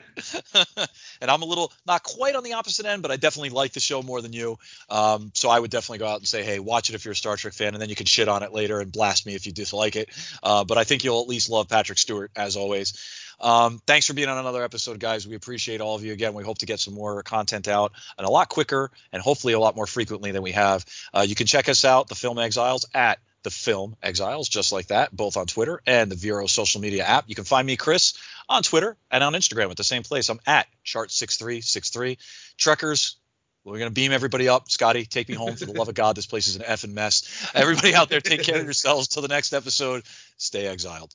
[1.21, 3.79] and I'm a little not quite on the opposite end, but I definitely like the
[3.79, 4.57] show more than you.
[4.89, 7.15] Um, so I would definitely go out and say, hey, watch it if you're a
[7.15, 9.45] Star Trek fan, and then you can shit on it later and blast me if
[9.45, 10.09] you dislike it.
[10.43, 12.93] Uh, but I think you'll at least love Patrick Stewart as always.
[13.41, 15.27] Um, thanks for being on another episode, guys.
[15.27, 16.33] We appreciate all of you again.
[16.33, 19.59] We hope to get some more content out and a lot quicker and hopefully a
[19.59, 20.85] lot more frequently than we have.
[21.13, 24.88] Uh, you can check us out, The Film Exiles, at the film Exiles, just like
[24.88, 27.26] that, both on Twitter and the Vero social media app.
[27.27, 28.13] You can find me, Chris,
[28.47, 30.30] on Twitter and on Instagram at the same place.
[30.30, 32.18] I'm at chart6363.
[32.57, 33.15] Trekkers,
[33.63, 34.69] we're going to beam everybody up.
[34.69, 36.15] Scotty, take me home for the love of God.
[36.15, 37.51] This place is an effing mess.
[37.53, 39.07] Everybody out there, take care of yourselves.
[39.07, 40.03] Till the next episode,
[40.38, 41.13] stay exiled.